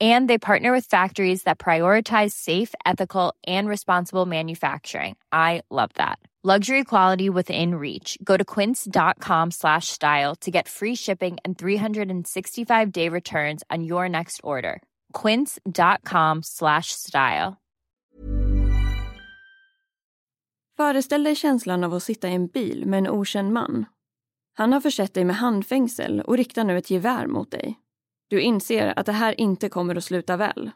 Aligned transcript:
And 0.00 0.30
they 0.30 0.38
partner 0.38 0.70
with 0.70 0.86
factories 0.86 1.42
that 1.42 1.58
prioritize 1.58 2.32
safe, 2.32 2.74
ethical, 2.86 3.34
and 3.46 3.68
responsible 3.68 4.26
manufacturing. 4.26 5.16
I 5.32 5.62
love 5.70 5.90
that. 5.94 6.18
Luxury 6.44 6.84
quality 6.84 7.28
within 7.28 7.74
reach. 7.74 8.16
Go 8.22 8.36
to 8.36 8.44
quince.com 8.44 9.50
slash 9.50 9.88
style 9.88 10.36
to 10.36 10.50
get 10.52 10.68
free 10.68 10.94
shipping 10.94 11.36
and 11.44 11.58
365 11.58 12.92
day 12.92 13.08
returns 13.08 13.64
on 13.68 13.82
your 13.82 14.08
next 14.08 14.40
order. 14.44 14.80
Quince.com 15.12 16.42
slash 16.42 16.92
style. 16.92 17.56
Föreställ 20.76 21.24
dig 21.24 21.34
känslan 21.34 21.84
av 21.84 21.94
att 21.94 22.02
sitta 22.02 22.28
i 22.28 22.34
en 22.34 22.46
bil 22.46 22.86
med 22.86 22.98
en 22.98 23.08
okänd 23.08 23.52
man. 23.52 23.84
Han 24.54 24.72
har 24.72 24.80
försett 24.80 25.14
dig 25.14 25.24
med 25.24 25.36
handfängsel 25.36 26.20
och 26.20 26.36
riktar 26.36 26.64
nu 26.64 26.78
ett 26.78 26.90
gevär 26.90 27.26
mot 27.26 27.50
dig. 27.50 27.78
Du 28.28 28.40
inser 28.40 28.98
att 28.98 29.06
det 29.06 29.12
här 29.12 29.40
inte 29.40 29.68
kommer 29.68 29.96
att 29.96 30.04
sluta 30.04 30.36
väl. 30.36 30.70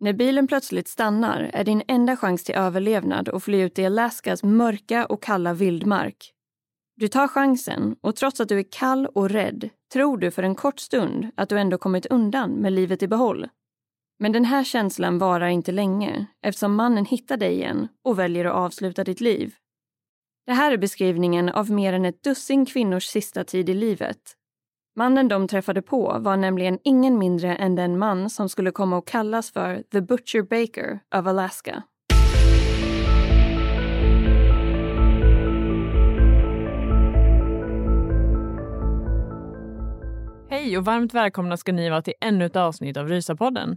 När 0.00 0.12
bilen 0.12 0.46
plötsligt 0.46 0.88
stannar 0.88 1.50
är 1.52 1.64
din 1.64 1.82
enda 1.88 2.16
chans 2.16 2.44
till 2.44 2.54
överlevnad 2.54 3.28
att 3.28 3.42
fly 3.42 3.60
ut 3.60 3.78
i 3.78 3.86
Alaskas 3.86 4.42
mörka 4.42 5.06
och 5.06 5.22
kalla 5.22 5.54
vildmark. 5.54 6.32
Du 6.96 7.08
tar 7.08 7.28
chansen 7.28 7.96
och 8.00 8.16
trots 8.16 8.40
att 8.40 8.48
du 8.48 8.58
är 8.58 8.66
kall 8.70 9.06
och 9.06 9.30
rädd 9.30 9.70
tror 9.92 10.18
du 10.18 10.30
för 10.30 10.42
en 10.42 10.54
kort 10.54 10.78
stund 10.78 11.30
att 11.36 11.48
du 11.48 11.58
ändå 11.58 11.78
kommit 11.78 12.06
undan 12.06 12.50
med 12.50 12.72
livet 12.72 13.02
i 13.02 13.08
behåll. 13.08 13.48
Men 14.18 14.32
den 14.32 14.44
här 14.44 14.64
känslan 14.64 15.18
varar 15.18 15.48
inte 15.48 15.72
länge 15.72 16.26
eftersom 16.42 16.74
mannen 16.74 17.04
hittar 17.04 17.36
dig 17.36 17.52
igen 17.52 17.88
och 18.04 18.18
väljer 18.18 18.44
att 18.44 18.54
avsluta 18.54 19.04
ditt 19.04 19.20
liv. 19.20 19.54
Det 20.46 20.52
här 20.52 20.72
är 20.72 20.76
beskrivningen 20.76 21.48
av 21.48 21.70
mer 21.70 21.92
än 21.92 22.04
ett 22.04 22.22
dussin 22.22 22.66
kvinnors 22.66 23.04
sista 23.04 23.44
tid 23.44 23.68
i 23.68 23.74
livet. 23.74 24.36
Mannen 24.98 25.28
de 25.28 25.48
träffade 25.48 25.82
på 25.82 26.18
var 26.20 26.36
nämligen 26.36 26.78
ingen 26.84 27.18
mindre 27.18 27.56
än 27.56 27.74
den 27.74 27.98
man 27.98 28.30
som 28.30 28.48
skulle 28.48 28.70
komma 28.70 28.98
att 28.98 29.04
kallas 29.04 29.52
för 29.52 29.82
The 29.92 30.00
Butcher 30.00 30.42
Baker 30.42 31.00
of 31.20 31.26
Alaska. 31.26 31.82
Hej 40.50 40.78
och 40.78 40.84
varmt 40.84 41.14
välkomna 41.14 41.56
ska 41.56 41.72
ni 41.72 41.90
vara 41.90 42.02
till 42.02 42.14
ännu 42.20 42.46
ett 42.46 42.56
avsnitt 42.56 42.96
av 42.96 43.08
Rysapodden. 43.08 43.76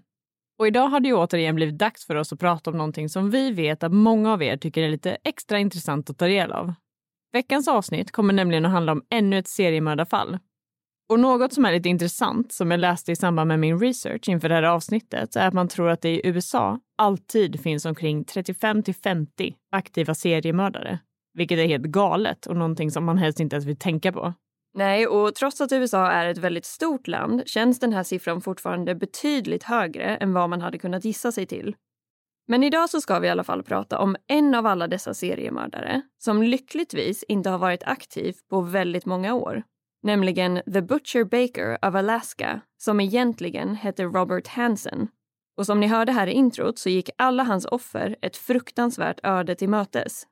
Och 0.59 0.68
idag 0.68 0.88
har 0.88 1.00
det 1.00 1.08
ju 1.08 1.16
återigen 1.16 1.56
blivit 1.56 1.78
dags 1.78 2.06
för 2.06 2.16
oss 2.16 2.34
att 2.34 2.40
prata 2.40 2.72
om 2.72 2.78
någonting 2.78 3.09
som 3.09 3.29
vi 3.29 3.52
vet 3.52 3.84
att 3.84 3.94
många 3.94 4.34
av 4.34 4.44
er 4.44 4.58
tycker 4.58 4.84
är 4.84 4.90
lite 4.90 5.18
extra 5.24 5.59
intressant 5.59 6.09
att 6.09 6.18
ta 6.18 6.28
del 6.28 6.52
av. 6.52 6.74
Veckans 7.34 7.68
avsnitt 7.68 8.12
kommer 8.12 8.34
nämligen 8.34 8.66
att 8.66 8.72
handla 8.72 8.91
om 8.91 9.03
ännu 9.09 9.40
ett 9.40 9.47
seriemördarfall. 9.47 10.40
Och 11.09 11.20
något 11.20 11.53
som 11.53 11.66
är 11.66 11.72
lite 11.72 11.90
intressant, 11.90 12.52
som 12.52 12.72
jag 12.72 12.80
läste 12.80 13.12
i 13.12 13.16
samband 13.16 13.47
med 13.47 13.59
min 13.59 13.80
research 13.80 14.30
inför 14.30 14.50
det 14.50 14.56
här 14.56 14.64
avsnittet, 14.64 15.36
är 15.36 15.47
att 15.47 15.53
man 15.53 15.68
tror 15.68 15.90
att 15.90 16.02
det 16.02 16.09
i 16.09 16.28
USA 16.28 16.80
alltid 16.97 17.59
finns 17.59 17.86
omkring 17.86 18.24
35 18.24 18.84
till 18.84 18.96
50 18.96 19.56
aktiva 19.72 20.16
seriemördare. 20.16 21.00
Vilket 21.34 21.59
är 21.59 21.68
helt 21.68 21.86
galet 21.86 22.46
och 22.46 22.56
någonting 22.56 22.92
som 22.92 23.06
man 23.06 23.18
helst 23.18 23.40
inte 23.40 23.56
ens 23.56 23.66
vill 23.66 23.78
tänka 23.78 24.12
på. 24.12 24.34
Nej, 24.74 25.08
och 25.08 25.36
trots 25.36 25.62
att 25.62 25.72
USA 25.72 26.12
är 26.12 26.28
ett 26.28 26.38
väldigt 26.38 26.66
stort 26.66 27.08
land 27.08 27.44
känns 27.46 27.80
den 27.80 27.94
här 27.94 28.03
siffran 28.03 28.41
fortfarande 28.41 28.96
betydligt 28.96 29.64
högre 29.64 30.16
än 30.16 30.34
vad 30.34 30.50
man 30.50 30.62
hade 30.62 30.78
kunnat 30.78 31.06
gissa 31.06 31.31
sig 31.31 31.46
till. 31.46 31.76
Men 32.47 32.64
idag 32.64 32.90
så 32.90 33.02
ska 33.02 33.20
vi 33.20 33.28
i 33.28 33.30
alla 33.30 33.44
fall 33.44 33.64
prata 33.64 34.00
om 34.00 34.16
en 34.28 34.56
av 34.56 34.66
alla 34.66 34.88
dessa 34.88 35.14
seriemördare 35.14 36.02
som 36.18 36.44
lyckligtvis 36.44 37.24
inte 37.24 37.50
har 37.50 37.58
varit 37.58 37.84
aktiv 37.84 38.36
på 38.50 38.62
väldigt 38.62 39.06
många 39.06 39.34
år. 39.34 39.64
Nämligen 40.03 40.61
The 40.73 40.81
Butcher 40.81 41.23
Baker 41.23 41.89
of 41.89 41.95
Alaska, 41.95 42.61
som 42.77 42.99
egentligen 42.99 43.75
hette 43.75 44.03
Robert 44.03 44.47
Hansen. 44.47 45.07
Och 45.57 45.65
som 45.65 45.79
ni 45.79 45.87
hörde 45.87 46.11
här 46.11 46.27
i 46.27 46.31
introt 46.31 46.79
så 46.79 46.89
gick 46.89 47.09
alla 47.17 47.43
hans 47.43 47.65
offer 47.65 48.15
ett 48.21 48.37
fruktansvärt 48.37 49.19
öde 49.23 49.55
till 49.55 49.69
mötes. 49.69 50.23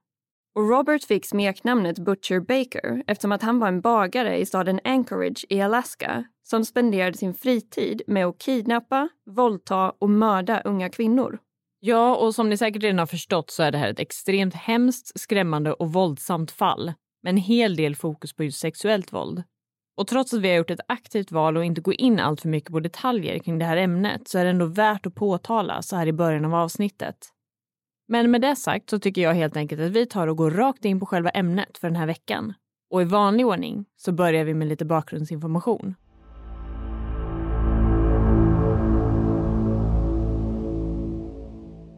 Och 0.56 0.70
Robert 0.70 1.04
fick 1.04 1.26
smeknamnet 1.26 2.00
Butcher 2.00 2.40
Baker 2.40 3.04
eftersom 3.08 3.32
att 3.32 3.42
han 3.42 3.60
var 3.60 3.68
en 3.68 3.82
bagare 3.82 4.38
i 4.38 4.46
staden 4.46 4.80
Anchorage 4.84 5.46
i 5.50 5.62
Alaska 5.62 6.26
som 6.44 6.66
spenderade 6.66 7.18
sin 7.18 7.34
fritid 7.34 8.02
med 8.08 8.26
att 8.26 8.38
kidnappa, 8.38 9.10
våldta 9.26 9.94
och 10.00 10.10
mörda 10.10 10.62
unga 10.62 10.90
kvinnor. 10.90 11.40
Ja, 11.80 12.16
och 12.16 12.36
som 12.36 12.50
ni 12.50 12.58
säkert 12.58 12.84
redan 12.84 13.00
har 13.00 13.06
förstått 13.06 13.52
så 13.52 13.64
är 13.64 13.72
det 13.72 13.78
här 13.78 13.90
ett 13.90 14.00
extremt 14.00 14.54
hemskt, 14.54 15.20
skrämmande 15.20 15.74
och 15.74 15.94
våldsamt 15.94 16.52
fall 16.52 16.94
med 17.24 17.30
en 17.30 17.38
hel 17.38 17.76
del 17.76 17.96
fokus 17.96 18.34
på 18.34 18.44
just 18.44 18.60
sexuellt 18.60 19.14
våld. 19.14 19.44
Och 19.98 20.08
trots 20.08 20.34
att 20.34 20.42
vi 20.42 20.50
har 20.50 20.56
gjort 20.56 20.70
ett 20.70 20.80
aktivt 20.88 21.32
val 21.32 21.58
och 21.58 21.66
inte 21.66 21.82
gå 21.82 21.94
in 21.94 22.20
allt 22.20 22.42
för 22.42 22.50
mycket 22.50 22.72
på 22.72 22.80
detaljer 22.80 23.40
kring 23.40 23.60
det 23.60 23.66
här 23.66 23.78
ämnet 23.78 24.28
så 24.28 24.40
är 24.40 24.44
det 24.44 24.50
ändå 24.50 24.66
värt 24.66 25.06
att 25.06 25.16
påtala 25.16 25.82
så 25.82 25.96
här 25.96 26.08
i 26.08 26.14
början 26.14 26.46
av 26.46 26.56
avsnittet. 26.56 27.18
Men 28.08 28.32
med 28.32 28.42
det 28.42 28.56
sagt 28.56 28.90
så 28.90 29.00
tycker 29.00 29.22
jag 29.22 29.34
helt 29.34 29.58
enkelt 29.58 29.82
att 29.82 29.92
vi 29.92 30.06
tar 30.06 30.28
och 30.28 30.38
går 30.38 30.52
rakt 30.52 30.86
in 30.86 31.00
på 31.00 31.06
själva 31.06 31.30
ämnet 31.30 31.78
för 31.78 31.88
den 31.88 31.96
här 31.96 32.06
veckan. 32.06 32.54
Och 32.92 33.02
i 33.02 33.06
vanlig 33.06 33.48
ordning 33.48 33.86
så 33.96 34.12
börjar 34.12 34.44
vi 34.46 34.54
med 34.54 34.68
lite 34.68 34.86
bakgrundsinformation. 34.86 35.96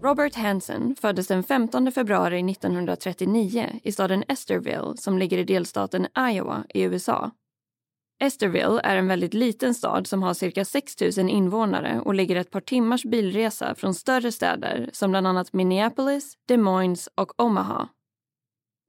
Robert 0.03 0.35
Hansen 0.35 0.95
föddes 1.01 1.27
den 1.27 1.43
15 1.43 1.91
februari 1.91 2.51
1939 2.51 3.79
i 3.83 3.91
staden 3.91 4.23
Esterville 4.27 4.97
som 4.97 5.17
ligger 5.17 5.37
i 5.37 5.43
delstaten 5.43 6.07
Iowa 6.31 6.63
i 6.69 6.81
USA. 6.81 7.31
Esterville 8.21 8.81
är 8.83 8.95
en 8.95 9.07
väldigt 9.07 9.33
liten 9.33 9.73
stad 9.73 10.07
som 10.07 10.23
har 10.23 10.33
cirka 10.33 10.65
6 10.65 10.95
000 11.17 11.29
invånare 11.29 12.01
och 12.05 12.13
ligger 12.13 12.35
ett 12.35 12.51
par 12.51 12.61
timmars 12.61 13.03
bilresa 13.03 13.75
från 13.75 13.93
större 13.93 14.31
städer 14.31 14.89
som 14.93 15.11
bland 15.11 15.27
annat 15.27 15.53
Minneapolis, 15.53 16.37
Des 16.47 16.57
Moines 16.57 17.09
och 17.15 17.41
Omaha. 17.41 17.89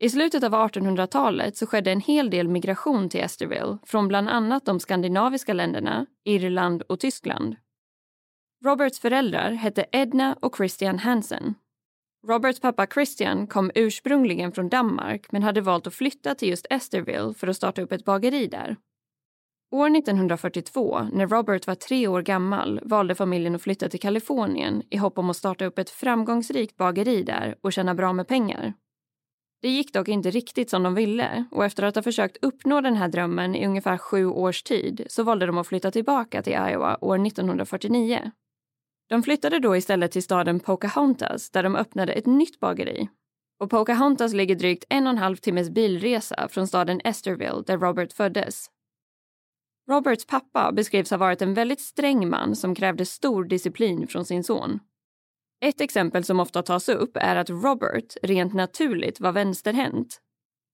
I 0.02 0.10
slutet 0.10 0.44
av 0.44 0.52
1800-talet 0.52 1.56
så 1.56 1.66
skedde 1.66 1.92
en 1.92 2.00
hel 2.00 2.30
del 2.30 2.48
migration 2.48 3.08
till 3.08 3.20
Esterville 3.20 3.78
från 3.86 4.08
bland 4.08 4.28
annat 4.28 4.64
de 4.64 4.80
skandinaviska 4.80 5.52
länderna, 5.52 6.06
Irland 6.24 6.82
och 6.82 7.00
Tyskland. 7.00 7.56
Roberts 8.64 9.00
föräldrar 9.00 9.50
hette 9.50 9.86
Edna 9.92 10.36
och 10.40 10.56
Christian 10.56 10.98
Hansen. 10.98 11.54
Roberts 12.26 12.60
pappa 12.60 12.86
Christian 12.86 13.46
kom 13.46 13.70
ursprungligen 13.74 14.52
från 14.52 14.68
Danmark 14.68 15.32
men 15.32 15.42
hade 15.42 15.60
valt 15.60 15.86
att 15.86 15.94
flytta 15.94 16.34
till 16.34 16.48
just 16.48 16.66
Esterville 16.70 17.34
för 17.34 17.48
att 17.48 17.56
starta 17.56 17.82
upp 17.82 17.92
ett 17.92 18.04
bageri 18.04 18.46
där. 18.46 18.76
År 19.72 19.96
1942, 19.96 21.08
när 21.12 21.26
Robert 21.26 21.66
var 21.66 21.74
tre 21.74 22.08
år 22.08 22.22
gammal, 22.22 22.80
valde 22.82 23.14
familjen 23.14 23.54
att 23.54 23.62
flytta 23.62 23.88
till 23.88 24.00
Kalifornien 24.00 24.82
i 24.90 24.96
hopp 24.96 25.18
om 25.18 25.30
att 25.30 25.36
starta 25.36 25.64
upp 25.64 25.78
ett 25.78 25.90
framgångsrikt 25.90 26.76
bageri 26.76 27.22
där 27.22 27.54
och 27.60 27.72
tjäna 27.72 27.94
bra 27.94 28.12
med 28.12 28.28
pengar. 28.28 28.74
Det 29.62 29.68
gick 29.68 29.92
dock 29.92 30.08
inte 30.08 30.30
riktigt 30.30 30.70
som 30.70 30.82
de 30.82 30.94
ville 30.94 31.44
och 31.50 31.64
efter 31.64 31.82
att 31.82 31.94
ha 31.94 32.02
försökt 32.02 32.44
uppnå 32.44 32.80
den 32.80 32.96
här 32.96 33.08
drömmen 33.08 33.54
i 33.54 33.66
ungefär 33.66 33.98
sju 33.98 34.26
års 34.26 34.62
tid 34.62 35.06
så 35.08 35.22
valde 35.22 35.46
de 35.46 35.58
att 35.58 35.66
flytta 35.66 35.90
tillbaka 35.90 36.42
till 36.42 36.52
Iowa 36.52 36.98
år 37.00 37.26
1949. 37.26 38.30
De 39.08 39.22
flyttade 39.22 39.58
då 39.58 39.76
istället 39.76 40.12
till 40.12 40.22
staden 40.22 40.60
Pocahontas 40.60 41.50
där 41.50 41.62
de 41.62 41.76
öppnade 41.76 42.12
ett 42.12 42.26
nytt 42.26 42.60
bageri. 42.60 43.08
Och 43.60 43.70
Pocahontas 43.70 44.32
ligger 44.32 44.54
drygt 44.54 44.84
en 44.88 45.06
och 45.06 45.10
en 45.10 45.18
halv 45.18 45.36
timmes 45.36 45.70
bilresa 45.70 46.48
från 46.48 46.66
staden 46.66 47.00
Esterville 47.04 47.62
där 47.66 47.78
Robert 47.78 48.12
föddes. 48.12 48.70
Roberts 49.90 50.26
pappa 50.26 50.72
beskrivs 50.72 51.10
ha 51.10 51.16
varit 51.16 51.42
en 51.42 51.54
väldigt 51.54 51.80
sträng 51.80 52.28
man 52.28 52.56
som 52.56 52.74
krävde 52.74 53.06
stor 53.06 53.44
disciplin 53.44 54.06
från 54.06 54.24
sin 54.24 54.44
son. 54.44 54.78
Ett 55.64 55.80
exempel 55.80 56.24
som 56.24 56.40
ofta 56.40 56.62
tas 56.62 56.88
upp 56.88 57.16
är 57.16 57.36
att 57.36 57.50
Robert 57.50 58.16
rent 58.22 58.54
naturligt 58.54 59.20
var 59.20 59.32
vänsterhänt. 59.32 60.20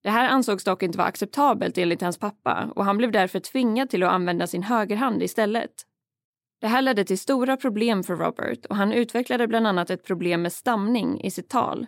Det 0.02 0.10
här 0.10 0.28
ansågs 0.28 0.64
dock 0.64 0.82
inte 0.82 0.98
vara 0.98 1.08
acceptabelt 1.08 1.78
enligt 1.78 2.02
hans 2.02 2.18
pappa 2.18 2.72
och 2.76 2.84
han 2.84 2.96
blev 2.96 3.12
därför 3.12 3.40
tvingad 3.40 3.90
till 3.90 4.02
att 4.02 4.12
använda 4.12 4.46
sin 4.46 4.62
högerhand 4.62 5.22
istället. 5.22 5.72
Det 6.60 6.66
här 6.66 6.82
ledde 6.82 7.04
till 7.04 7.18
stora 7.18 7.56
problem 7.56 8.02
för 8.02 8.16
Robert 8.16 8.66
och 8.66 8.76
han 8.76 8.92
utvecklade 8.92 9.48
bland 9.48 9.66
annat 9.66 9.90
ett 9.90 10.04
problem 10.04 10.42
med 10.42 10.52
stamning 10.52 11.20
i 11.20 11.30
sitt 11.30 11.48
tal. 11.48 11.86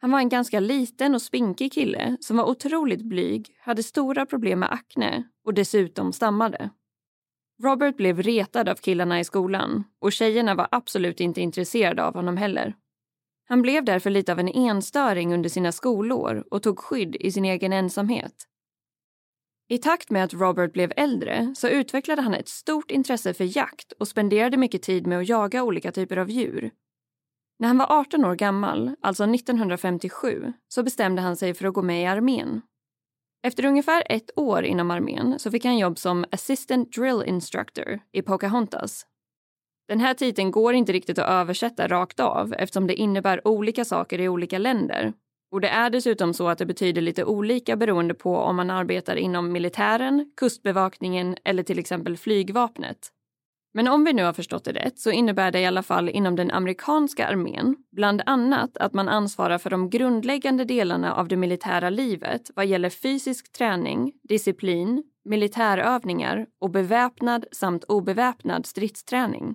Han 0.00 0.10
var 0.10 0.18
en 0.18 0.28
ganska 0.28 0.60
liten 0.60 1.14
och 1.14 1.22
spinkig 1.22 1.72
kille 1.72 2.16
som 2.20 2.36
var 2.36 2.44
otroligt 2.44 3.02
blyg, 3.02 3.56
hade 3.60 3.82
stora 3.82 4.26
problem 4.26 4.60
med 4.60 4.72
akne 4.72 5.24
och 5.44 5.54
dessutom 5.54 6.12
stammade. 6.12 6.70
Robert 7.62 7.96
blev 7.96 8.22
retad 8.22 8.68
av 8.68 8.74
killarna 8.74 9.20
i 9.20 9.24
skolan 9.24 9.84
och 10.00 10.12
tjejerna 10.12 10.54
var 10.54 10.68
absolut 10.70 11.20
inte 11.20 11.40
intresserade 11.40 12.04
av 12.04 12.14
honom 12.14 12.36
heller. 12.36 12.74
Han 13.48 13.62
blev 13.62 13.84
därför 13.84 14.10
lite 14.10 14.32
av 14.32 14.38
en 14.38 14.48
enstöring 14.48 15.34
under 15.34 15.48
sina 15.48 15.72
skolår 15.72 16.44
och 16.50 16.62
tog 16.62 16.78
skydd 16.78 17.16
i 17.16 17.32
sin 17.32 17.44
egen 17.44 17.72
ensamhet. 17.72 18.34
I 19.68 19.78
takt 19.78 20.10
med 20.10 20.24
att 20.24 20.34
Robert 20.34 20.72
blev 20.72 20.92
äldre 20.96 21.54
så 21.56 21.68
utvecklade 21.68 22.22
han 22.22 22.34
ett 22.34 22.48
stort 22.48 22.90
intresse 22.90 23.34
för 23.34 23.56
jakt 23.56 23.92
och 23.92 24.08
spenderade 24.08 24.56
mycket 24.56 24.82
tid 24.82 25.06
med 25.06 25.18
att 25.18 25.28
jaga 25.28 25.62
olika 25.62 25.92
typer 25.92 26.16
av 26.16 26.30
djur. 26.30 26.70
När 27.58 27.68
han 27.68 27.78
var 27.78 27.86
18 28.00 28.24
år 28.24 28.34
gammal, 28.34 28.94
alltså 29.00 29.24
1957, 29.24 30.52
så 30.68 30.82
bestämde 30.82 31.22
han 31.22 31.36
sig 31.36 31.54
för 31.54 31.66
att 31.66 31.74
gå 31.74 31.82
med 31.82 32.02
i 32.02 32.06
armén. 32.06 32.62
Efter 33.42 33.64
ungefär 33.64 34.02
ett 34.10 34.38
år 34.38 34.64
inom 34.64 34.90
armén 34.90 35.38
så 35.38 35.50
fick 35.50 35.64
han 35.64 35.78
jobb 35.78 35.98
som 35.98 36.24
Assistant 36.30 36.92
Drill 36.92 37.22
Instructor 37.26 38.00
i 38.12 38.22
Pocahontas. 38.22 39.06
Den 39.88 40.00
här 40.00 40.14
titeln 40.14 40.50
går 40.50 40.74
inte 40.74 40.92
riktigt 40.92 41.18
att 41.18 41.28
översätta 41.28 41.88
rakt 41.88 42.20
av 42.20 42.54
eftersom 42.54 42.86
det 42.86 42.94
innebär 42.94 43.48
olika 43.48 43.84
saker 43.84 44.20
i 44.20 44.28
olika 44.28 44.58
länder. 44.58 45.12
Och 45.50 45.60
det 45.60 45.68
är 45.68 45.90
dessutom 45.90 46.34
så 46.34 46.48
att 46.48 46.58
det 46.58 46.66
betyder 46.66 47.02
lite 47.02 47.24
olika 47.24 47.76
beroende 47.76 48.14
på 48.14 48.36
om 48.36 48.56
man 48.56 48.70
arbetar 48.70 49.16
inom 49.16 49.52
militären, 49.52 50.32
kustbevakningen 50.36 51.36
eller 51.44 51.62
till 51.62 51.78
exempel 51.78 52.16
flygvapnet. 52.16 53.12
Men 53.78 53.88
om 53.88 54.04
vi 54.04 54.12
nu 54.12 54.24
har 54.24 54.32
förstått 54.32 54.64
det 54.64 54.72
rätt 54.72 54.98
så 54.98 55.10
innebär 55.10 55.50
det 55.50 55.60
i 55.60 55.66
alla 55.66 55.82
fall 55.82 56.08
inom 56.08 56.36
den 56.36 56.50
amerikanska 56.50 57.26
armén 57.26 57.76
bland 57.92 58.22
annat 58.26 58.76
att 58.76 58.92
man 58.92 59.08
ansvarar 59.08 59.58
för 59.58 59.70
de 59.70 59.90
grundläggande 59.90 60.64
delarna 60.64 61.14
av 61.14 61.28
det 61.28 61.36
militära 61.36 61.90
livet 61.90 62.50
vad 62.56 62.66
gäller 62.66 62.90
fysisk 62.90 63.52
träning, 63.52 64.12
disciplin, 64.28 65.02
militärövningar 65.24 66.46
och 66.60 66.70
beväpnad 66.70 67.46
samt 67.52 67.84
obeväpnad 67.84 68.66
stridsträning. 68.66 69.54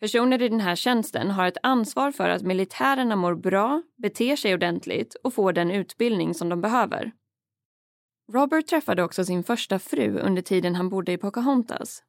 Personer 0.00 0.42
i 0.42 0.48
den 0.48 0.60
här 0.60 0.76
tjänsten 0.76 1.30
har 1.30 1.46
ett 1.46 1.58
ansvar 1.62 2.12
för 2.12 2.28
att 2.28 2.42
militärerna 2.42 3.16
mår 3.16 3.34
bra, 3.34 3.82
beter 4.02 4.36
sig 4.36 4.54
ordentligt 4.54 5.14
och 5.24 5.34
får 5.34 5.52
den 5.52 5.70
utbildning 5.70 6.34
som 6.34 6.48
de 6.48 6.60
behöver. 6.60 7.12
Robert 8.32 8.66
träffade 8.66 9.02
också 9.02 9.24
sin 9.24 9.44
första 9.44 9.78
fru 9.78 10.18
under 10.18 10.42
tiden 10.42 10.74
han 10.74 10.88
bodde 10.88 11.12
i 11.12 11.18
Pocahontas 11.18 12.02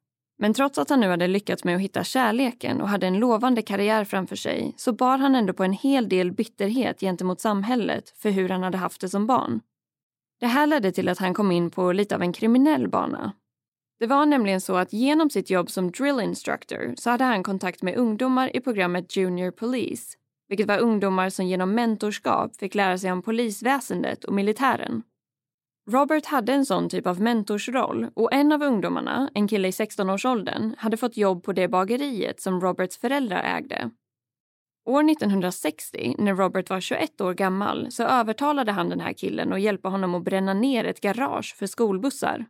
men 0.44 0.54
trots 0.54 0.78
att 0.78 0.90
han 0.90 1.00
nu 1.00 1.10
hade 1.10 1.28
lyckats 1.28 1.64
med 1.64 1.76
att 1.76 1.82
hitta 1.82 2.04
kärleken 2.04 2.82
och 2.82 2.90
hade 2.90 3.08
en 3.08 3.20
lovande 3.20 3.62
karriär 3.62 4.06
framför 4.06 4.36
sig 4.36 4.74
så 4.78 4.94
bar 4.94 5.18
han 5.18 5.36
ändå 5.36 5.54
på 5.54 5.64
en 5.64 5.74
hel 5.74 6.10
del 6.10 6.32
bitterhet 6.32 7.00
gentemot 7.00 7.42
samhället 7.42 8.10
för 8.10 8.30
hur 8.30 8.50
han 8.50 8.64
hade 8.64 8.78
haft 8.78 9.02
det 9.02 9.10
som 9.10 9.28
barn. 9.28 9.62
Det 10.40 10.48
här 10.48 10.68
ledde 10.68 10.92
till 10.92 11.10
att 11.10 11.20
han 11.20 11.34
kom 11.34 11.52
in 11.52 11.72
på 11.72 11.92
lite 11.92 12.16
av 12.16 12.22
en 12.22 12.34
kriminell 12.34 12.88
bana. 12.88 13.32
Det 14.00 14.08
var 14.08 14.26
nämligen 14.26 14.62
så 14.62 14.76
att 14.76 14.94
genom 14.94 15.30
sitt 15.30 15.50
jobb 15.50 15.70
som 15.70 15.92
drill 15.92 16.20
instructor 16.20 16.94
så 16.98 17.10
hade 17.10 17.24
han 17.24 17.44
kontakt 17.44 17.82
med 17.82 17.96
ungdomar 17.96 18.56
i 18.56 18.60
programmet 18.60 19.18
Junior 19.18 19.52
Police, 19.52 20.18
vilket 20.50 20.68
var 20.68 20.80
ungdomar 20.80 21.30
som 21.30 21.46
genom 21.46 21.76
mentorskap 21.76 22.56
fick 22.56 22.76
lära 22.76 22.98
sig 22.98 23.12
om 23.12 23.22
polisväsendet 23.22 24.24
och 24.24 24.34
militären. 24.34 25.04
Robert 25.92 26.26
hade 26.26 26.54
en 26.54 26.66
sån 26.66 26.90
typ 26.90 27.08
av 27.08 27.22
mentorsroll 27.22 28.08
och 28.14 28.34
en 28.34 28.52
av 28.52 28.64
ungdomarna, 28.64 29.30
en 29.34 29.48
kille 29.48 29.68
i 29.68 29.72
16-årsåldern, 29.72 30.76
hade 30.78 30.98
fått 30.98 31.18
jobb 31.18 31.44
på 31.44 31.54
det 31.54 31.68
bageriet 31.68 32.42
som 32.42 32.62
Roberts 32.62 32.98
föräldrar 32.98 33.44
ägde. 33.44 33.90
År 34.86 35.12
1960, 35.12 36.16
när 36.18 36.36
Robert 36.36 36.70
var 36.70 36.80
21 36.80 37.22
år 37.22 37.34
gammal, 37.34 37.92
så 37.92 38.04
övertalade 38.04 38.72
han 38.72 38.90
den 38.90 39.00
här 39.00 39.14
killen 39.14 39.54
att 39.54 39.62
hjälpa 39.62 39.90
honom 39.90 40.16
att 40.16 40.24
bränna 40.24 40.54
ner 40.54 40.84
ett 40.84 41.02
garage 41.02 41.56
för 41.58 41.68
skolbussar. 41.68 42.46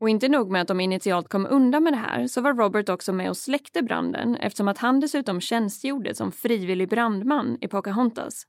Och 0.00 0.08
inte 0.08 0.28
nog 0.28 0.50
med 0.50 0.62
att 0.62 0.68
de 0.68 0.80
initialt 0.80 1.28
kom 1.28 1.46
undan 1.50 1.82
med 1.82 1.92
det 1.92 1.96
här 1.96 2.26
så 2.26 2.40
var 2.40 2.54
Robert 2.54 2.88
också 2.88 3.12
med 3.12 3.30
och 3.30 3.36
släckte 3.36 3.82
branden 3.82 4.36
eftersom 4.36 4.68
att 4.68 4.78
han 4.78 5.00
dessutom 5.00 5.40
tjänstgjorde 5.40 6.14
som 6.14 6.32
frivillig 6.32 6.88
brandman 6.88 7.58
i 7.60 7.68
Pocahontas. 7.68 8.46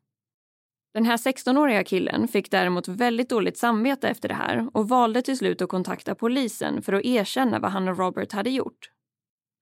Den 0.95 1.05
här 1.05 1.17
16-åriga 1.17 1.83
killen 1.83 2.27
fick 2.27 2.51
däremot 2.51 2.87
väldigt 2.87 3.29
dåligt 3.29 3.57
samvete 3.57 4.09
efter 4.09 4.29
det 4.29 4.35
här 4.35 4.69
och 4.73 4.89
valde 4.89 5.21
till 5.21 5.37
slut 5.37 5.61
att 5.61 5.69
kontakta 5.69 6.15
polisen 6.15 6.81
för 6.81 6.93
att 6.93 7.05
erkänna 7.05 7.59
vad 7.59 7.71
han 7.71 7.87
och 7.87 7.97
Robert 7.97 8.31
hade 8.31 8.49
gjort. 8.49 8.91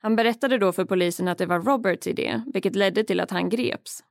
Han 0.01 0.15
berättade 0.15 0.57
då 0.57 0.71
för 0.71 0.85
polisen 0.85 1.27
att 1.27 1.37
det 1.37 1.45
var 1.45 1.59
Roberts 1.59 2.07
idé, 2.07 2.41
vilket 2.53 2.75
ledde 2.75 3.03
till 3.03 3.19
att 3.19 3.31
han 3.31 3.49
greps. 3.49 4.03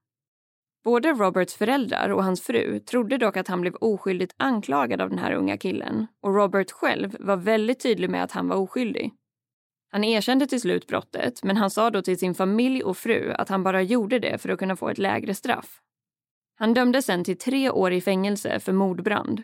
Både 0.85 1.13
Roberts 1.13 1.55
föräldrar 1.55 2.09
och 2.09 2.25
hans 2.25 2.41
fru 2.41 2.81
trodde 2.81 3.19
dock 3.19 3.37
att 3.37 3.49
han 3.49 3.61
blev 3.61 3.75
oskyldigt 3.75 4.35
anklagad 4.37 5.01
av 5.01 5.09
den 5.09 5.19
här 5.19 5.33
unga 5.33 5.57
killen 5.57 6.07
och 6.23 6.35
Robert 6.35 6.71
själv 6.71 7.17
var 7.21 7.37
väldigt 7.37 7.83
tydlig 7.83 8.11
med 8.11 8.25
att 8.25 8.33
han 8.33 8.49
var 8.49 8.57
oskyldig. 8.57 9.13
Han 9.91 10.05
erkände 10.05 10.47
till 10.47 10.61
slut 10.61 10.87
brottet 10.87 11.45
men 11.45 11.57
han 11.57 11.71
sa 11.71 11.91
då 11.91 12.03
till 12.03 12.19
sin 12.19 12.35
familj 12.35 12.83
och 12.83 12.97
fru 12.97 13.33
att 13.33 13.49
han 13.49 13.63
bara 13.63 13.83
gjorde 13.83 14.19
det 14.19 14.39
för 14.39 14.49
att 14.49 14.59
kunna 14.59 14.77
få 14.77 14.89
ett 14.89 14.99
lägre 14.99 15.35
straff. 15.35 15.83
Han 16.63 16.75
dömdes 16.75 17.07
sen 17.07 17.25
till 17.25 17.39
tre 17.39 17.71
år 17.71 17.93
i 17.93 18.01
fängelse 18.01 18.61
för 18.61 18.73
mordbrand. 18.73 19.43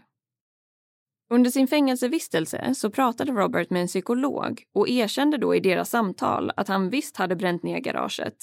Under 1.30 1.50
sin 1.50 1.68
fängelsevistelse 1.68 2.74
så 2.74 2.90
pratade 2.90 3.32
Robert 3.32 3.70
med 3.70 3.82
en 3.82 3.88
psykolog 3.88 4.62
och 4.74 4.88
erkände 4.88 5.38
då 5.38 5.54
i 5.54 5.60
deras 5.60 5.90
samtal 5.90 6.52
att 6.56 6.68
han 6.68 6.90
visst 6.90 7.16
hade 7.16 7.36
bränt 7.36 7.62
ner 7.62 7.78
garaget. 7.78 8.34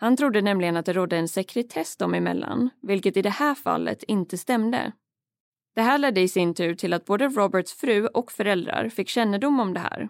Han 0.00 0.16
trodde 0.16 0.40
nämligen 0.40 0.76
att 0.76 0.86
det 0.86 0.92
rådde 0.92 1.16
en 1.16 1.28
sekretess 1.28 1.96
dem 1.96 2.14
emellan, 2.14 2.70
vilket 2.82 3.16
i 3.16 3.22
det 3.22 3.30
här 3.30 3.54
fallet 3.54 4.02
inte 4.02 4.38
stämde. 4.38 4.92
Det 5.74 5.82
här 5.82 5.98
ledde 5.98 6.20
i 6.20 6.28
sin 6.28 6.54
tur 6.54 6.74
till 6.74 6.92
att 6.92 7.04
både 7.04 7.28
Roberts 7.28 7.72
fru 7.72 8.06
och 8.06 8.32
föräldrar 8.32 8.88
fick 8.88 9.08
kännedom 9.08 9.60
om 9.60 9.74
det 9.74 9.80
här. 9.80 10.08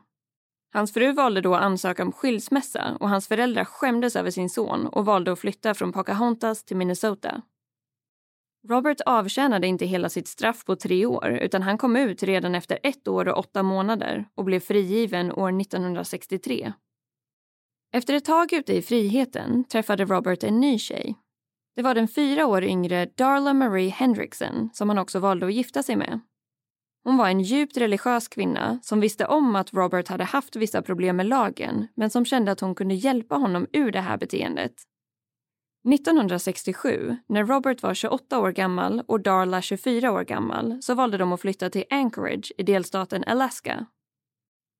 Hans 0.72 0.92
fru 0.92 1.12
valde 1.12 1.40
då 1.40 1.54
att 1.54 1.62
ansöka 1.62 2.02
om 2.02 2.12
skilsmässa 2.12 2.96
och 3.00 3.08
hans 3.08 3.28
föräldrar 3.28 3.64
skämdes 3.64 4.16
över 4.16 4.30
sin 4.30 4.50
son 4.50 4.86
och 4.86 5.04
valde 5.04 5.32
att 5.32 5.40
flytta 5.40 5.74
från 5.74 5.92
Pocahontas 5.92 6.64
till 6.64 6.76
Minnesota. 6.76 7.42
Robert 8.68 9.00
avtjänade 9.06 9.66
inte 9.66 9.86
hela 9.86 10.08
sitt 10.08 10.28
straff 10.28 10.64
på 10.64 10.76
tre 10.76 11.06
år 11.06 11.28
utan 11.28 11.62
han 11.62 11.78
kom 11.78 11.96
ut 11.96 12.22
redan 12.22 12.54
efter 12.54 12.78
ett 12.82 13.08
år 13.08 13.28
och 13.28 13.38
åtta 13.38 13.62
månader 13.62 14.28
och 14.34 14.44
blev 14.44 14.60
frigiven 14.60 15.32
år 15.32 15.60
1963. 15.60 16.72
Efter 17.94 18.14
ett 18.14 18.24
tag 18.24 18.52
ute 18.52 18.76
i 18.76 18.82
friheten 18.82 19.64
träffade 19.64 20.04
Robert 20.04 20.44
en 20.44 20.60
ny 20.60 20.78
tjej. 20.78 21.16
Det 21.76 21.82
var 21.82 21.94
den 21.94 22.08
fyra 22.08 22.46
år 22.46 22.64
yngre 22.64 23.06
Darla 23.06 23.54
Marie 23.54 23.90
Hendrickson 23.90 24.70
som 24.72 24.88
han 24.88 24.98
också 24.98 25.18
valde 25.18 25.46
att 25.46 25.54
gifta 25.54 25.82
sig 25.82 25.96
med. 25.96 26.20
Hon 27.04 27.16
var 27.16 27.28
en 27.28 27.40
djupt 27.40 27.76
religiös 27.76 28.28
kvinna 28.28 28.78
som 28.82 29.00
visste 29.00 29.26
om 29.26 29.56
att 29.56 29.74
Robert 29.74 30.08
hade 30.08 30.24
haft 30.24 30.56
vissa 30.56 30.82
problem 30.82 31.16
med 31.16 31.26
lagen 31.26 31.88
men 31.94 32.10
som 32.10 32.24
kände 32.24 32.52
att 32.52 32.60
hon 32.60 32.74
kunde 32.74 32.94
hjälpa 32.94 33.34
honom 33.34 33.66
ur 33.72 33.92
det 33.92 34.00
här 34.00 34.16
beteendet 34.16 34.72
1967, 35.84 37.16
när 37.26 37.44
Robert 37.44 37.82
var 37.82 37.94
28 37.94 38.38
år 38.38 38.50
gammal 38.50 39.02
och 39.06 39.20
Darla 39.20 39.62
24 39.62 40.12
år 40.12 40.22
gammal, 40.22 40.82
så 40.82 40.94
valde 40.94 41.18
de 41.18 41.32
att 41.32 41.40
flytta 41.40 41.70
till 41.70 41.84
Anchorage 41.90 42.52
i 42.58 42.62
delstaten 42.62 43.24
Alaska. 43.26 43.86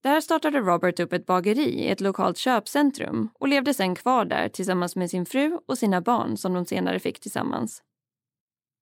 Där 0.03 0.21
startade 0.21 0.61
Robert 0.61 1.01
upp 1.01 1.13
ett 1.13 1.27
bageri 1.27 1.69
i 1.69 1.89
ett 1.89 2.01
lokalt 2.01 2.39
köpcentrum 2.39 3.29
och 3.39 3.49
levde 3.49 3.75
sen 3.75 3.95
kvar 3.95 4.25
där 4.25 4.49
tillsammans 4.49 4.97
med 4.97 5.11
sin 5.11 5.27
fru 5.27 5.59
och 5.67 5.79
sina 5.79 6.01
barn 6.01 6.37
som 6.37 6.55
de 6.55 6.65
senare 6.65 6.99
fick 6.99 7.21
tillsammans. 7.21 7.83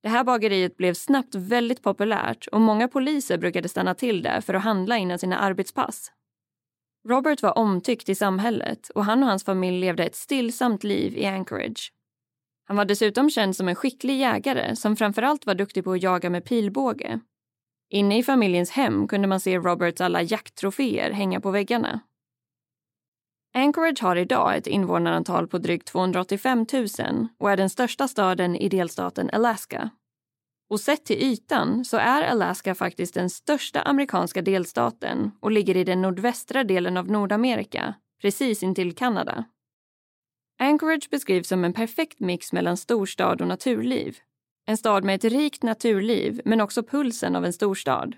Det 0.02 0.08
här 0.08 0.24
bageriet 0.24 0.76
blev 0.76 0.94
snabbt 0.94 1.34
väldigt 1.34 1.82
populärt 1.82 2.46
och 2.46 2.60
många 2.60 2.88
poliser 2.88 3.38
brukade 3.38 3.68
stanna 3.68 3.94
till 3.94 4.22
där 4.22 4.40
för 4.40 4.54
att 4.54 4.62
handla 4.62 4.98
innan 4.98 5.18
sina 5.18 5.38
arbetspass. 5.38 6.12
Robert 7.08 7.42
var 7.42 7.58
omtyckt 7.58 8.08
i 8.08 8.14
samhället 8.14 8.88
och 8.88 9.04
han 9.04 9.22
och 9.22 9.28
hans 9.28 9.44
familj 9.44 9.80
levde 9.80 10.04
ett 10.04 10.16
stillsamt 10.16 10.84
liv 10.84 11.18
i 11.18 11.26
Anchorage. 11.26 11.92
Han 12.70 12.76
var 12.76 12.84
dessutom 12.84 13.30
känd 13.30 13.56
som 13.56 13.68
en 13.68 13.74
skicklig 13.74 14.20
jägare 14.20 14.76
som 14.76 14.96
framförallt 14.96 15.46
var 15.46 15.54
duktig 15.54 15.84
på 15.84 15.92
att 15.92 16.02
jaga 16.02 16.30
med 16.30 16.44
pilbåge. 16.44 17.20
Inne 17.88 18.18
i 18.18 18.22
familjens 18.22 18.70
hem 18.70 19.08
kunde 19.08 19.28
man 19.28 19.40
se 19.40 19.58
Roberts 19.58 20.00
alla 20.00 20.22
jakttroféer 20.22 21.10
hänga 21.10 21.40
på 21.40 21.50
väggarna. 21.50 22.00
Anchorage 23.54 24.02
har 24.02 24.16
idag 24.16 24.56
ett 24.56 24.66
invånarantal 24.66 25.48
på 25.48 25.58
drygt 25.58 25.88
285 25.88 26.66
000 26.72 27.28
och 27.38 27.50
är 27.50 27.56
den 27.56 27.70
största 27.70 28.08
staden 28.08 28.56
i 28.56 28.68
delstaten 28.68 29.30
Alaska. 29.32 29.90
Och 30.68 30.80
sett 30.80 31.04
till 31.04 31.22
ytan 31.22 31.84
så 31.84 31.96
är 31.96 32.22
Alaska 32.22 32.74
faktiskt 32.74 33.14
den 33.14 33.30
största 33.30 33.82
amerikanska 33.82 34.42
delstaten 34.42 35.30
och 35.40 35.50
ligger 35.50 35.76
i 35.76 35.84
den 35.84 36.02
nordvästra 36.02 36.64
delen 36.64 36.96
av 36.96 37.10
Nordamerika, 37.10 37.94
precis 38.22 38.62
intill 38.62 38.94
Kanada. 38.94 39.44
Anchorage 40.62 41.10
beskrivs 41.10 41.48
som 41.48 41.64
en 41.64 41.72
perfekt 41.72 42.20
mix 42.20 42.52
mellan 42.52 42.76
storstad 42.76 43.40
och 43.40 43.48
naturliv. 43.48 44.18
En 44.66 44.76
stad 44.76 45.04
med 45.04 45.14
ett 45.14 45.32
rikt 45.32 45.62
naturliv, 45.62 46.40
men 46.44 46.60
också 46.60 46.82
pulsen 46.82 47.36
av 47.36 47.44
en 47.44 47.52
storstad. 47.52 48.16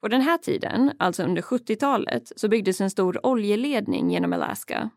På 0.00 0.08
den 0.08 0.20
här 0.20 0.38
tiden, 0.38 0.92
alltså 0.98 1.22
under 1.22 1.42
70-talet, 1.42 2.32
så 2.36 2.48
byggdes 2.48 2.80
en 2.80 2.90
stor 2.90 3.26
oljeledning 3.26 4.10
genom 4.10 4.32
Alaska. 4.32 4.90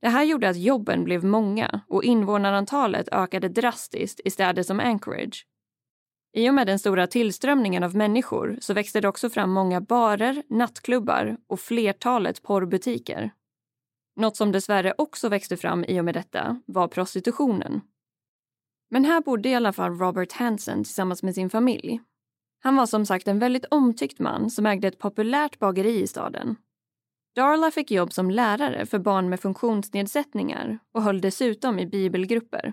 Det 0.00 0.08
här 0.08 0.24
gjorde 0.24 0.48
att 0.48 0.56
jobben 0.58 1.04
blev 1.04 1.24
många 1.24 1.80
och 1.88 2.04
invånarantalet 2.04 3.08
ökade 3.12 3.48
drastiskt 3.48 4.20
i 4.24 4.30
städer 4.30 4.62
som 4.62 4.80
Anchorage. 4.80 5.46
I 6.36 6.50
och 6.50 6.54
med 6.54 6.66
den 6.66 6.78
stora 6.78 7.06
tillströmningen 7.06 7.82
av 7.82 7.96
människor 7.96 8.58
så 8.60 8.74
växte 8.74 9.00
det 9.00 9.08
också 9.08 9.30
fram 9.30 9.50
många 9.50 9.80
barer, 9.80 10.42
nattklubbar 10.48 11.36
och 11.46 11.60
flertalet 11.60 12.42
porrbutiker. 12.42 13.32
Något 14.18 14.36
som 14.36 14.52
dessvärre 14.52 14.94
också 14.98 15.28
växte 15.28 15.56
fram 15.56 15.84
i 15.84 16.00
och 16.00 16.04
med 16.04 16.14
detta 16.14 16.60
var 16.66 16.88
prostitutionen. 16.88 17.80
Men 18.90 19.04
här 19.04 19.20
bodde 19.20 19.48
i 19.48 19.54
alla 19.54 19.72
fall 19.72 19.98
Robert 19.98 20.32
Hansen 20.32 20.84
tillsammans 20.84 21.22
med 21.22 21.34
sin 21.34 21.50
familj. 21.50 22.00
Han 22.60 22.76
var 22.76 22.86
som 22.86 23.06
sagt 23.06 23.28
en 23.28 23.38
väldigt 23.38 23.64
omtyckt 23.64 24.18
man 24.18 24.50
som 24.50 24.66
ägde 24.66 24.88
ett 24.88 24.98
populärt 24.98 25.58
bageri 25.58 26.02
i 26.02 26.06
staden. 26.06 26.56
Darla 27.34 27.70
fick 27.70 27.90
jobb 27.90 28.12
som 28.12 28.30
lärare 28.30 28.86
för 28.86 28.98
barn 28.98 29.28
med 29.28 29.40
funktionsnedsättningar 29.40 30.78
och 30.94 31.02
höll 31.02 31.20
dessutom 31.20 31.78
i 31.78 31.86
bibelgrupper. 31.86 32.72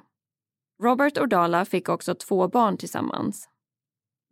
Robert 0.83 1.17
och 1.17 1.29
Darla 1.29 1.65
fick 1.65 1.89
också 1.89 2.15
två 2.15 2.47
barn 2.47 2.77
tillsammans. 2.77 3.49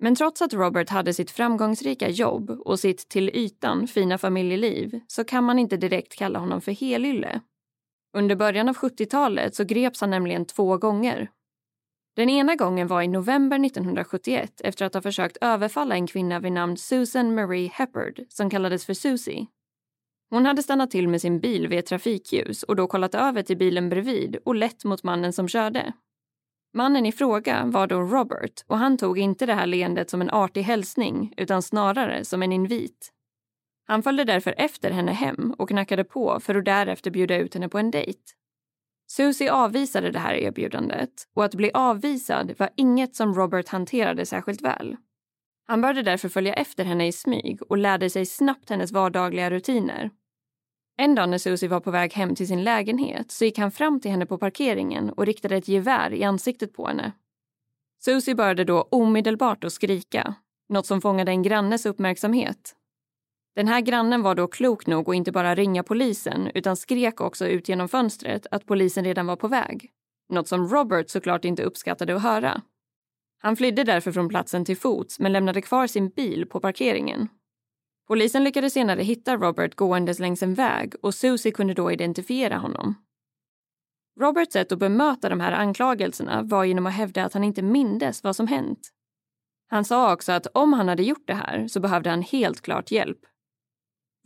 Men 0.04 0.16
trots 0.16 0.42
att 0.42 0.54
Robert 0.54 0.90
hade 0.90 1.14
sitt 1.14 1.32
framgångsrika 1.32 2.10
jobb 2.10 2.50
och 2.50 2.80
sitt 2.80 3.10
till 3.10 3.30
ytan 3.30 3.88
fina 3.88 4.18
familjeliv 4.18 5.00
så 5.08 5.24
kan 5.24 5.44
man 5.44 5.60
inte 5.60 5.78
direkt 5.78 6.16
kalla 6.16 6.40
honom 6.40 6.62
för 6.62 6.72
helylle. 6.72 7.42
Under 8.18 8.36
början 8.36 8.70
av 8.70 8.76
70-talet 8.76 9.56
så 9.56 9.64
greps 9.64 10.02
han 10.02 10.10
nämligen 10.10 10.46
två 10.46 10.78
gånger. 10.78 11.30
Den 12.16 12.30
ena 12.30 12.56
gången 12.56 12.88
var 12.88 13.02
i 13.02 13.08
november 13.08 13.66
1971 13.66 14.62
efter 14.64 14.86
att 14.86 14.94
ha 14.94 15.02
försökt 15.02 15.38
överfalla 15.42 15.96
en 15.96 16.08
kvinna 16.08 16.40
vid 16.40 16.52
namn 16.52 16.78
Susan 16.78 17.36
Marie 17.36 17.72
Heppard 17.74 18.20
som 18.30 18.50
kallades 18.50 18.86
för 18.86 18.94
Susie. 18.94 19.48
Hon 20.30 20.46
hade 20.46 20.64
stannat 20.64 20.92
till 20.92 21.08
med 21.08 21.22
sin 21.22 21.40
bil 21.40 21.68
vid 21.68 21.80
ett 21.80 21.86
trafikljus 21.86 22.64
och 22.64 22.76
då 22.76 22.88
kollat 22.88 23.16
över 23.16 23.42
till 23.42 23.58
bilen 23.58 23.90
bredvid 23.90 24.36
och 24.46 24.56
lett 24.56 24.84
mot 24.84 25.04
mannen 25.04 25.34
som 25.34 25.48
körde. 25.48 25.94
Mannen 26.76 27.06
i 27.06 27.12
fråga 27.12 27.66
var 27.66 27.88
då 27.88 28.02
Robert 28.02 28.64
och 28.68 28.78
han 28.78 28.98
tog 28.98 29.20
inte 29.20 29.46
det 29.46 29.54
här 29.54 29.66
leendet 29.66 30.10
som 30.10 30.22
en 30.22 30.30
artig 30.30 30.62
hälsning 30.62 31.34
utan 31.38 31.62
snarare 31.62 32.26
som 32.26 32.44
en 32.44 32.52
invit. 32.52 33.12
Han 33.86 34.04
följde 34.04 34.24
därför 34.24 34.56
efter 34.58 34.92
henne 34.92 35.12
hem 35.12 35.54
och 35.58 35.70
knackade 35.70 36.04
på 36.04 36.40
för 36.40 36.56
att 36.56 36.66
därefter 36.66 37.12
bjuda 37.12 37.38
ut 37.38 37.54
henne 37.54 37.70
på 37.70 37.78
en 37.78 37.92
dejt. 37.92 38.20
Susie 39.08 39.52
avvisade 39.52 40.12
det 40.12 40.20
här 40.20 40.34
erbjudandet 40.34 41.10
och 41.36 41.46
att 41.46 41.56
bli 41.56 41.72
avvisad 41.74 42.54
var 42.58 42.70
inget 42.76 43.16
som 43.16 43.34
Robert 43.34 43.70
hanterade 43.70 44.26
särskilt 44.26 44.62
väl. 44.62 44.98
Han 45.66 45.82
började 45.82 46.02
därför 46.02 46.30
följa 46.30 46.54
efter 46.54 46.86
henne 46.86 47.08
i 47.08 47.12
smyg 47.12 47.62
och 47.62 47.78
lärde 47.78 48.10
sig 48.10 48.26
snabbt 48.26 48.70
hennes 48.70 48.92
vardagliga 48.92 49.50
rutiner. 49.50 50.10
En 50.98 51.16
dag 51.16 51.30
när 51.30 51.38
Susie 51.38 51.70
var 51.70 51.80
på 51.80 51.92
väg 51.92 52.14
hem 52.14 52.36
till 52.36 52.48
sin 52.48 52.64
lägenhet 52.64 53.32
så 53.32 53.46
gick 53.46 53.58
han 53.58 53.72
fram 53.72 54.00
till 54.00 54.12
henne 54.12 54.26
på 54.26 54.38
parkeringen 54.38 55.10
och 55.10 55.26
riktade 55.26 55.56
ett 55.56 55.68
gevär 55.68 56.14
i 56.14 56.24
ansiktet 56.24 56.74
på 56.74 56.88
henne. 56.88 57.12
Susie 58.00 58.36
började 58.36 58.64
då 58.64 58.82
omedelbart 58.82 59.64
att 59.64 59.74
skrika, 59.74 60.36
något 60.70 60.86
som 60.86 61.02
fångade 61.02 61.32
en 61.32 61.44
grannes 61.44 61.86
uppmärksamhet. 61.86 62.76
Den 63.56 63.68
här 63.68 63.82
grannen 63.82 64.22
var 64.22 64.36
då 64.36 64.48
klok 64.48 64.88
nog 64.88 65.10
att 65.10 65.16
inte 65.16 65.32
bara 65.32 65.56
ringa 65.56 65.84
polisen 65.84 66.52
utan 66.54 66.76
skrek 66.76 67.22
också 67.22 67.48
ut 67.48 67.70
genom 67.70 67.90
fönstret 67.90 68.48
att 68.52 68.66
polisen 68.66 69.06
redan 69.06 69.28
var 69.28 69.36
på 69.36 69.48
väg. 69.48 69.92
Något 70.30 70.48
som 70.48 70.68
Robert 70.68 71.10
såklart 71.10 71.46
inte 71.46 71.64
uppskattade 71.64 72.16
att 72.16 72.24
höra. 72.24 72.62
Han 73.38 73.56
flydde 73.56 73.84
därför 73.84 74.12
från 74.12 74.30
platsen 74.30 74.66
till 74.66 74.78
fots 74.78 75.20
men 75.20 75.34
lämnade 75.34 75.62
kvar 75.62 75.88
sin 75.88 76.10
bil 76.10 76.46
på 76.46 76.60
parkeringen 76.60 77.30
Polisen 78.08 78.44
lyckades 78.44 78.74
senare 78.74 79.02
hitta 79.02 79.38
Robert 79.38 79.76
gåendes 79.76 80.20
längs 80.20 80.44
en 80.44 80.54
väg 80.54 80.94
och 81.02 81.16
Susie 81.16 81.52
kunde 81.52 81.74
då 81.74 81.92
identifiera 81.92 82.58
honom. 82.58 82.96
Roberts 84.20 84.54
sätt 84.54 84.72
att 84.72 84.80
bemöta 84.80 85.30
de 85.30 85.40
här 85.40 85.52
anklagelserna 85.52 86.42
var 86.42 86.64
genom 86.64 86.86
att 86.86 86.94
hävda 86.94 87.26
att 87.26 87.34
han 87.34 87.44
inte 87.44 87.62
mindes 87.62 88.24
vad 88.24 88.36
som 88.36 88.48
hänt. 88.48 88.90
Han 89.68 89.86
sa 89.86 90.14
också 90.14 90.32
att 90.32 90.48
om 90.48 90.74
han 90.74 90.88
hade 90.88 91.04
gjort 91.04 91.28
det 91.28 91.34
här 91.34 91.68
så 91.68 91.80
behövde 91.80 92.10
han 92.10 92.22
helt 92.22 92.62
klart 92.62 92.92
hjälp. 92.92 93.20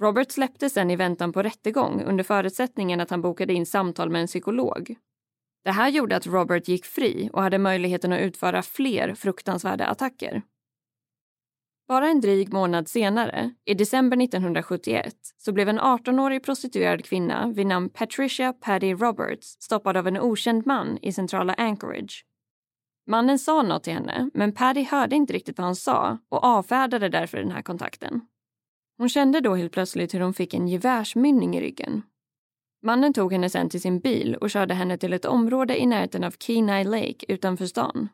Robert 0.02 0.32
släpptes 0.32 0.74
sen 0.74 0.92
i 0.92 0.96
väntan 0.96 1.34
på 1.34 1.44
rättegång 1.44 2.04
under 2.04 2.24
förutsättningen 2.24 3.02
att 3.02 3.10
han 3.10 3.22
bokade 3.22 3.54
in 3.54 3.66
samtal 3.66 4.10
med 4.10 4.22
en 4.22 4.28
psykolog. 4.28 4.96
Det 5.64 5.72
här 5.72 5.90
gjorde 5.90 6.16
att 6.16 6.28
Robert 6.28 6.68
gick 6.68 6.86
fri 6.86 7.30
och 7.34 7.42
hade 7.42 7.58
möjligheten 7.58 8.14
att 8.14 8.22
utföra 8.22 8.62
fler 8.62 9.16
fruktansvärda 9.16 9.86
attacker. 9.86 10.42
Bara 11.88 12.08
en 12.08 12.22
dryg 12.22 12.54
månad 12.54 12.88
senare, 12.88 13.52
i 13.66 13.74
december 13.74 14.18
1971, 14.24 15.16
så 15.38 15.52
blev 15.52 15.70
en 15.70 15.80
18-årig 15.80 16.44
prostituerad 16.44 17.06
kvinna 17.06 17.48
vid 17.56 17.68
namn 17.68 17.90
Patricia 17.90 18.54
Paddy 18.54 18.94
Roberts 18.94 19.48
stoppad 19.60 19.98
av 19.98 20.08
en 20.08 20.18
okänd 20.18 20.66
man 20.66 20.98
i 21.02 21.12
centrala 21.12 21.54
Anchorage. 21.54 22.26
Mannen 23.10 23.40
sa 23.40 23.62
något 23.62 23.84
till 23.84 23.94
henne, 23.94 24.30
men 24.34 24.54
Paddy 24.54 24.84
hörde 24.84 25.16
inte 25.16 25.34
riktigt 25.34 25.58
vad 25.58 25.66
han 25.66 25.76
sa 25.76 26.18
och 26.30 26.44
avfärdade 26.44 27.10
därför 27.10 27.38
den 27.38 27.52
här 27.52 27.62
kontakten. 27.62 28.22
Hon 28.98 29.10
kände 29.10 29.42
då 29.42 29.56
helt 29.56 29.74
plötsligt 29.74 30.14
hur 30.14 30.20
hon 30.20 30.34
fick 30.34 30.54
en 30.54 30.68
gevärsmynning 30.68 31.58
i 31.58 31.62
ryggen. 31.62 32.02
Mannen 32.84 33.14
tog 33.14 33.34
henne 33.34 33.50
sen 33.50 33.70
till 33.70 33.82
sin 33.82 34.00
bil 34.00 34.36
och 34.36 34.50
körde 34.50 34.74
henne 34.74 34.98
till 34.98 35.14
ett 35.14 35.26
område 35.26 35.82
i 35.82 35.86
närheten 35.86 36.24
av 36.24 36.32
Kenai 36.40 36.84
Lake 36.84 37.26
utanför 37.28 37.66
stan. 37.66 38.10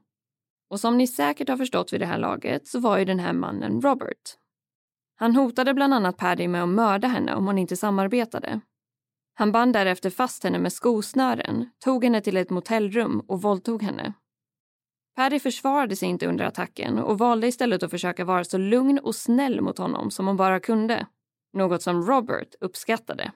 Och 0.73 0.79
som 0.79 0.97
ni 0.97 1.07
säkert 1.07 1.49
har 1.49 1.57
förstått 1.57 1.93
vid 1.93 2.01
det 2.01 2.05
här 2.05 2.17
laget 2.17 2.67
så 2.67 2.79
var 2.79 2.97
ju 2.97 3.05
den 3.05 3.19
här 3.19 3.33
mannen 3.33 3.81
Robert. 3.81 4.37
Han 5.15 5.35
hotade 5.35 5.73
bland 5.73 5.93
annat 5.93 6.17
Paddy 6.17 6.47
med 6.47 6.63
att 6.63 6.69
mörda 6.69 7.07
henne 7.07 7.35
om 7.35 7.47
hon 7.47 7.57
inte 7.57 7.77
samarbetade. 7.77 8.59
Han 9.33 9.51
band 9.51 9.73
därefter 9.73 10.09
fast 10.09 10.43
henne 10.43 10.59
med 10.59 10.73
skosnören, 10.73 11.69
tog 11.83 12.03
henne 12.03 12.21
till 12.21 12.37
ett 12.37 12.49
motellrum 12.49 13.19
och 13.19 13.41
våldtog 13.41 13.83
henne. 13.83 14.13
Paddy 15.15 15.39
försvarade 15.39 15.95
sig 15.95 16.09
inte 16.09 16.27
under 16.27 16.45
attacken 16.45 16.99
och 16.99 17.17
valde 17.17 17.47
istället 17.47 17.83
att 17.83 17.91
försöka 17.91 18.25
vara 18.25 18.43
så 18.43 18.57
lugn 18.57 18.99
och 18.99 19.15
snäll 19.15 19.61
mot 19.61 19.77
honom 19.77 20.11
som 20.11 20.27
hon 20.27 20.37
bara 20.37 20.59
kunde. 20.59 21.07
Något 21.53 21.81
som 21.81 22.01
Robert 22.05 22.55
uppskattade. 22.61 23.31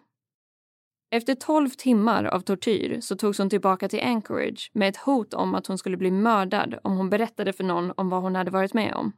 Efter 1.11 1.35
12 1.35 1.69
timmar 1.69 2.23
av 2.23 2.39
tortyr 2.39 3.01
så 3.01 3.15
togs 3.15 3.37
hon 3.37 3.49
tillbaka 3.49 3.89
till 3.89 4.03
Anchorage 4.03 4.71
med 4.73 4.89
ett 4.89 4.97
hot 4.97 5.33
om 5.33 5.55
att 5.55 5.67
hon 5.67 5.77
skulle 5.77 5.97
bli 5.97 6.11
mördad 6.11 6.79
om 6.83 6.97
hon 6.97 7.09
berättade 7.09 7.53
för 7.53 7.63
någon 7.63 7.93
om 7.97 8.09
vad 8.09 8.21
hon 8.21 8.35
hade 8.35 8.51
varit 8.51 8.73
med 8.73 8.93
om. 8.93 9.11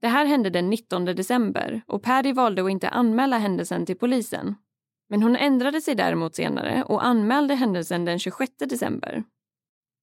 Det 0.00 0.08
här 0.08 0.24
hände 0.24 0.50
den 0.50 0.70
19 0.70 1.04
december 1.04 1.82
och 1.86 2.02
Patty 2.02 2.32
valde 2.32 2.64
att 2.64 2.70
inte 2.70 2.88
anmäla 2.88 3.38
händelsen 3.38 3.86
till 3.86 3.98
polisen. 3.98 4.54
Men 5.08 5.22
hon 5.22 5.36
ändrade 5.36 5.80
sig 5.80 5.94
däremot 5.94 6.34
senare 6.34 6.84
och 6.86 7.04
anmälde 7.04 7.54
händelsen 7.54 8.04
den 8.04 8.18
26 8.18 8.52
december. 8.58 9.24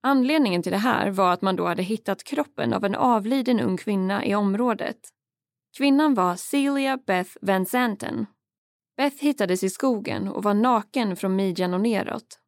Anledningen 0.03 0.63
till 0.63 0.71
det 0.71 0.77
här 0.77 1.09
var 1.09 1.33
att 1.33 1.41
man 1.41 1.55
då 1.55 1.65
hade 1.65 1.83
hittat 1.83 2.23
kroppen 2.23 2.73
av 2.73 2.85
en 2.85 2.95
avliden 2.95 3.59
ung 3.59 3.77
kvinna 3.77 4.25
i 4.25 4.35
området. 4.35 4.97
Kvinnan 5.77 6.13
var 6.13 6.35
Celia 6.35 6.97
Beth 6.97 7.31
Van 7.41 7.65
Zanten 7.65 8.25
Beth 8.97 9.23
hittades 9.23 9.63
i 9.63 9.69
skogen 9.69 10.27
och 10.27 10.43
var 10.43 10.53
naken 10.53 11.15
från 11.15 11.35
midjan 11.35 11.73
och 11.73 11.81
neråt. 11.81 12.39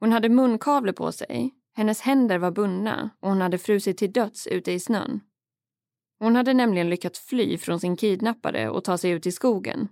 Hon 0.00 0.12
hade 0.12 0.28
munkavle 0.28 0.92
på 0.92 1.12
sig, 1.12 1.54
hennes 1.76 2.00
händer 2.00 2.38
var 2.38 2.50
bundna 2.50 3.10
och 3.20 3.28
hon 3.28 3.40
hade 3.40 3.58
frusit 3.58 3.98
till 3.98 4.12
döds 4.12 4.46
ute 4.46 4.72
i 4.72 4.80
snön. 4.80 5.20
Hon 6.18 6.36
hade 6.36 6.54
nämligen 6.54 6.90
lyckats 6.90 7.20
fly 7.20 7.58
från 7.58 7.80
sin 7.80 7.96
kidnappare 7.96 8.70
och 8.70 8.84
ta 8.84 8.98
sig 8.98 9.10
ut 9.10 9.26
i 9.26 9.32
skogen. 9.32 9.88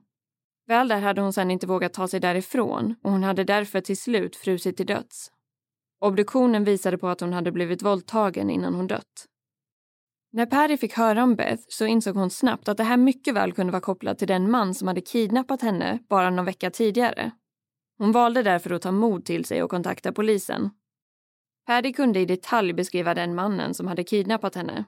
Väl 0.67 0.89
där 0.89 1.01
hade 1.01 1.21
hon 1.21 1.33
sedan 1.33 1.51
inte 1.51 1.67
vågat 1.67 1.93
ta 1.93 2.09
sig 2.09 2.21
därifrån 2.21 2.95
och 3.03 3.11
hon 3.11 3.23
hade 3.23 3.45
därför 3.45 3.81
till 3.81 3.99
slut 3.99 4.37
frusit 4.37 4.77
till 4.77 4.87
döds. 4.87 5.31
Obduktionen 6.01 6.65
visade 6.65 6.99
på 6.99 7.09
att 7.09 7.21
hon 7.21 7.33
hade 7.33 7.53
blivit 7.53 7.83
våldtagen 7.83 8.51
innan 8.51 8.75
hon 8.75 8.87
dött. 8.87 9.27
När 10.31 10.47
Patty 10.47 10.77
fick 10.77 10.93
höra 10.93 11.23
om 11.23 11.37
Beth 11.37 11.63
så 11.69 11.87
insåg 11.87 12.17
hon 12.17 12.31
snabbt 12.31 12.69
att 12.69 12.77
det 12.77 12.85
här 12.85 12.97
mycket 12.97 13.35
väl 13.35 13.53
kunde 13.53 13.73
vara 13.73 13.81
kopplat 13.81 14.19
till 14.19 14.29
den 14.29 14.51
man 14.51 14.75
som 14.75 14.89
hade 14.89 15.01
kidnappat 15.01 15.63
henne 15.63 15.99
bara 16.09 16.31
någon 16.31 16.45
vecka 16.45 16.71
tidigare. 16.71 17.31
Hon 17.99 18.13
valde 18.13 18.43
därför 18.43 18.71
att 18.71 18.83
ta 18.83 18.93
mod 18.93 19.25
till 19.25 19.45
sig 19.45 19.63
och 19.63 19.71
kontakta 19.71 20.13
polisen. 20.13 20.71
Paddy 21.67 21.93
kunde 21.93 22.21
i 22.21 22.25
detalj 22.25 22.73
beskriva 22.73 23.15
den 23.15 23.35
mannen 23.35 23.75
som 23.75 23.87
hade 23.87 24.05
kidnappat 24.05 24.55
henne. 24.55 24.85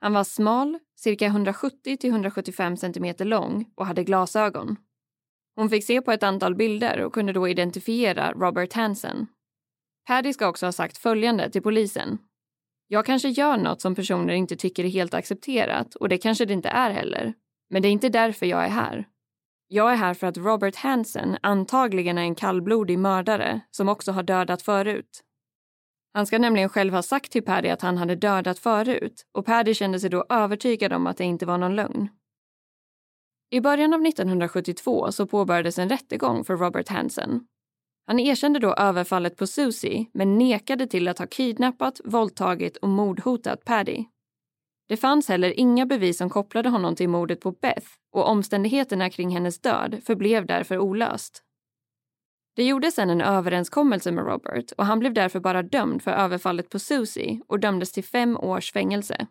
Han 0.00 0.12
var 0.12 0.24
smal, 0.24 0.78
cirka 0.96 1.28
170-175 1.28 2.76
cm 2.76 3.28
lång 3.28 3.72
och 3.74 3.86
hade 3.86 4.04
glasögon. 4.04 4.76
Hon 5.56 5.70
fick 5.70 5.84
se 5.84 6.02
på 6.02 6.12
ett 6.12 6.22
antal 6.22 6.54
bilder 6.54 7.00
och 7.00 7.14
kunde 7.14 7.32
då 7.32 7.48
identifiera 7.48 8.32
Robert 8.32 8.72
Hansen. 8.72 9.26
Paddy 10.06 10.32
ska 10.32 10.48
också 10.48 10.66
ha 10.66 10.72
sagt 10.72 10.98
följande 10.98 11.50
till 11.50 11.62
polisen. 11.62 12.18
Jag 12.92 13.06
kanske 13.06 13.28
gör 13.28 13.56
något 13.56 13.80
som 13.80 13.94
personer 13.94 14.34
inte 14.34 14.56
tycker 14.56 14.84
är 14.84 14.88
helt 14.88 15.14
accepterat 15.14 15.94
och 15.94 16.08
det 16.08 16.18
kanske 16.18 16.44
det 16.44 16.52
inte 16.52 16.68
är 16.68 16.90
heller. 16.90 17.34
Men 17.70 17.82
det 17.82 17.88
är 17.88 17.92
inte 17.92 18.08
därför 18.08 18.46
jag 18.46 18.64
är 18.64 18.68
här. 18.68 19.08
Jag 19.68 19.92
är 19.92 19.96
här 19.96 20.14
för 20.14 20.26
att 20.26 20.36
Robert 20.36 20.76
Hansen 20.76 21.36
antagligen 21.42 22.18
är 22.18 22.22
en 22.22 22.34
kallblodig 22.34 22.98
mördare 22.98 23.60
som 23.70 23.88
också 23.88 24.12
har 24.12 24.22
dödat 24.22 24.62
förut. 24.62 25.20
Han 26.14 26.26
ska 26.26 26.38
nämligen 26.38 26.68
själv 26.68 26.94
ha 26.94 27.02
sagt 27.02 27.32
till 27.32 27.42
Paddy 27.42 27.68
att 27.68 27.82
han 27.82 27.96
hade 27.96 28.14
dödat 28.16 28.58
förut 28.58 29.26
och 29.32 29.46
Paddy 29.46 29.74
kände 29.74 30.00
sig 30.00 30.10
då 30.10 30.26
övertygad 30.28 30.92
om 30.92 31.06
att 31.06 31.16
det 31.16 31.24
inte 31.24 31.46
var 31.46 31.58
någon 31.58 31.76
lögn. 31.76 32.08
I 33.50 33.60
början 33.60 33.94
av 33.94 34.06
1972 34.06 35.12
så 35.12 35.26
påbörjades 35.26 35.78
en 35.78 35.88
rättegång 35.88 36.44
för 36.44 36.56
Robert 36.56 36.88
Hansen. 36.88 37.40
Han 38.10 38.18
erkände 38.18 38.58
då 38.58 38.74
överfallet 38.74 39.36
på 39.36 39.46
Susie 39.46 40.06
men 40.12 40.38
nekade 40.38 40.86
till 40.86 41.08
att 41.08 41.18
ha 41.18 41.26
kidnappat, 41.26 42.00
våldtagit 42.04 42.76
och 42.76 42.88
mordhotat 42.88 43.64
Paddy. 43.64 44.04
Det 44.88 44.96
fanns 44.96 45.28
heller 45.28 45.60
inga 45.60 45.86
bevis 45.86 46.18
som 46.18 46.30
kopplade 46.30 46.68
honom 46.68 46.96
till 46.96 47.08
mordet 47.08 47.40
på 47.40 47.52
Beth 47.52 47.86
och 48.12 48.28
omständigheterna 48.28 49.10
kring 49.10 49.30
hennes 49.30 49.60
död 49.60 50.00
förblev 50.06 50.46
därför 50.46 50.78
olöst. 50.78 51.42
Det 52.56 52.64
gjordes 52.64 52.94
sedan 52.94 53.10
en 53.10 53.20
överenskommelse 53.20 54.12
med 54.12 54.26
Robert 54.26 54.72
och 54.78 54.86
han 54.86 54.98
blev 54.98 55.14
därför 55.14 55.40
bara 55.40 55.62
dömd 55.62 56.02
för 56.02 56.10
överfallet 56.10 56.68
på 56.68 56.78
Susie 56.78 57.40
och 57.46 57.60
dömdes 57.60 57.92
till 57.92 58.04
fem 58.04 58.36
års 58.36 58.72
fängelse. 58.72 59.26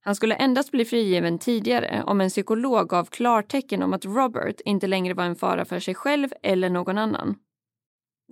Han 0.00 0.14
skulle 0.14 0.34
endast 0.34 0.70
bli 0.70 0.84
frigiven 0.84 1.38
tidigare 1.38 2.02
om 2.06 2.20
en 2.20 2.30
psykolog 2.30 2.88
gav 2.88 3.04
klartecken 3.04 3.82
om 3.82 3.92
att 3.92 4.04
Robert 4.04 4.60
inte 4.64 4.86
längre 4.86 5.14
var 5.14 5.24
en 5.24 5.36
fara 5.36 5.64
för 5.64 5.80
sig 5.80 5.94
själv 5.94 6.28
eller 6.42 6.70
någon 6.70 6.98
annan. 6.98 7.36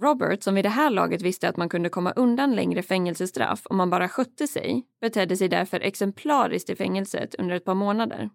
Robert, 0.01 0.43
som 0.43 0.55
vid 0.55 0.65
det 0.65 0.69
här 0.69 0.91
laget 0.91 1.23
visste 1.23 1.49
att 1.49 1.57
man 1.57 1.69
kunde 1.69 1.89
komma 1.89 2.13
undan 2.13 2.55
längre 2.55 2.83
fängelsestraff 2.83 3.63
om 3.65 3.77
man 3.77 3.91
bara 3.91 4.09
skötte 4.09 4.47
sig, 4.47 4.87
betedde 5.01 5.37
sig 5.37 5.49
därför 5.49 5.81
exemplariskt 5.81 6.71
i 6.71 6.77
fängelset 6.77 7.35
under 7.35 7.55
ett 7.55 7.65
par 7.65 7.75
månader. 7.75 8.31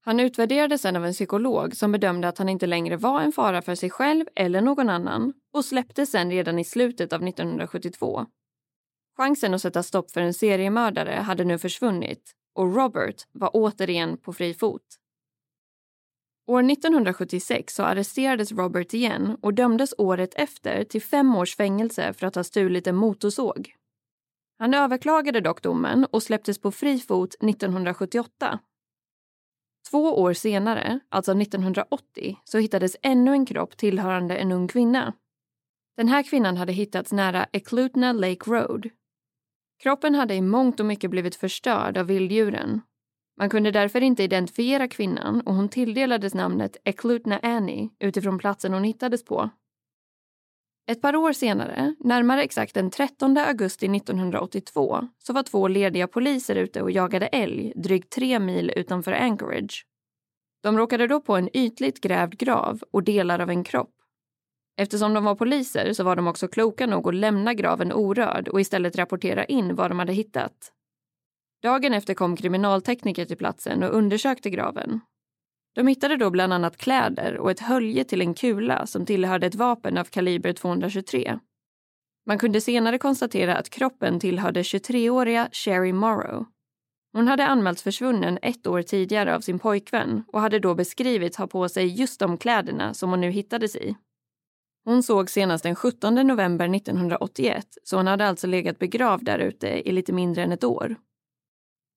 Han 0.00 0.20
utvärderades 0.20 0.82
sen 0.82 0.96
av 0.96 1.06
en 1.06 1.12
psykolog 1.12 1.76
som 1.76 1.92
bedömde 1.92 2.28
att 2.28 2.38
han 2.38 2.48
inte 2.48 2.66
längre 2.66 2.96
var 2.96 3.20
en 3.20 3.32
fara 3.32 3.62
för 3.62 3.74
sig 3.74 3.90
själv 3.90 4.24
eller 4.36 4.60
någon 4.60 4.88
annan 4.88 5.32
och 5.52 5.64
släpptes 5.64 6.10
sen 6.10 6.30
redan 6.30 6.58
i 6.58 6.64
slutet 6.64 7.12
av 7.12 7.28
1972. 7.28 8.26
Chansen 9.16 9.54
att 9.54 9.62
sätta 9.62 9.82
stopp 9.82 10.10
för 10.10 10.20
en 10.20 10.34
seriemördare 10.34 11.10
hade 11.10 11.44
nu 11.44 11.58
försvunnit 11.58 12.32
och 12.54 12.76
Robert 12.76 13.16
var 13.32 13.50
återigen 13.52 14.18
på 14.18 14.32
fri 14.32 14.54
fot. 14.54 14.82
År 16.46 16.70
1976 16.70 17.74
så 17.74 17.82
arresterades 17.82 18.52
Robert 18.52 18.94
igen 18.94 19.36
och 19.40 19.54
dömdes 19.54 19.94
året 19.98 20.34
efter 20.34 20.84
till 20.84 21.02
fem 21.02 21.36
års 21.36 21.56
fängelse 21.56 22.12
för 22.12 22.26
att 22.26 22.34
ha 22.34 22.44
stulit 22.44 22.86
en 22.86 22.96
motorsåg. 22.96 23.74
Han 24.58 24.74
överklagade 24.74 25.40
dock 25.40 25.62
domen 25.62 26.04
och 26.04 26.22
släpptes 26.22 26.58
på 26.58 26.70
fri 26.70 26.98
fot 26.98 27.34
1978 27.34 28.58
Två 29.90 30.20
år 30.22 30.32
senare, 30.32 31.00
alltså 31.08 31.32
1980, 31.32 32.36
så 32.44 32.58
hittades 32.58 32.96
ännu 33.02 33.32
en 33.32 33.46
kropp 33.46 33.76
tillhörande 33.76 34.36
en 34.36 34.52
ung 34.52 34.68
kvinna. 34.68 35.14
Den 35.96 36.08
här 36.08 36.22
kvinnan 36.22 36.56
hade 36.56 36.72
hittats 36.72 37.12
nära 37.12 37.46
Eklutna 37.52 38.12
Lake 38.12 38.50
Road. 38.50 38.88
Kroppen 39.82 40.14
hade 40.14 40.34
i 40.34 40.40
mångt 40.40 40.80
och 40.80 40.86
mycket 40.86 41.10
blivit 41.10 41.36
förstörd 41.36 41.98
av 41.98 42.06
vilddjuren. 42.06 42.80
Man 43.38 43.50
kunde 43.50 43.70
därför 43.70 44.00
inte 44.00 44.22
identifiera 44.22 44.88
kvinnan 44.88 45.40
och 45.40 45.54
hon 45.54 45.68
tilldelades 45.68 46.34
namnet 46.34 46.76
Eklutna 46.84 47.40
Annie 47.42 47.90
utifrån 47.98 48.38
platsen 48.38 48.72
hon 48.72 48.84
hittades 48.84 49.24
på. 49.24 49.50
Ett 50.90 51.02
par 51.02 51.16
år 51.16 51.32
senare, 51.32 51.94
närmare 51.98 52.42
exakt 52.42 52.74
den 52.74 52.90
13 52.90 53.38
augusti 53.38 53.96
1982, 53.96 55.08
så 55.18 55.32
var 55.32 55.42
två 55.42 55.68
lediga 55.68 56.06
poliser 56.06 56.56
ute 56.56 56.82
och 56.82 56.90
jagade 56.90 57.26
älg 57.26 57.72
drygt 57.76 58.12
tre 58.12 58.38
mil 58.38 58.72
utanför 58.76 59.12
Anchorage. 59.12 59.86
De 60.62 60.78
råkade 60.78 61.06
då 61.06 61.20
på 61.20 61.36
en 61.36 61.56
ytligt 61.56 62.00
grävd 62.00 62.38
grav 62.38 62.80
och 62.90 63.02
delar 63.02 63.38
av 63.38 63.50
en 63.50 63.64
kropp. 63.64 63.94
Eftersom 64.76 65.14
de 65.14 65.24
var 65.24 65.34
poliser 65.34 65.92
så 65.92 66.04
var 66.04 66.16
de 66.16 66.26
också 66.26 66.48
kloka 66.48 66.86
nog 66.86 67.08
att 67.08 67.14
lämna 67.14 67.54
graven 67.54 67.92
orörd 67.92 68.48
och 68.48 68.60
istället 68.60 68.96
rapportera 68.96 69.44
in 69.44 69.74
vad 69.74 69.90
de 69.90 69.98
hade 69.98 70.12
hittat. 70.12 70.72
Dagen 71.62 71.92
efter 71.92 72.14
kom 72.14 72.36
kriminaltekniker 72.36 73.24
till 73.24 73.36
platsen 73.36 73.82
och 73.82 73.94
undersökte 73.94 74.50
graven 74.50 75.00
de 75.76 75.86
hittade 75.86 76.16
då 76.16 76.30
bland 76.30 76.52
annat 76.52 76.76
kläder 76.76 77.36
och 77.36 77.50
ett 77.50 77.60
hölje 77.60 78.04
till 78.04 78.20
en 78.20 78.34
kula 78.34 78.86
som 78.86 79.06
tillhörde 79.06 79.46
ett 79.46 79.54
vapen 79.54 79.98
av 79.98 80.04
kaliber 80.04 80.52
223. 80.52 81.38
Man 82.26 82.38
kunde 82.38 82.60
senare 82.60 82.98
konstatera 82.98 83.56
att 83.56 83.70
kroppen 83.70 84.20
tillhörde 84.20 84.62
23-åriga 84.62 85.48
Sherry 85.52 85.92
Morrow. 85.92 86.46
Hon 87.12 87.28
hade 87.28 87.46
anmälts 87.46 87.82
försvunnen 87.82 88.38
ett 88.42 88.66
år 88.66 88.82
tidigare 88.82 89.36
av 89.36 89.40
sin 89.40 89.58
pojkvän 89.58 90.24
och 90.32 90.40
hade 90.40 90.58
då 90.58 90.74
beskrivits 90.74 91.36
ha 91.36 91.46
på 91.46 91.68
sig 91.68 91.86
just 91.86 92.20
de 92.20 92.38
kläderna 92.38 92.94
som 92.94 93.10
hon 93.10 93.20
nu 93.20 93.30
hittades 93.30 93.76
i. 93.76 93.96
Hon 94.84 95.02
såg 95.02 95.30
senast 95.30 95.62
den 95.62 95.74
17 95.74 96.14
november 96.14 96.74
1981 96.74 97.66
så 97.84 97.96
hon 97.96 98.06
hade 98.06 98.26
alltså 98.26 98.46
legat 98.46 98.78
begravd 98.78 99.24
där 99.24 99.38
ute 99.38 99.68
i 99.88 99.92
lite 99.92 100.12
mindre 100.12 100.42
än 100.42 100.52
ett 100.52 100.64
år. 100.64 100.96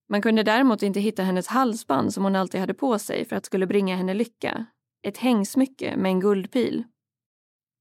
Man 0.10 0.22
kunde 0.22 0.44
däremot 0.44 0.84
inte 0.84 1.00
hitta 1.00 1.24
hennes 1.24 1.48
halsband 1.48 2.14
som 2.14 2.24
hon 2.24 2.36
alltid 2.36 2.62
hade 2.62 2.74
på 2.74 3.00
sig 3.00 3.26
för 3.26 3.36
att 3.36 3.46
skulle 3.46 3.68
bringa 3.68 3.96
henne 3.96 4.14
lycka. 4.14 4.66
Ett 5.04 5.18
hängsmycke 5.18 5.98
med 5.98 6.10
en 6.10 6.20
guldpil. 6.20 6.84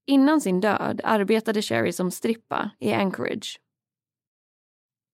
Innan 0.07 0.41
sin 0.41 0.61
död 0.61 1.01
arbetade 1.03 1.61
Sherry 1.61 1.91
som 1.91 2.11
strippa 2.11 2.71
i 2.79 2.93
Anchorage. 2.93 3.59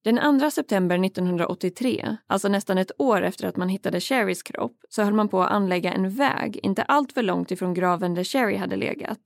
Den 0.04 0.40
2 0.40 0.52
september 0.52 1.06
1983, 1.06 2.18
alltså 2.28 2.48
nästan 2.48 2.78
ett 2.78 2.92
år 2.98 3.22
efter 3.22 3.48
att 3.48 3.58
man 3.58 3.70
hittade 3.70 4.00
Sherrys 4.00 4.44
kropp, 4.44 4.78
så 4.90 5.04
höll 5.04 5.14
man 5.14 5.30
på 5.30 5.44
att 5.44 5.52
anlägga 5.52 5.94
en 5.94 6.10
väg 6.10 6.60
inte 6.64 6.84
alltför 6.84 7.24
långt 7.24 7.52
ifrån 7.52 7.74
graven 7.74 8.14
där 8.14 8.24
Sherry 8.24 8.56
hade 8.56 8.76
legat. 8.76 9.20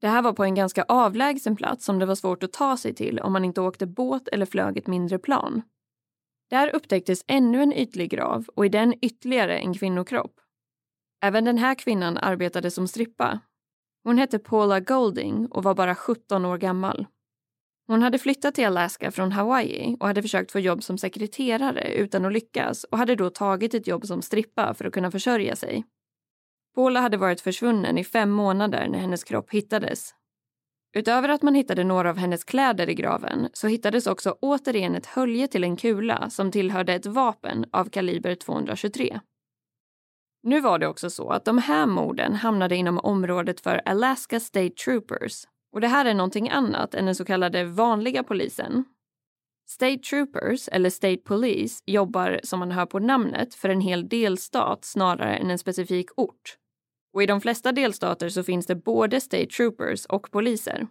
Det 0.00 0.08
här 0.08 0.22
var 0.22 0.32
på 0.32 0.44
en 0.44 0.54
ganska 0.54 0.82
avlägsen 0.82 1.56
plats 1.56 1.84
som 1.84 1.98
det 1.98 2.06
var 2.06 2.14
svårt 2.14 2.42
att 2.42 2.52
ta 2.52 2.76
sig 2.76 2.94
till 2.94 3.18
om 3.18 3.32
man 3.32 3.44
inte 3.44 3.60
åkte 3.60 3.86
båt 3.86 4.28
eller 4.28 4.46
flög 4.46 4.78
ett 4.78 4.86
mindre 4.86 5.18
plan. 5.18 5.62
Där 6.52 6.74
upptäcktes 6.74 7.24
ännu 7.26 7.62
en 7.62 7.72
ytlig 7.72 8.10
grav 8.10 8.46
och 8.54 8.66
i 8.66 8.68
den 8.68 8.94
ytterligare 9.02 9.58
en 9.58 9.74
kvinnokropp. 9.74 10.40
Även 11.22 11.44
den 11.44 11.58
här 11.58 11.74
kvinnan 11.74 12.18
arbetade 12.18 12.70
som 12.70 12.88
strippa. 12.88 13.40
Hon 14.04 14.18
hette 14.18 14.38
Paula 14.38 14.80
Golding 14.80 15.46
och 15.46 15.62
var 15.62 15.74
bara 15.74 15.94
17 15.94 16.44
år 16.44 16.58
gammal. 16.58 17.06
Hon 17.86 18.02
hade 18.02 18.18
flyttat 18.18 18.54
till 18.54 18.66
Alaska 18.66 19.10
från 19.10 19.32
Hawaii 19.32 19.96
och 20.00 20.06
hade 20.06 20.22
försökt 20.22 20.52
få 20.52 20.58
jobb 20.58 20.82
som 20.82 20.98
sekreterare 20.98 21.94
utan 21.94 22.24
att 22.24 22.32
lyckas 22.32 22.84
och 22.84 22.98
hade 22.98 23.14
då 23.14 23.30
tagit 23.30 23.74
ett 23.74 23.86
jobb 23.86 24.06
som 24.06 24.22
strippa 24.22 24.74
för 24.74 24.84
att 24.84 24.92
kunna 24.92 25.10
försörja 25.10 25.56
sig. 25.56 25.84
Paula 26.74 27.00
hade 27.00 27.16
varit 27.16 27.40
försvunnen 27.40 27.98
i 27.98 28.04
fem 28.04 28.30
månader 28.30 28.88
när 28.88 28.98
hennes 28.98 29.24
kropp 29.24 29.50
hittades 29.50 30.14
Utöver 30.94 31.28
att 31.28 31.42
man 31.42 31.54
hittade 31.54 31.84
några 31.84 32.10
av 32.10 32.16
hennes 32.16 32.44
kläder 32.44 32.90
i 32.90 32.94
graven 32.94 33.48
så 33.52 33.66
hittades 33.66 34.06
också 34.06 34.36
återigen 34.40 34.94
ett 34.94 35.06
hölje 35.06 35.48
till 35.48 35.64
en 35.64 35.76
kula 35.76 36.30
som 36.30 36.50
tillhörde 36.50 36.94
ett 36.94 37.06
vapen 37.06 37.64
av 37.72 37.84
kaliber 37.84 38.34
223. 38.34 39.20
Nu 40.42 40.60
var 40.60 40.78
det 40.78 40.86
också 40.86 41.10
så 41.10 41.30
att 41.30 41.44
de 41.44 41.58
här 41.58 41.86
morden 41.86 42.34
hamnade 42.34 42.76
inom 42.76 42.98
området 42.98 43.60
för 43.60 43.82
Alaska 43.84 44.40
State 44.40 44.74
Troopers 44.84 45.44
och 45.72 45.80
det 45.80 45.88
här 45.88 46.04
är 46.04 46.14
någonting 46.14 46.50
annat 46.50 46.94
än 46.94 47.06
den 47.06 47.14
så 47.14 47.24
kallade 47.24 47.64
vanliga 47.64 48.22
polisen. 48.22 48.84
State 49.68 49.98
Troopers, 49.98 50.68
eller 50.68 50.90
State 50.90 51.16
Police, 51.16 51.82
jobbar 51.86 52.40
som 52.42 52.58
man 52.58 52.72
hör 52.72 52.86
på 52.86 52.98
namnet 52.98 53.54
för 53.54 53.68
en 53.68 53.80
hel 53.80 54.08
delstat 54.08 54.84
snarare 54.84 55.36
än 55.36 55.50
en 55.50 55.58
specifik 55.58 56.10
ort. 56.16 56.58
Och 57.12 57.22
i 57.22 57.26
de 57.26 57.40
flesta 57.40 57.72
delstater 57.72 58.28
så 58.28 58.42
finns 58.42 58.66
det 58.66 58.74
både 58.74 59.20
state 59.20 59.46
troopers 59.46 60.06
och 60.06 60.30
poliser. 60.30 60.86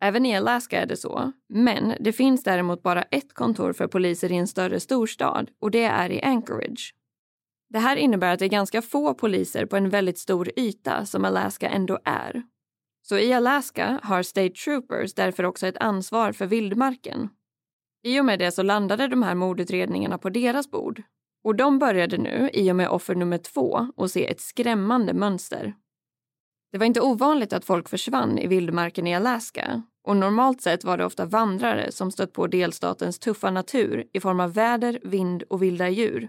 Även 0.00 0.26
i 0.26 0.36
Alaska 0.36 0.82
är 0.82 0.86
det 0.86 0.96
så, 0.96 1.32
men 1.48 1.94
det 2.00 2.12
finns 2.12 2.42
däremot 2.42 2.82
bara 2.82 3.02
ett 3.02 3.34
kontor 3.34 3.72
för 3.72 3.86
poliser 3.86 4.32
i 4.32 4.36
en 4.36 4.48
större 4.48 4.80
storstad 4.80 5.50
och 5.60 5.70
det 5.70 5.84
är 5.84 6.12
i 6.12 6.22
Anchorage. 6.22 6.94
Det 7.68 7.78
här 7.78 7.96
innebär 7.96 8.32
att 8.32 8.38
det 8.38 8.44
är 8.44 8.48
ganska 8.48 8.82
få 8.82 9.14
poliser 9.14 9.66
på 9.66 9.76
en 9.76 9.90
väldigt 9.90 10.18
stor 10.18 10.50
yta 10.56 11.06
som 11.06 11.24
Alaska 11.24 11.68
ändå 11.68 11.98
är. 12.04 12.42
Så 13.02 13.18
i 13.18 13.32
Alaska 13.32 14.00
har 14.02 14.22
State 14.22 14.54
Troopers 14.64 15.14
därför 15.14 15.44
också 15.44 15.66
ett 15.66 15.76
ansvar 15.76 16.32
för 16.32 16.46
vildmarken. 16.46 17.28
I 18.02 18.20
och 18.20 18.24
med 18.24 18.38
det 18.38 18.52
så 18.52 18.62
landade 18.62 19.08
de 19.08 19.22
här 19.22 19.34
mordutredningarna 19.34 20.18
på 20.18 20.30
deras 20.30 20.70
bord. 20.70 21.02
Och 21.44 21.56
de 21.56 21.78
började 21.78 22.18
nu, 22.18 22.50
i 22.52 22.72
och 22.72 22.76
med 22.76 22.88
offer 22.88 23.14
nummer 23.14 23.38
två, 23.38 23.88
att 23.96 24.10
se 24.10 24.30
ett 24.30 24.40
skrämmande 24.40 25.14
mönster. 25.14 25.74
Det 26.72 26.78
var 26.78 26.86
inte 26.86 27.00
ovanligt 27.00 27.52
att 27.52 27.64
folk 27.64 27.88
försvann 27.88 28.38
i 28.38 28.46
vildmarken 28.46 29.06
i 29.06 29.14
Alaska 29.14 29.82
och 30.04 30.16
normalt 30.16 30.62
sett 30.62 30.84
var 30.84 30.98
det 30.98 31.04
ofta 31.04 31.24
vandrare 31.24 31.92
som 31.92 32.10
stött 32.10 32.32
på 32.32 32.46
delstatens 32.46 33.18
tuffa 33.18 33.50
natur 33.50 34.04
i 34.12 34.20
form 34.20 34.40
av 34.40 34.54
väder, 34.54 34.98
vind 35.02 35.42
och 35.42 35.62
vilda 35.62 35.88
djur. 35.88 36.28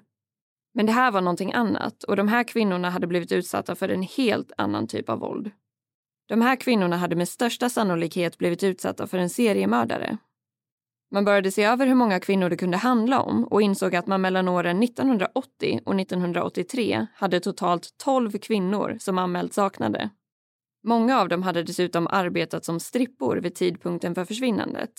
Men 0.74 0.86
det 0.86 0.92
här 0.92 1.12
var 1.12 1.22
någonting 1.22 1.54
annat 1.54 2.04
och 2.04 2.16
de 2.16 2.28
här 2.28 2.44
kvinnorna 2.44 2.90
hade 2.90 3.08
blivit 3.08 3.32
utsatta 3.32 3.76
för 3.76 3.90
en 3.90 4.02
helt 4.02 4.52
annan 4.58 4.88
typ 4.88 5.10
av 5.10 5.20
våld. 5.20 5.52
De 6.28 6.42
här 6.42 6.56
kvinnorna 6.56 6.98
hade 6.98 7.16
med 7.16 7.30
största 7.30 7.70
sannolikhet 7.70 8.38
blivit 8.38 8.64
utsatta 8.64 9.08
för 9.08 9.18
en 9.18 9.30
seriemördare. 9.30 10.18
Man 11.16 11.26
började 11.26 11.52
se 11.52 11.64
över 11.64 11.88
hur 11.88 11.96
många 11.96 12.20
kvinnor 12.20 12.50
det 12.50 12.58
kunde 12.58 12.78
handla 12.78 13.22
om 13.22 13.44
och 13.44 13.62
insåg 13.62 13.96
att 13.96 14.08
man 14.08 14.22
mellan 14.22 14.48
åren 14.48 14.84
1980 14.84 15.80
och 15.86 16.00
1983 16.00 17.08
hade 17.16 17.40
totalt 17.40 17.90
12 17.98 18.32
kvinnor 18.32 18.98
som 19.00 19.18
anmält 19.18 19.54
saknade. 19.54 20.10
Många 20.84 21.20
av 21.20 21.30
dem 21.30 21.44
hade 21.44 21.64
dessutom 21.64 22.08
arbetat 22.08 22.66
som 22.66 22.80
strippor 22.80 23.38
vid 23.38 23.56
tidpunkten 23.56 24.16
för 24.16 24.26
försvinnandet. 24.26 24.92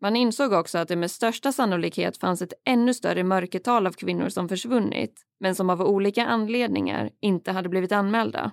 Man 0.00 0.16
insåg 0.16 0.52
också 0.52 0.78
att 0.78 0.88
det 0.88 0.96
med 0.96 1.10
största 1.10 1.52
sannolikhet 1.52 2.16
fanns 2.16 2.42
ett 2.42 2.52
ännu 2.64 2.94
större 2.94 3.24
mörkertal 3.24 3.86
av 3.86 3.92
kvinnor 3.92 4.28
som 4.28 4.48
försvunnit 4.48 5.22
men 5.40 5.54
som 5.54 5.70
av 5.70 5.82
olika 5.82 6.26
anledningar 6.26 7.10
inte 7.20 7.52
hade 7.52 7.68
blivit 7.68 7.92
anmälda. 7.92 8.52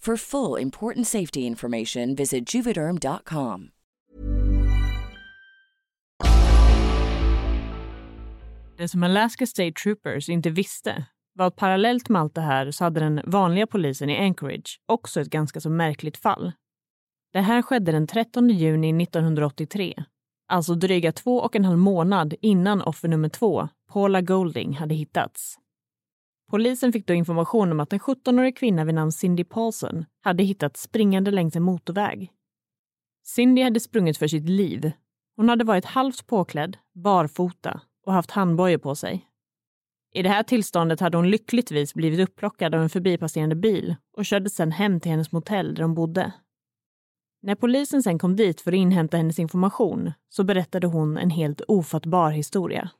For 0.00 0.16
full 0.16 0.62
important 0.62 1.06
safety 1.06 1.40
information, 1.40 2.14
visit 2.14 2.54
juvederm.com. 2.54 3.70
Det 8.78 8.88
som 8.88 9.02
Alaska 9.02 9.46
State 9.46 9.72
Troopers 9.82 10.28
inte 10.28 10.50
visste 10.50 11.04
var 11.34 11.46
att 11.46 11.56
parallellt 11.56 12.08
med 12.08 12.20
allt 12.22 12.34
det 12.34 12.40
här 12.40 12.70
så 12.70 12.84
hade 12.84 13.00
den 13.00 13.20
vanliga 13.24 13.66
polisen 13.66 14.10
i 14.10 14.18
Anchorage 14.18 14.80
också 14.86 15.20
ett 15.20 15.30
ganska 15.30 15.60
så 15.60 15.70
märkligt 15.70 16.16
fall. 16.16 16.52
Det 17.32 17.40
här 17.40 17.62
skedde 17.62 17.92
den 17.92 18.06
13 18.06 18.48
juni 18.50 19.02
1983, 19.02 20.04
alltså 20.48 20.74
dryga 20.74 21.12
två 21.12 21.36
och 21.36 21.56
en 21.56 21.64
halv 21.64 21.78
månad 21.78 22.34
innan 22.40 22.82
offer 22.82 23.08
nummer 23.08 23.28
två, 23.28 23.68
Paula 23.92 24.20
Golding, 24.20 24.72
hade 24.72 24.94
hittats. 24.94 25.58
Polisen 26.50 26.92
fick 26.92 27.06
då 27.06 27.14
information 27.14 27.72
om 27.72 27.80
att 27.80 27.92
en 27.92 27.98
17-årig 27.98 28.56
kvinna 28.56 28.84
vid 28.84 28.94
namn 28.94 29.12
Cindy 29.12 29.44
Paulson 29.44 30.04
hade 30.20 30.42
hittats 30.42 30.82
springande 30.82 31.30
längs 31.30 31.56
en 31.56 31.62
motorväg. 31.62 32.32
Cindy 33.26 33.62
hade 33.62 33.80
sprungit 33.80 34.18
för 34.18 34.28
sitt 34.28 34.48
liv. 34.48 34.92
Hon 35.36 35.48
hade 35.48 35.64
varit 35.64 35.84
halvt 35.84 36.26
påklädd, 36.26 36.76
barfota 36.94 37.80
och 38.06 38.12
haft 38.12 38.30
handbojor 38.30 38.78
på 38.78 38.94
sig. 38.94 39.24
I 40.14 40.22
det 40.22 40.28
här 40.28 40.42
tillståndet 40.42 41.00
hade 41.00 41.16
hon 41.16 41.30
lyckligtvis 41.30 41.94
blivit 41.94 42.28
upplockad 42.28 42.74
av 42.74 42.82
en 42.82 42.90
förbipasserande 42.90 43.56
bil 43.56 43.94
och 44.16 44.24
kördes 44.24 44.54
sedan 44.54 44.72
hem 44.72 45.00
till 45.00 45.10
hennes 45.10 45.32
motell 45.32 45.74
där 45.74 45.82
hon 45.82 45.94
bodde. 45.94 46.32
När 47.42 47.54
polisen 47.54 48.02
sen 48.02 48.18
kom 48.18 48.36
dit 48.36 48.60
för 48.60 48.72
att 48.72 48.76
inhämta 48.76 49.16
hennes 49.16 49.38
information 49.38 50.12
så 50.28 50.44
berättade 50.44 50.86
hon 50.86 51.18
en 51.18 51.30
helt 51.30 51.60
ofattbar 51.68 52.30
historia. 52.30 52.90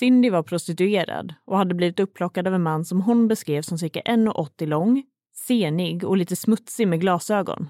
Cindy 0.00 0.30
var 0.30 0.42
prostituerad 0.42 1.34
och 1.44 1.58
hade 1.58 1.74
blivit 1.74 2.00
upplockad 2.00 2.46
av 2.46 2.54
en 2.54 2.62
man 2.62 2.84
som 2.84 3.00
hon 3.00 3.28
beskrev 3.28 3.62
som 3.62 3.78
cirka 3.78 4.00
1,80 4.00 4.66
lång, 4.66 5.02
senig 5.34 6.04
och 6.04 6.16
lite 6.16 6.36
smutsig 6.36 6.88
med 6.88 7.00
glasögon. 7.00 7.68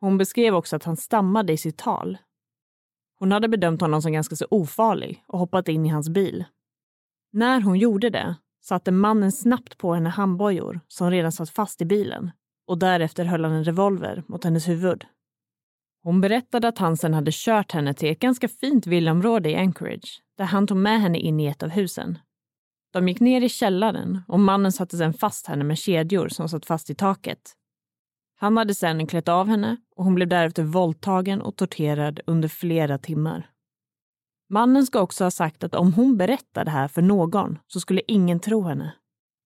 Hon 0.00 0.18
beskrev 0.18 0.54
också 0.54 0.76
att 0.76 0.84
han 0.84 0.96
stammade 0.96 1.52
i 1.52 1.56
sitt 1.56 1.78
tal. 1.78 2.18
Hon 3.18 3.32
hade 3.32 3.48
bedömt 3.48 3.80
honom 3.80 4.02
som 4.02 4.12
ganska 4.12 4.36
så 4.36 4.46
ofarlig 4.50 5.24
och 5.26 5.38
hoppat 5.38 5.68
in 5.68 5.86
i 5.86 5.88
hans 5.88 6.08
bil. 6.08 6.44
När 7.32 7.60
hon 7.60 7.78
gjorde 7.78 8.10
det 8.10 8.36
satte 8.62 8.90
mannen 8.90 9.32
snabbt 9.32 9.78
på 9.78 9.94
henne 9.94 10.08
handbojor 10.08 10.80
som 10.88 11.10
redan 11.10 11.32
satt 11.32 11.50
fast 11.50 11.80
i 11.80 11.84
bilen 11.84 12.30
och 12.66 12.78
därefter 12.78 13.24
höll 13.24 13.44
han 13.44 13.54
en 13.54 13.64
revolver 13.64 14.22
mot 14.26 14.44
hennes 14.44 14.68
huvud. 14.68 15.04
Hon 16.02 16.20
berättade 16.20 16.68
att 16.68 16.78
han 16.78 16.96
sen 16.96 17.14
hade 17.14 17.30
kört 17.34 17.72
henne 17.72 17.94
till 17.94 18.12
ett 18.12 18.18
ganska 18.18 18.48
fint 18.48 18.86
villaområde 18.86 19.50
i 19.50 19.56
Anchorage 19.56 20.22
där 20.38 20.44
han 20.44 20.66
tog 20.66 20.76
med 20.76 21.00
henne 21.00 21.18
in 21.18 21.40
i 21.40 21.46
ett 21.46 21.62
av 21.62 21.68
husen. 21.68 22.18
De 22.92 23.08
gick 23.08 23.20
ner 23.20 23.40
i 23.40 23.48
källaren 23.48 24.20
och 24.28 24.40
mannen 24.40 24.72
satte 24.72 24.96
sedan 24.96 25.14
fast 25.14 25.46
henne 25.46 25.64
med 25.64 25.78
kedjor 25.78 26.28
som 26.28 26.48
satt 26.48 26.66
fast 26.66 26.90
i 26.90 26.94
taket. 26.94 27.52
Han 28.36 28.56
hade 28.56 28.74
sedan 28.74 29.06
klätt 29.06 29.28
av 29.28 29.48
henne 29.48 29.76
och 29.96 30.04
hon 30.04 30.14
blev 30.14 30.28
därefter 30.28 30.62
våldtagen 30.62 31.42
och 31.42 31.56
torterad 31.56 32.20
under 32.26 32.48
flera 32.48 32.98
timmar. 32.98 33.50
Mannen 34.48 34.86
ska 34.86 35.00
också 35.00 35.24
ha 35.24 35.30
sagt 35.30 35.64
att 35.64 35.74
om 35.74 35.92
hon 35.92 36.16
berättade 36.16 36.64
det 36.64 36.70
här 36.70 36.88
för 36.88 37.02
någon 37.02 37.58
så 37.66 37.80
skulle 37.80 38.02
ingen 38.06 38.40
tro 38.40 38.62
henne. 38.62 38.94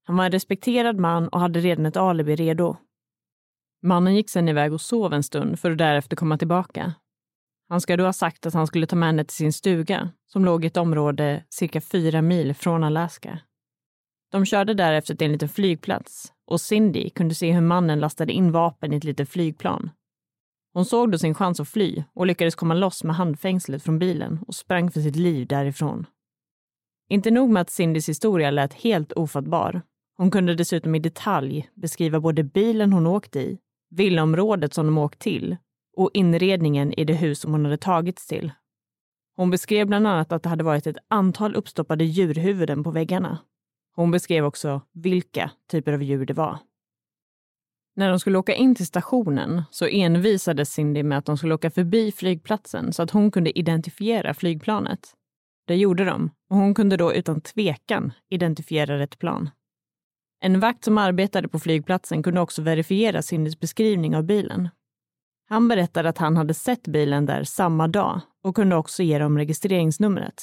Han 0.04 0.16
var 0.16 0.24
en 0.24 0.32
respekterad 0.32 0.98
man 0.98 1.28
och 1.28 1.40
hade 1.40 1.60
redan 1.60 1.86
ett 1.86 1.96
alibi 1.96 2.36
redo. 2.36 2.76
Mannen 3.82 4.14
gick 4.14 4.30
sedan 4.30 4.48
iväg 4.48 4.72
och 4.72 4.80
sov 4.80 5.12
en 5.12 5.22
stund 5.22 5.58
för 5.58 5.70
att 5.70 5.78
därefter 5.78 6.16
komma 6.16 6.38
tillbaka. 6.38 6.94
Han 7.68 7.80
ska 7.80 7.96
då 7.96 8.04
ha 8.04 8.12
sagt 8.12 8.46
att 8.46 8.54
han 8.54 8.66
skulle 8.66 8.86
ta 8.86 8.96
med 8.96 9.08
henne 9.08 9.24
till 9.24 9.36
sin 9.36 9.52
stuga 9.52 10.10
som 10.26 10.44
låg 10.44 10.64
i 10.64 10.66
ett 10.66 10.76
område 10.76 11.44
cirka 11.48 11.80
fyra 11.80 12.22
mil 12.22 12.54
från 12.54 12.84
Alaska. 12.84 13.38
De 14.32 14.44
körde 14.44 14.74
därefter 14.74 15.14
till 15.14 15.24
en 15.24 15.32
liten 15.32 15.48
flygplats 15.48 16.32
och 16.46 16.60
Cindy 16.60 17.10
kunde 17.10 17.34
se 17.34 17.52
hur 17.52 17.60
mannen 17.60 18.00
lastade 18.00 18.32
in 18.32 18.52
vapen 18.52 18.92
i 18.92 18.96
ett 18.96 19.04
litet 19.04 19.28
flygplan. 19.28 19.90
Hon 20.72 20.84
såg 20.84 21.12
då 21.12 21.18
sin 21.18 21.34
chans 21.34 21.60
att 21.60 21.68
fly 21.68 22.04
och 22.14 22.26
lyckades 22.26 22.54
komma 22.54 22.74
loss 22.74 23.04
med 23.04 23.16
handfängslet 23.16 23.82
från 23.82 23.98
bilen 23.98 24.38
och 24.46 24.54
sprang 24.54 24.90
för 24.90 25.00
sitt 25.00 25.16
liv 25.16 25.46
därifrån. 25.46 26.06
Inte 27.08 27.30
nog 27.30 27.50
med 27.50 27.60
att 27.60 27.70
Cindys 27.70 28.08
historia 28.08 28.50
lät 28.50 28.74
helt 28.74 29.12
ofattbar. 29.12 29.82
Hon 30.16 30.30
kunde 30.30 30.54
dessutom 30.54 30.94
i 30.94 30.98
detalj 30.98 31.70
beskriva 31.74 32.20
både 32.20 32.42
bilen 32.42 32.92
hon 32.92 33.06
åkte 33.06 33.40
i, 33.40 33.58
villaområdet 33.96 34.74
som 34.74 34.86
de 34.86 34.98
åkt 34.98 35.18
till 35.18 35.56
och 35.96 36.10
inredningen 36.14 36.92
i 36.92 37.04
det 37.04 37.14
hus 37.14 37.40
som 37.40 37.52
hon 37.52 37.64
hade 37.64 37.76
tagits 37.76 38.26
till. 38.26 38.52
Hon 39.36 39.50
beskrev 39.50 39.86
bland 39.86 40.06
annat 40.06 40.32
att 40.32 40.42
det 40.42 40.48
hade 40.48 40.64
varit 40.64 40.86
ett 40.86 40.96
antal 41.08 41.54
uppstoppade 41.54 42.04
djurhuvuden 42.04 42.84
på 42.84 42.90
väggarna. 42.90 43.38
Hon 43.94 44.10
beskrev 44.10 44.44
också 44.44 44.80
vilka 44.92 45.50
typer 45.70 45.92
av 45.92 46.02
djur 46.02 46.26
det 46.26 46.34
var. 46.34 46.58
När 47.96 48.08
de 48.08 48.20
skulle 48.20 48.38
åka 48.38 48.54
in 48.54 48.74
till 48.74 48.86
stationen 48.86 49.62
så 49.70 49.86
envisades 49.86 50.72
Cindy 50.72 51.02
med 51.02 51.18
att 51.18 51.24
de 51.24 51.38
skulle 51.38 51.54
åka 51.54 51.70
förbi 51.70 52.12
flygplatsen 52.12 52.92
så 52.92 53.02
att 53.02 53.10
hon 53.10 53.30
kunde 53.30 53.58
identifiera 53.58 54.34
flygplanet. 54.34 55.14
Det 55.66 55.76
gjorde 55.76 56.04
de 56.04 56.30
och 56.50 56.56
hon 56.56 56.74
kunde 56.74 56.96
då 56.96 57.14
utan 57.14 57.40
tvekan 57.40 58.12
identifiera 58.30 58.98
rätt 58.98 59.18
plan. 59.18 59.50
En 60.40 60.60
vakt 60.60 60.84
som 60.84 60.98
arbetade 60.98 61.48
på 61.48 61.58
flygplatsen 61.58 62.22
kunde 62.22 62.40
också 62.40 62.62
verifiera 62.62 63.22
Cindys 63.22 63.60
beskrivning 63.60 64.16
av 64.16 64.22
bilen. 64.22 64.68
Han 65.48 65.68
berättade 65.68 66.08
att 66.08 66.18
han 66.18 66.36
hade 66.36 66.54
sett 66.54 66.88
bilen 66.88 67.26
där 67.26 67.44
samma 67.44 67.88
dag 67.88 68.20
och 68.44 68.56
kunde 68.56 68.76
också 68.76 69.02
ge 69.02 69.18
dem 69.18 69.38
registreringsnumret. 69.38 70.34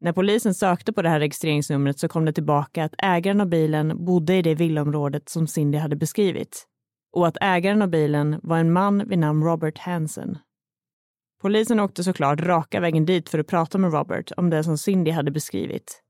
När 0.00 0.12
polisen 0.12 0.54
sökte 0.54 0.92
på 0.92 1.02
det 1.02 1.08
här 1.08 1.20
registreringsnumret 1.20 1.98
så 1.98 2.08
kom 2.08 2.24
det 2.24 2.32
tillbaka 2.32 2.84
att 2.84 2.94
ägaren 2.98 3.40
av 3.40 3.46
bilen 3.46 4.04
bodde 4.04 4.36
i 4.36 4.42
det 4.42 4.54
villaområdet 4.54 5.28
som 5.28 5.46
Cindy 5.46 5.78
hade 5.78 5.96
beskrivit 5.96 6.66
och 7.12 7.26
att 7.26 7.36
ägaren 7.40 7.82
av 7.82 7.88
bilen 7.88 8.40
var 8.42 8.58
en 8.58 8.72
man 8.72 9.08
vid 9.08 9.18
namn 9.18 9.44
Robert 9.44 9.78
Hansen. 9.78 10.38
Polisen 11.42 11.80
åkte 11.80 12.04
såklart 12.04 12.40
raka 12.40 12.80
vägen 12.80 13.04
dit 13.06 13.28
för 13.28 13.38
att 13.38 13.46
prata 13.46 13.78
med 13.78 13.92
Robert 13.92 14.32
om 14.36 14.50
det 14.50 14.64
som 14.64 14.78
Cindy 14.78 15.10
hade 15.10 15.30
beskrivit. 15.30 16.03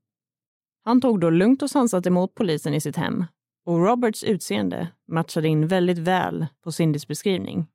Han 0.85 1.01
tog 1.01 1.19
då 1.19 1.29
lugnt 1.29 1.61
och 1.61 1.69
sansat 1.69 2.07
emot 2.07 2.35
polisen 2.35 2.73
i 2.73 2.81
sitt 2.81 2.95
hem 2.95 3.25
och 3.65 3.85
Roberts 3.85 4.23
utseende 4.23 4.87
matchade 5.07 5.47
in 5.47 5.67
väldigt 5.67 5.97
väl 5.97 6.45
på 6.63 6.71
Cindys 6.71 7.07
beskrivning. 7.07 7.67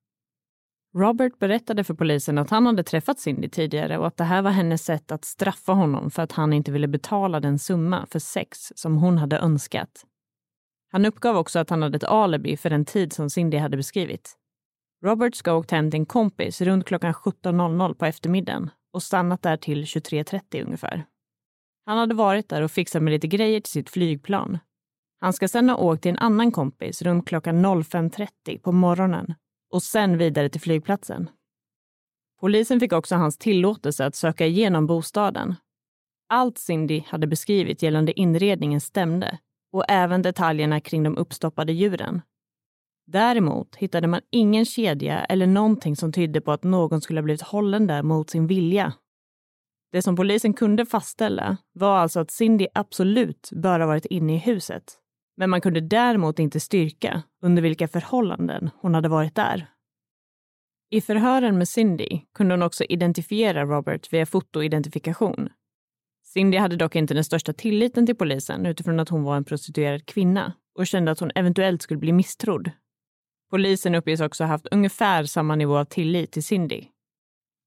Robert 0.95 1.39
berättade 1.39 1.85
för 1.85 1.95
polisen 1.95 2.39
att 2.39 2.51
han 2.51 2.67
hade 2.67 2.83
träffat 2.83 3.21
Cindy 3.21 3.49
tidigare 3.49 3.99
och 3.99 4.07
att 4.07 4.17
det 4.17 4.25
här 4.25 4.43
var 4.43 4.51
hennes 4.51 4.85
sätt 4.85 5.13
att 5.13 5.25
straffa 5.25 5.73
honom 5.73 6.11
för 6.11 6.23
att 6.23 6.33
han 6.33 6.53
inte 6.53 6.73
ville 6.73 6.89
betala 6.89 7.41
den 7.41 7.59
summa 7.59 8.07
för 8.11 8.19
sex 8.19 8.73
som 8.77 8.97
hon 8.97 9.19
hade 9.19 9.39
önskat. 9.39 10.07
Han 10.93 11.07
uppgav 11.07 11.37
också 11.37 11.59
att 11.59 11.71
han 11.71 11.83
hade 11.83 11.97
ett 11.97 12.05
alibi 12.05 12.57
för 12.57 12.71
den 12.71 12.85
tid 12.85 13.13
som 13.13 13.31
Cindy 13.31 13.57
hade 13.57 13.77
beskrivit. 13.77 14.37
Robert 15.05 15.35
ska 15.35 15.51
ha 15.51 15.59
åkt 15.59 15.71
hem 15.71 15.91
till 15.91 16.01
en 16.01 16.07
kompis 16.07 16.61
runt 16.61 16.87
klockan 16.87 17.13
17.00 17.13 17.95
på 17.95 18.07
eftermiddagen 18.07 18.71
och 18.93 19.03
stannat 19.03 19.43
där 19.43 19.57
till 19.57 19.85
23.30 19.85 20.65
ungefär. 20.65 21.05
Han 21.91 21.99
hade 21.99 22.15
varit 22.15 22.49
där 22.49 22.63
och 22.63 22.71
fixat 22.71 23.03
med 23.03 23.13
lite 23.13 23.27
grejer 23.27 23.61
till 23.61 23.73
sitt 23.73 23.91
flygplan. 23.91 24.59
Han 25.21 25.33
ska 25.33 25.49
sedan 25.49 25.69
ha 25.69 25.77
åkt 25.77 26.03
till 26.03 26.11
en 26.11 26.19
annan 26.19 26.53
kompis 26.53 27.03
runt 27.03 27.29
klockan 27.29 27.67
05.30 27.67 28.59
på 28.59 28.73
morgonen 28.73 29.35
och 29.73 29.83
sen 29.83 30.19
vidare 30.19 30.49
till 30.49 30.61
flygplatsen. 30.61 31.31
Polisen 32.41 32.81
fick 32.81 32.93
också 32.93 33.15
hans 33.17 33.39
tillåtelse 33.39 34.07
att 34.07 34.15
söka 34.15 34.47
igenom 34.47 34.87
bostaden. 34.87 35.55
Allt 36.29 36.59
Cindy 36.59 37.03
hade 37.07 37.27
beskrivit 37.27 37.83
gällande 37.83 38.21
inredningen 38.21 38.81
stämde 38.81 39.39
och 39.73 39.85
även 39.89 40.23
detaljerna 40.23 40.81
kring 40.81 41.03
de 41.03 41.19
uppstoppade 41.19 41.73
djuren. 41.73 42.23
Däremot 43.07 43.77
hittade 43.77 44.07
man 44.07 44.21
ingen 44.31 44.65
kedja 44.65 45.25
eller 45.25 45.47
någonting 45.47 45.97
som 45.97 46.13
tydde 46.13 46.41
på 46.41 46.53
att 46.53 46.65
någon 46.65 47.01
skulle 47.01 47.21
ha 47.21 47.25
blivit 47.25 47.43
hållen 47.43 47.87
där 47.87 48.03
mot 48.03 48.31
sin 48.31 48.47
vilja. 48.47 48.93
Det 49.93 50.03
som 50.03 50.17
polisen 50.17 50.55
kunde 50.55 50.87
fastställa 50.87 51.57
var 51.73 51.99
alltså 51.99 52.21
att 52.21 52.31
Cindy 52.31 52.67
absolut 52.75 53.51
bör 53.53 53.81
ha 53.81 53.87
varit 53.87 54.07
inne 54.07 54.35
i 54.35 54.39
huset 54.39 55.01
men 55.41 55.51
man 55.51 55.61
kunde 55.61 55.81
däremot 55.81 56.39
inte 56.39 56.61
styrka 56.61 57.23
under 57.43 57.63
vilka 57.63 57.89
förhållanden 57.89 58.71
hon 58.81 58.95
hade 58.95 59.09
varit 59.09 59.35
där. 59.35 59.67
I 60.91 61.01
förhören 61.01 61.59
med 61.59 61.69
Cindy 61.69 62.21
kunde 62.35 62.55
hon 62.55 62.63
också 62.63 62.85
identifiera 62.85 63.65
Robert 63.65 64.13
via 64.13 64.27
fotoidentifikation. 64.27 65.49
Cindy 66.25 66.59
hade 66.59 66.77
dock 66.77 66.97
inte 66.97 67.15
den 67.15 67.25
största 67.25 67.53
tilliten 67.53 68.07
till 68.07 68.17
polisen 68.17 68.67
utifrån 68.67 69.01
att 69.01 69.09
hon 69.09 69.23
var 69.23 69.37
en 69.37 69.45
prostituerad 69.45 70.07
kvinna 70.07 70.53
och 70.75 70.87
kände 70.87 71.11
att 71.11 71.21
hon 71.21 71.31
eventuellt 71.35 71.83
skulle 71.83 72.01
bli 72.01 72.13
misstrodd. 72.13 72.71
Polisen 73.51 73.95
uppges 73.95 74.21
också 74.21 74.45
ha 74.45 74.49
haft 74.49 74.67
ungefär 74.71 75.25
samma 75.25 75.57
nivå 75.57 75.77
av 75.77 75.85
tillit 75.85 76.33
till 76.33 76.45
Cindy. 76.45 76.87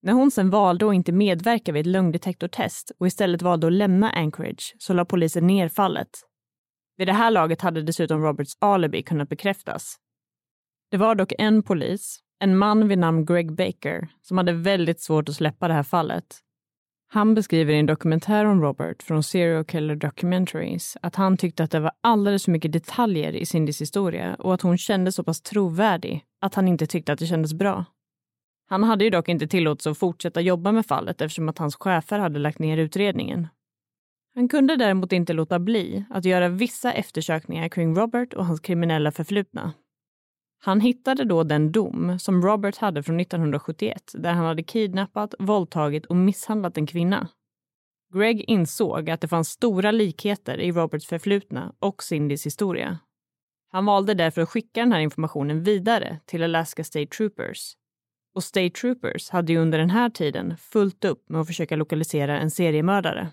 När 0.03 0.13
hon 0.13 0.31
sen 0.31 0.49
valde 0.49 0.87
att 0.87 0.93
inte 0.93 1.11
medverka 1.11 1.71
vid 1.71 1.79
ett 1.79 1.91
lögndetektortest 1.91 2.91
och 2.99 3.07
istället 3.07 3.41
valde 3.41 3.67
att 3.67 3.73
lämna 3.73 4.09
Anchorage 4.09 4.75
så 4.79 4.93
la 4.93 5.05
polisen 5.05 5.47
ner 5.47 5.69
fallet 5.69 6.09
vid 6.97 7.07
det 7.07 7.13
här 7.13 7.31
laget 7.31 7.61
hade 7.61 7.81
dessutom 7.81 8.21
Roberts 8.21 8.57
alibi 8.59 9.03
kunnat 9.03 9.29
bekräftas. 9.29 9.95
Det 10.91 10.97
var 10.97 11.15
dock 11.15 11.33
en 11.37 11.63
polis, 11.63 12.19
en 12.39 12.57
man 12.57 12.87
vid 12.87 12.97
namn 12.97 13.25
Greg 13.25 13.55
Baker, 13.55 14.07
som 14.21 14.37
hade 14.37 14.53
väldigt 14.53 15.01
svårt 15.01 15.29
att 15.29 15.35
släppa 15.35 15.67
det 15.67 15.73
här 15.73 15.83
fallet. 15.83 16.39
Han 17.07 17.33
beskriver 17.33 17.73
i 17.73 17.79
en 17.79 17.85
dokumentär 17.85 18.45
om 18.45 18.61
Robert 18.61 19.03
från 19.03 19.23
Serial 19.23 19.65
Killer 19.65 19.95
Documentaries 19.95 20.97
att 21.01 21.15
han 21.15 21.37
tyckte 21.37 21.63
att 21.63 21.71
det 21.71 21.79
var 21.79 21.91
alldeles 22.01 22.45
för 22.45 22.51
mycket 22.51 22.71
detaljer 22.71 23.35
i 23.35 23.45
Cindys 23.45 23.81
historia 23.81 24.35
och 24.35 24.53
att 24.53 24.61
hon 24.61 24.77
kände 24.77 25.11
så 25.11 25.23
pass 25.23 25.41
trovärdig 25.41 26.23
att 26.41 26.55
han 26.55 26.67
inte 26.67 26.87
tyckte 26.87 27.13
att 27.13 27.19
det 27.19 27.25
kändes 27.25 27.53
bra. 27.53 27.85
Han 28.65 28.83
hade 28.83 29.03
ju 29.03 29.09
dock 29.09 29.29
inte 29.29 29.47
tillåtelse 29.47 29.89
att 29.91 29.97
fortsätta 29.97 30.41
jobba 30.41 30.71
med 30.71 30.85
fallet 30.85 31.21
eftersom 31.21 31.49
att 31.49 31.57
hans 31.57 31.75
chefer 31.75 32.19
hade 32.19 32.39
lagt 32.39 32.59
ner 32.59 32.77
utredningen 32.77 33.47
han 34.35 34.47
kunde 34.47 34.75
däremot 34.75 35.11
inte 35.11 35.33
låta 35.33 35.59
bli 35.59 36.05
att 36.09 36.25
göra 36.25 36.49
vissa 36.49 36.93
eftersökningar 36.93 37.69
kring 37.69 37.95
Robert 37.95 38.33
och 38.33 38.45
hans 38.45 38.59
kriminella 38.59 39.11
förflutna. 39.11 39.73
Han 40.59 40.79
hittade 40.79 41.23
då 41.23 41.43
den 41.43 41.71
dom 41.71 42.19
som 42.19 42.41
Robert 42.41 42.77
hade 42.77 43.03
från 43.03 43.19
1971 43.19 44.11
där 44.13 44.33
han 44.33 44.45
hade 44.45 44.63
kidnappat, 44.63 45.35
våldtagit 45.39 46.05
och 46.05 46.15
misshandlat 46.15 46.77
en 46.77 46.87
kvinna. 46.87 47.27
Greg 48.13 48.43
insåg 48.47 49.09
att 49.09 49.21
det 49.21 49.27
fanns 49.27 49.49
stora 49.49 49.91
likheter 49.91 50.57
i 50.57 50.71
Roberts 50.71 51.07
förflutna 51.07 51.73
och 51.79 52.03
Cindys 52.03 52.45
historia. 52.45 52.99
Han 53.71 53.85
valde 53.85 54.13
därför 54.13 54.41
att 54.41 54.49
skicka 54.49 54.79
den 54.79 54.91
här 54.91 54.99
informationen 54.99 55.63
vidare 55.63 56.19
till 56.25 56.43
Alaska 56.43 56.83
State 56.83 57.07
Troopers. 57.07 57.73
Och 58.35 58.43
State 58.43 58.69
Troopers 58.69 59.29
hade 59.29 59.53
ju 59.53 59.59
under 59.59 59.77
den 59.77 59.89
här 59.89 60.09
tiden 60.09 60.57
fullt 60.57 61.05
upp 61.05 61.29
med 61.29 61.41
att 61.41 61.47
försöka 61.47 61.75
lokalisera 61.75 62.39
en 62.39 62.51
seriemördare. 62.51 63.31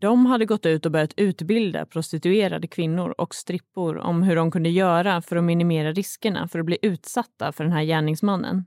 De 0.00 0.26
hade 0.26 0.46
gått 0.46 0.66
ut 0.66 0.86
och 0.86 0.92
börjat 0.92 1.14
utbilda 1.16 1.86
prostituerade 1.86 2.66
kvinnor 2.66 3.14
och 3.18 3.34
strippor 3.34 3.98
om 3.98 4.22
hur 4.22 4.36
de 4.36 4.50
kunde 4.50 4.68
göra 4.68 5.22
för 5.22 5.36
att 5.36 5.44
minimera 5.44 5.92
riskerna 5.92 6.48
för 6.48 6.58
att 6.58 6.66
bli 6.66 6.78
utsatta 6.82 7.52
för 7.52 7.64
den 7.64 7.72
här 7.72 7.82
gärningsmannen. 7.82 8.64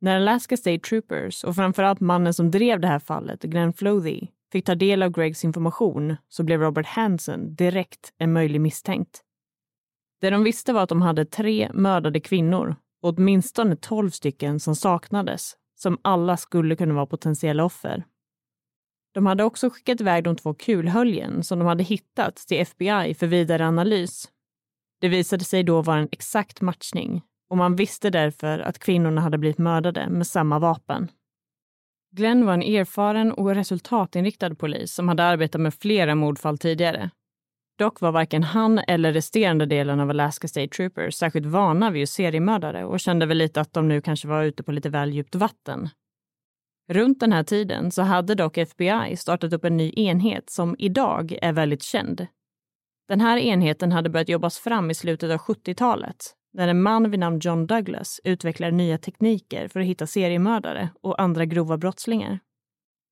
När 0.00 0.16
Alaska 0.16 0.56
State 0.56 0.78
Troopers 0.78 1.44
och 1.44 1.54
framförallt 1.54 2.00
mannen 2.00 2.34
som 2.34 2.50
drev 2.50 2.80
det 2.80 2.88
här 2.88 2.98
fallet, 2.98 3.42
Glenn 3.42 3.72
Flothy, 3.72 4.26
fick 4.52 4.64
ta 4.64 4.74
del 4.74 5.02
av 5.02 5.10
Gregs 5.10 5.44
information 5.44 6.16
så 6.28 6.42
blev 6.42 6.60
Robert 6.60 6.86
Hansen 6.86 7.54
direkt 7.54 8.12
en 8.18 8.32
möjlig 8.32 8.60
misstänkt. 8.60 9.22
Det 10.20 10.30
de 10.30 10.44
visste 10.44 10.72
var 10.72 10.82
att 10.82 10.88
de 10.88 11.02
hade 11.02 11.24
tre 11.24 11.70
mördade 11.74 12.20
kvinnor 12.20 12.76
och 13.02 13.18
åtminstone 13.18 13.76
tolv 13.76 14.10
stycken 14.10 14.60
som 14.60 14.76
saknades, 14.76 15.56
som 15.74 15.98
alla 16.02 16.36
skulle 16.36 16.76
kunna 16.76 16.94
vara 16.94 17.06
potentiella 17.06 17.64
offer. 17.64 18.04
De 19.14 19.26
hade 19.26 19.44
också 19.44 19.70
skickat 19.70 20.00
iväg 20.00 20.24
de 20.24 20.36
två 20.36 20.54
kulhöljen 20.54 21.44
som 21.44 21.58
de 21.58 21.68
hade 21.68 21.82
hittat 21.82 22.36
till 22.36 22.60
FBI 22.60 23.14
för 23.14 23.26
vidare 23.26 23.66
analys. 23.66 24.28
Det 25.00 25.08
visade 25.08 25.44
sig 25.44 25.62
då 25.62 25.82
vara 25.82 25.98
en 25.98 26.08
exakt 26.12 26.60
matchning 26.60 27.22
och 27.50 27.56
man 27.56 27.76
visste 27.76 28.10
därför 28.10 28.58
att 28.58 28.78
kvinnorna 28.78 29.20
hade 29.20 29.38
blivit 29.38 29.58
mördade 29.58 30.10
med 30.10 30.26
samma 30.26 30.58
vapen. 30.58 31.10
Glenn 32.12 32.46
var 32.46 32.54
en 32.54 32.62
erfaren 32.62 33.32
och 33.32 33.54
resultatinriktad 33.54 34.54
polis 34.54 34.94
som 34.94 35.08
hade 35.08 35.24
arbetat 35.24 35.60
med 35.60 35.74
flera 35.74 36.14
mordfall 36.14 36.58
tidigare. 36.58 37.10
Dock 37.80 38.00
var 38.00 38.12
varken 38.12 38.42
han 38.42 38.78
eller 38.78 39.12
resterande 39.12 39.66
delen 39.66 40.00
av 40.00 40.10
Alaska 40.10 40.48
State 40.48 40.68
Troopers 40.68 41.14
särskilt 41.14 41.46
vana 41.46 41.90
vid 41.90 42.08
seriemördare 42.08 42.84
och 42.84 43.00
kände 43.00 43.26
väl 43.26 43.36
lite 43.36 43.60
att 43.60 43.72
de 43.72 43.88
nu 43.88 44.00
kanske 44.00 44.28
var 44.28 44.42
ute 44.42 44.62
på 44.62 44.72
lite 44.72 44.88
väl 44.88 45.12
djupt 45.12 45.34
vatten. 45.34 45.88
Runt 46.88 47.20
den 47.20 47.32
här 47.32 47.42
tiden 47.42 47.90
så 47.90 48.02
hade 48.02 48.34
dock 48.34 48.58
FBI 48.58 49.16
startat 49.16 49.52
upp 49.52 49.64
en 49.64 49.76
ny 49.76 49.92
enhet 49.96 50.50
som 50.50 50.76
idag 50.78 51.38
är 51.42 51.52
väldigt 51.52 51.82
känd. 51.82 52.26
Den 53.08 53.20
här 53.20 53.38
enheten 53.38 53.92
hade 53.92 54.10
börjat 54.10 54.28
jobbas 54.28 54.58
fram 54.58 54.90
i 54.90 54.94
slutet 54.94 55.30
av 55.30 55.38
70-talet 55.38 56.16
när 56.52 56.68
en 56.68 56.82
man 56.82 57.10
vid 57.10 57.20
namn 57.20 57.38
John 57.42 57.66
Douglas 57.66 58.20
utvecklar 58.24 58.70
nya 58.70 58.98
tekniker 58.98 59.68
för 59.68 59.80
att 59.80 59.86
hitta 59.86 60.06
seriemördare 60.06 60.88
och 61.02 61.20
andra 61.22 61.44
grova 61.44 61.76
brottslingar. 61.76 62.38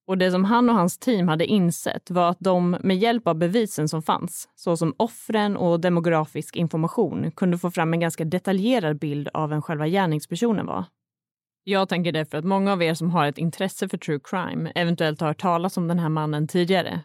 Och 0.09 0.19
det 0.19 0.31
som 0.31 0.45
han 0.45 0.71
och 0.71 0.75
hans 0.75 0.99
team 0.99 1.29
hade 1.29 1.47
insett 1.47 2.11
var 2.11 2.31
att 2.31 2.41
de 2.41 2.77
med 2.81 2.97
hjälp 2.97 3.27
av 3.27 3.35
bevisen 3.35 3.89
som 3.89 4.03
fanns, 4.03 4.49
såsom 4.55 4.95
offren 4.97 5.57
och 5.57 5.81
demografisk 5.81 6.57
information, 6.57 7.31
kunde 7.31 7.59
få 7.59 7.71
fram 7.71 7.93
en 7.95 8.01
ganska 8.01 8.25
detaljerad 8.25 8.99
bild 8.99 9.29
av 9.35 9.49
vem 9.49 9.63
själva 9.63 9.89
gärningspersonen 9.89 10.67
var. 10.67 10.85
Jag 11.65 11.89
tänker 11.89 12.13
därför 12.13 12.39
att 12.39 12.45
många 12.45 12.73
av 12.73 12.83
er 12.83 12.95
som 12.95 13.11
har 13.11 13.27
ett 13.27 13.39
intresse 13.39 13.89
för 13.89 13.99
true 13.99 14.21
crime 14.25 14.73
eventuellt 14.75 15.21
har 15.21 15.29
hört 15.29 15.41
talas 15.41 15.77
om 15.77 15.89
den 15.89 15.99
här 15.99 16.09
mannen 16.09 16.49
tidigare. 16.49 17.01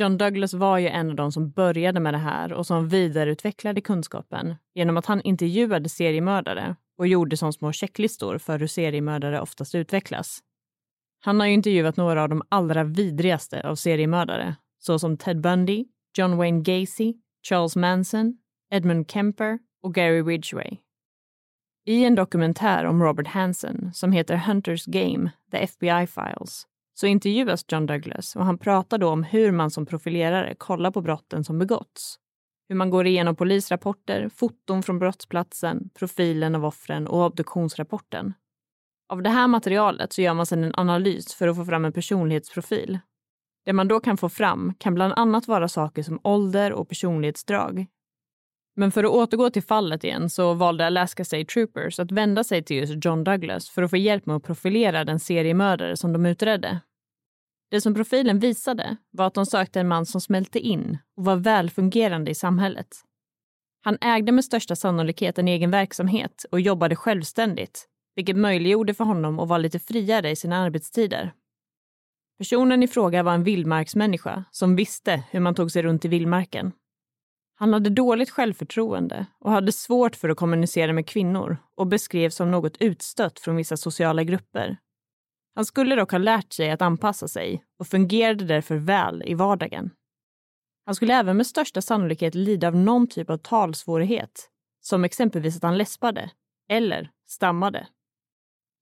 John 0.00 0.18
Douglas 0.18 0.54
var 0.54 0.78
ju 0.78 0.88
en 0.88 1.10
av 1.10 1.16
de 1.16 1.32
som 1.32 1.50
började 1.50 2.00
med 2.00 2.14
det 2.14 2.18
här 2.18 2.52
och 2.52 2.66
som 2.66 2.88
vidareutvecklade 2.88 3.80
kunskapen 3.80 4.54
genom 4.74 4.96
att 4.96 5.06
han 5.06 5.20
intervjuade 5.20 5.88
seriemördare 5.88 6.76
och 6.98 7.06
gjorde 7.06 7.36
som 7.36 7.52
små 7.52 7.72
checklistor 7.72 8.38
för 8.38 8.58
hur 8.58 8.66
seriemördare 8.66 9.40
oftast 9.40 9.74
utvecklas. 9.74 10.42
Han 11.24 11.40
har 11.40 11.46
ju 11.46 11.52
intervjuat 11.52 11.96
några 11.96 12.22
av 12.22 12.28
de 12.28 12.42
allra 12.48 12.84
vidrigaste 12.84 13.68
av 13.68 13.74
seriemördare, 13.74 14.56
såsom 14.78 15.16
Ted 15.16 15.40
Bundy, 15.40 15.84
John 16.18 16.36
Wayne 16.36 16.60
Gacy, 16.60 17.14
Charles 17.48 17.76
Manson, 17.76 18.38
Edmund 18.70 19.10
Kemper 19.10 19.58
och 19.82 19.94
Gary 19.94 20.22
Ridgway. 20.22 20.76
I 21.86 22.04
en 22.04 22.14
dokumentär 22.14 22.84
om 22.84 23.02
Robert 23.02 23.26
Hansen 23.26 23.90
som 23.94 24.12
heter 24.12 24.36
Hunters 24.36 24.84
Game, 24.84 25.30
The 25.50 25.58
FBI 25.58 26.06
Files, 26.06 26.66
så 26.94 27.06
intervjuas 27.06 27.64
John 27.68 27.86
Douglas 27.86 28.36
och 28.36 28.44
han 28.44 28.58
pratar 28.58 28.98
då 28.98 29.08
om 29.08 29.22
hur 29.22 29.52
man 29.52 29.70
som 29.70 29.86
profilerare 29.86 30.54
kollar 30.54 30.90
på 30.90 31.00
brotten 31.00 31.44
som 31.44 31.58
begåtts. 31.58 32.18
Hur 32.68 32.76
man 32.76 32.90
går 32.90 33.06
igenom 33.06 33.36
polisrapporter, 33.36 34.28
foton 34.28 34.82
från 34.82 34.98
brottsplatsen, 34.98 35.90
profilen 35.94 36.54
av 36.54 36.64
offren 36.64 37.06
och 37.06 37.26
obduktionsrapporten. 37.26 38.34
Av 39.12 39.22
det 39.22 39.30
här 39.30 39.48
materialet 39.48 40.12
så 40.12 40.22
gör 40.22 40.34
man 40.34 40.46
sedan 40.46 40.64
en 40.64 40.74
analys 40.74 41.34
för 41.34 41.48
att 41.48 41.56
få 41.56 41.64
fram 41.64 41.84
en 41.84 41.92
personlighetsprofil. 41.92 42.98
Det 43.64 43.72
man 43.72 43.88
då 43.88 44.00
kan 44.00 44.16
få 44.16 44.28
fram 44.28 44.74
kan 44.78 44.94
bland 44.94 45.12
annat 45.16 45.48
vara 45.48 45.68
saker 45.68 46.02
som 46.02 46.20
ålder 46.24 46.72
och 46.72 46.88
personlighetsdrag. 46.88 47.86
Men 48.76 48.92
för 48.92 49.04
att 49.04 49.10
återgå 49.10 49.50
till 49.50 49.62
fallet 49.62 50.04
igen 50.04 50.30
så 50.30 50.54
valde 50.54 50.86
Alaska 50.86 51.24
State 51.24 51.44
Troopers 51.44 52.00
att 52.00 52.12
vända 52.12 52.44
sig 52.44 52.62
till 52.62 52.76
just 52.76 53.04
John 53.04 53.24
Douglas 53.24 53.70
för 53.70 53.82
att 53.82 53.90
få 53.90 53.96
hjälp 53.96 54.26
med 54.26 54.36
att 54.36 54.42
profilera 54.42 55.04
den 55.04 55.20
seriemördare 55.20 55.96
som 55.96 56.12
de 56.12 56.26
utredde. 56.26 56.80
Det 57.70 57.80
som 57.80 57.94
profilen 57.94 58.38
visade 58.38 58.96
var 59.10 59.26
att 59.26 59.34
de 59.34 59.46
sökte 59.46 59.80
en 59.80 59.88
man 59.88 60.06
som 60.06 60.20
smälte 60.20 60.58
in 60.58 60.98
och 61.16 61.24
var 61.24 61.36
välfungerande 61.36 62.30
i 62.30 62.34
samhället. 62.34 62.88
Han 63.84 63.98
ägde 64.00 64.32
med 64.32 64.44
största 64.44 64.76
sannolikhet 64.76 65.38
en 65.38 65.48
egen 65.48 65.70
verksamhet 65.70 66.44
och 66.50 66.60
jobbade 66.60 66.96
självständigt 66.96 67.88
vilket 68.14 68.36
möjliggjorde 68.36 68.94
för 68.94 69.04
honom 69.04 69.38
att 69.38 69.48
vara 69.48 69.58
lite 69.58 69.78
friare 69.78 70.30
i 70.30 70.36
sina 70.36 70.58
arbetstider. 70.58 71.32
Personen 72.38 72.82
i 72.82 72.88
fråga 72.88 73.22
var 73.22 73.34
en 73.34 73.44
vildmarksmänniska 73.44 74.44
som 74.50 74.76
visste 74.76 75.24
hur 75.30 75.40
man 75.40 75.54
tog 75.54 75.70
sig 75.72 75.82
runt 75.82 76.04
i 76.04 76.08
vildmarken. 76.08 76.72
Han 77.54 77.72
hade 77.72 77.90
dåligt 77.90 78.30
självförtroende 78.30 79.26
och 79.40 79.50
hade 79.50 79.72
svårt 79.72 80.16
för 80.16 80.28
att 80.28 80.36
kommunicera 80.36 80.92
med 80.92 81.06
kvinnor 81.06 81.56
och 81.76 81.86
beskrevs 81.86 82.34
som 82.34 82.50
något 82.50 82.76
utstött 82.80 83.40
från 83.40 83.56
vissa 83.56 83.76
sociala 83.76 84.24
grupper. 84.24 84.76
Han 85.54 85.64
skulle 85.64 85.96
dock 85.96 86.10
ha 86.10 86.18
lärt 86.18 86.52
sig 86.52 86.70
att 86.70 86.82
anpassa 86.82 87.28
sig 87.28 87.64
och 87.78 87.86
fungerade 87.86 88.44
därför 88.44 88.76
väl 88.76 89.22
i 89.26 89.34
vardagen. 89.34 89.90
Han 90.84 90.94
skulle 90.94 91.14
även 91.14 91.36
med 91.36 91.46
största 91.46 91.82
sannolikhet 91.82 92.34
lida 92.34 92.68
av 92.68 92.76
någon 92.76 93.06
typ 93.06 93.30
av 93.30 93.36
talsvårighet, 93.38 94.48
som 94.80 95.04
exempelvis 95.04 95.56
att 95.56 95.62
han 95.62 95.78
läspade 95.78 96.30
eller 96.68 97.10
stammade. 97.28 97.86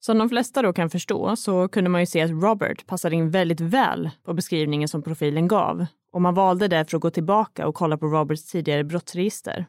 Som 0.00 0.18
de 0.18 0.28
flesta 0.28 0.62
då 0.62 0.72
kan 0.72 0.90
förstå 0.90 1.36
så 1.36 1.68
kunde 1.68 1.90
man 1.90 2.00
ju 2.00 2.06
se 2.06 2.20
att 2.20 2.30
Robert 2.30 2.86
passade 2.86 3.16
in 3.16 3.30
väldigt 3.30 3.60
väl 3.60 4.10
på 4.22 4.34
beskrivningen 4.34 4.88
som 4.88 5.02
profilen 5.02 5.48
gav 5.48 5.86
och 6.12 6.22
man 6.22 6.34
valde 6.34 6.68
därför 6.68 6.96
att 6.96 7.02
gå 7.02 7.10
tillbaka 7.10 7.66
och 7.66 7.74
kolla 7.74 7.98
på 7.98 8.06
Roberts 8.06 8.44
tidigare 8.44 8.84
brottsregister. 8.84 9.66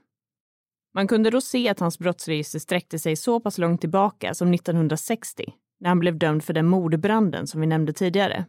Man 0.93 1.07
kunde 1.07 1.29
då 1.29 1.41
se 1.41 1.69
att 1.69 1.79
hans 1.79 1.99
brottsregister 1.99 2.59
sträckte 2.59 2.99
sig 2.99 3.15
så 3.15 3.39
pass 3.39 3.57
långt 3.57 3.81
tillbaka 3.81 4.33
som 4.33 4.53
1960 4.53 5.53
när 5.79 5.89
han 5.89 5.99
blev 5.99 6.17
dömd 6.17 6.43
för 6.43 6.53
den 6.53 6.67
mordbranden 6.67 7.47
som 7.47 7.61
vi 7.61 7.67
nämnde 7.67 7.93
tidigare. 7.93 8.45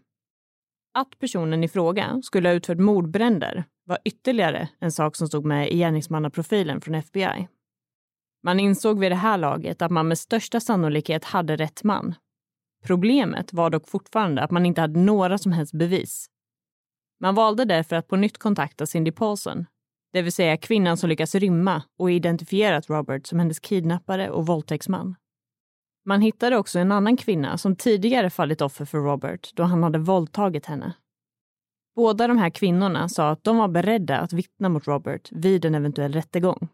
Att 0.94 1.18
personen 1.18 1.64
i 1.64 1.68
fråga 1.68 2.20
skulle 2.22 2.48
ha 2.48 2.54
utfört 2.54 2.78
mordbränder 2.78 3.64
var 3.84 3.98
ytterligare 4.04 4.68
en 4.78 4.92
sak 4.92 5.16
som 5.16 5.28
stod 5.28 5.44
med 5.44 5.72
i 5.72 5.76
gärningsmannaprofilen 5.76 6.80
från 6.80 6.94
FBI. 6.94 7.48
Man 8.42 8.60
insåg 8.60 8.98
vid 8.98 9.10
det 9.10 9.16
här 9.16 9.38
laget 9.38 9.82
att 9.82 9.90
man 9.90 10.08
med 10.08 10.18
största 10.18 10.60
sannolikhet 10.60 11.24
hade 11.24 11.56
rätt 11.56 11.84
man. 11.84 12.14
Problemet 12.84 13.52
var 13.52 13.70
dock 13.70 13.88
fortfarande 13.88 14.42
att 14.42 14.50
man 14.50 14.66
inte 14.66 14.80
hade 14.80 15.00
några 15.00 15.38
som 15.38 15.52
helst 15.52 15.72
bevis. 15.72 16.26
Man 17.20 17.34
valde 17.34 17.64
därför 17.64 17.96
att 17.96 18.08
på 18.08 18.16
nytt 18.16 18.38
kontakta 18.38 18.86
Cindy 18.86 19.12
Paulson, 19.12 19.66
det 20.12 20.22
vill 20.22 20.32
säga 20.32 20.56
kvinnan 20.56 20.96
som 20.96 21.08
lyckats 21.08 21.34
rymma 21.34 21.82
och 21.98 22.10
identifierat 22.10 22.90
Robert 22.90 23.26
som 23.26 23.38
hennes 23.38 23.60
kidnappare 23.60 24.30
och 24.30 24.46
våldtäktsman. 24.46 25.14
Man 26.04 26.20
hittade 26.20 26.56
också 26.56 26.78
en 26.78 26.92
annan 26.92 27.16
kvinna 27.16 27.58
som 27.58 27.76
tidigare 27.76 28.30
fallit 28.30 28.60
offer 28.60 28.84
för 28.84 28.98
Robert 28.98 29.50
då 29.54 29.62
han 29.62 29.82
hade 29.82 29.98
våldtagit 29.98 30.66
henne. 30.66 30.92
Båda 31.96 32.28
de 32.28 32.38
här 32.38 32.50
kvinnorna 32.50 33.08
sa 33.08 33.30
att 33.30 33.44
de 33.44 33.56
var 33.56 33.68
beredda 33.68 34.18
att 34.18 34.32
vittna 34.32 34.68
mot 34.68 34.86
Robert 34.86 35.28
vid 35.32 35.64
en 35.64 35.74
eventuell 35.74 36.12
rättegång. 36.12 36.68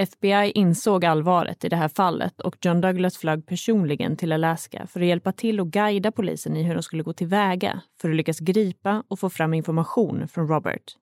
FBI 0.00 0.50
insåg 0.54 1.04
allvaret 1.04 1.64
i 1.64 1.68
det 1.68 1.76
här 1.76 1.88
fallet 1.88 2.40
och 2.40 2.56
John 2.60 2.80
Douglas 2.80 3.18
flög 3.18 3.46
personligen 3.46 4.16
till 4.16 4.32
Alaska 4.32 4.86
för 4.86 5.00
att 5.00 5.06
hjälpa 5.06 5.32
till 5.32 5.60
och 5.60 5.70
guida 5.70 6.12
polisen 6.12 6.56
i 6.56 6.62
hur 6.62 6.74
de 6.74 6.82
skulle 6.82 7.02
gå 7.02 7.12
tillväga 7.12 7.80
för 8.00 8.10
att 8.10 8.16
lyckas 8.16 8.38
gripa 8.38 9.02
och 9.08 9.20
få 9.20 9.30
fram 9.30 9.54
information 9.54 10.28
från 10.28 10.48
Robert. 10.48 10.96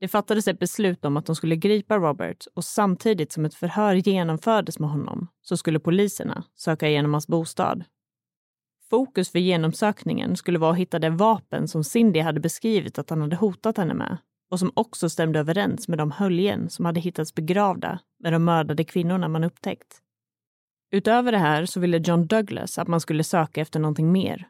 Det 0.00 0.08
fattades 0.08 0.48
ett 0.48 0.58
beslut 0.58 1.04
om 1.04 1.16
att 1.16 1.26
de 1.26 1.36
skulle 1.36 1.56
gripa 1.56 1.98
Robert 1.98 2.46
och 2.54 2.64
samtidigt 2.64 3.32
som 3.32 3.44
ett 3.44 3.54
förhör 3.54 3.94
genomfördes 3.94 4.78
med 4.78 4.90
honom 4.90 5.28
så 5.42 5.56
skulle 5.56 5.80
poliserna 5.80 6.44
söka 6.56 6.88
igenom 6.88 7.14
hans 7.14 7.26
bostad. 7.26 7.84
Fokus 8.90 9.30
för 9.30 9.38
genomsökningen 9.38 10.36
skulle 10.36 10.58
vara 10.58 10.72
att 10.72 10.78
hitta 10.78 10.98
det 10.98 11.10
vapen 11.10 11.68
som 11.68 11.84
Cindy 11.84 12.20
hade 12.20 12.40
beskrivit 12.40 12.98
att 12.98 13.10
han 13.10 13.20
hade 13.20 13.36
hotat 13.36 13.76
henne 13.76 13.94
med 13.94 14.18
och 14.50 14.58
som 14.58 14.72
också 14.74 15.08
stämde 15.08 15.38
överens 15.38 15.88
med 15.88 15.98
de 15.98 16.10
höljen 16.10 16.70
som 16.70 16.84
hade 16.84 17.00
hittats 17.00 17.34
begravda 17.34 18.00
med 18.18 18.32
de 18.32 18.44
mördade 18.44 18.84
kvinnorna 18.84 19.28
man 19.28 19.44
upptäckt. 19.44 20.02
Utöver 20.90 21.32
det 21.32 21.38
här 21.38 21.66
så 21.66 21.80
ville 21.80 21.98
John 21.98 22.26
Douglas 22.26 22.78
att 22.78 22.88
man 22.88 23.00
skulle 23.00 23.24
söka 23.24 23.60
efter 23.60 23.80
någonting 23.80 24.12
mer. 24.12 24.48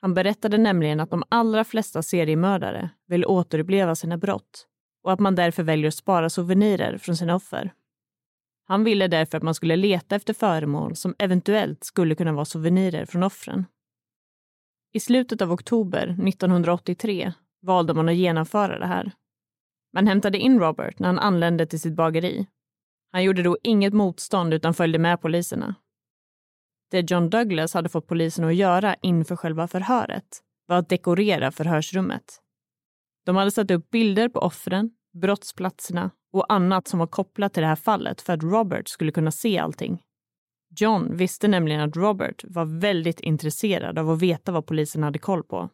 Han 0.00 0.14
berättade 0.14 0.58
nämligen 0.58 1.00
att 1.00 1.10
de 1.10 1.22
allra 1.28 1.64
flesta 1.64 2.02
seriemördare 2.02 2.90
vill 3.06 3.26
återuppleva 3.26 3.94
sina 3.94 4.18
brott 4.18 4.66
och 5.02 5.12
att 5.12 5.20
man 5.20 5.34
därför 5.34 5.62
väljer 5.62 5.88
att 5.88 5.94
spara 5.94 6.30
souvenirer 6.30 6.98
från 6.98 7.16
sina 7.16 7.34
offer. 7.34 7.72
Han 8.64 8.84
ville 8.84 9.08
därför 9.08 9.36
att 9.36 9.42
man 9.42 9.54
skulle 9.54 9.76
leta 9.76 10.16
efter 10.16 10.34
föremål 10.34 10.96
som 10.96 11.14
eventuellt 11.18 11.84
skulle 11.84 12.14
kunna 12.14 12.32
vara 12.32 12.44
souvenirer 12.44 13.06
från 13.06 13.22
offren. 13.22 13.64
I 14.92 15.00
slutet 15.00 15.42
av 15.42 15.52
oktober 15.52 16.16
1983 16.28 17.32
valde 17.62 17.94
man 17.94 18.08
att 18.08 18.14
genomföra 18.14 18.78
det 18.78 18.86
här. 18.86 19.12
Man 19.92 20.06
hämtade 20.06 20.38
in 20.38 20.60
Robert 20.60 20.98
när 20.98 21.06
han 21.06 21.18
anlände 21.18 21.66
till 21.66 21.80
sitt 21.80 21.94
bageri. 21.94 22.46
Han 23.12 23.24
gjorde 23.24 23.42
då 23.42 23.58
inget 23.62 23.94
motstånd 23.94 24.54
utan 24.54 24.74
följde 24.74 24.98
med 24.98 25.20
poliserna. 25.20 25.74
Det 26.90 27.10
John 27.10 27.30
Douglas 27.30 27.74
hade 27.74 27.88
fått 27.88 28.06
polisen 28.06 28.44
att 28.44 28.54
göra 28.54 28.94
inför 29.02 29.36
själva 29.36 29.68
förhöret 29.68 30.42
var 30.66 30.76
att 30.76 30.88
dekorera 30.88 31.50
förhörsrummet. 31.50 32.40
De 33.26 33.36
hade 33.36 33.50
satt 33.50 33.70
upp 33.70 33.90
bilder 33.90 34.28
på 34.28 34.40
offren, 34.40 34.90
brottsplatserna 35.12 36.10
och 36.32 36.52
annat 36.52 36.88
som 36.88 36.98
var 36.98 37.06
kopplat 37.06 37.54
till 37.54 37.60
det 37.60 37.66
här 37.66 37.76
fallet 37.76 38.20
för 38.20 38.32
att 38.32 38.42
Robert 38.42 38.88
skulle 38.88 39.12
kunna 39.12 39.30
se 39.30 39.58
allting. 39.58 40.02
John 40.80 41.16
visste 41.16 41.48
nämligen 41.48 41.80
att 41.80 41.96
Robert 41.96 42.44
var 42.44 42.80
väldigt 42.80 43.20
intresserad 43.20 43.98
av 43.98 44.10
att 44.10 44.22
veta 44.22 44.52
vad 44.52 44.66
polisen 44.66 45.02
hade 45.02 45.18
koll 45.18 45.42
på. 45.42 45.68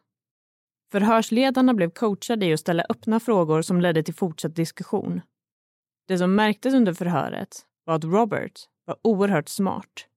Förhörsledarna 0.91 1.73
blev 1.73 1.89
coachade 1.89 2.45
i 2.45 2.53
att 2.53 2.59
ställa 2.59 2.83
öppna 2.89 3.19
frågor 3.19 3.61
som 3.61 3.81
ledde 3.81 4.03
till 4.03 4.13
fortsatt 4.13 4.55
diskussion. 4.55 5.21
Det 6.07 6.17
som 6.17 6.35
märktes 6.35 6.73
under 6.73 6.93
förhöret 6.93 7.65
var 7.85 7.95
att 7.95 8.03
Robert 8.03 8.59
var 8.85 8.97
oerhört 9.01 9.49
smart. 9.49 10.07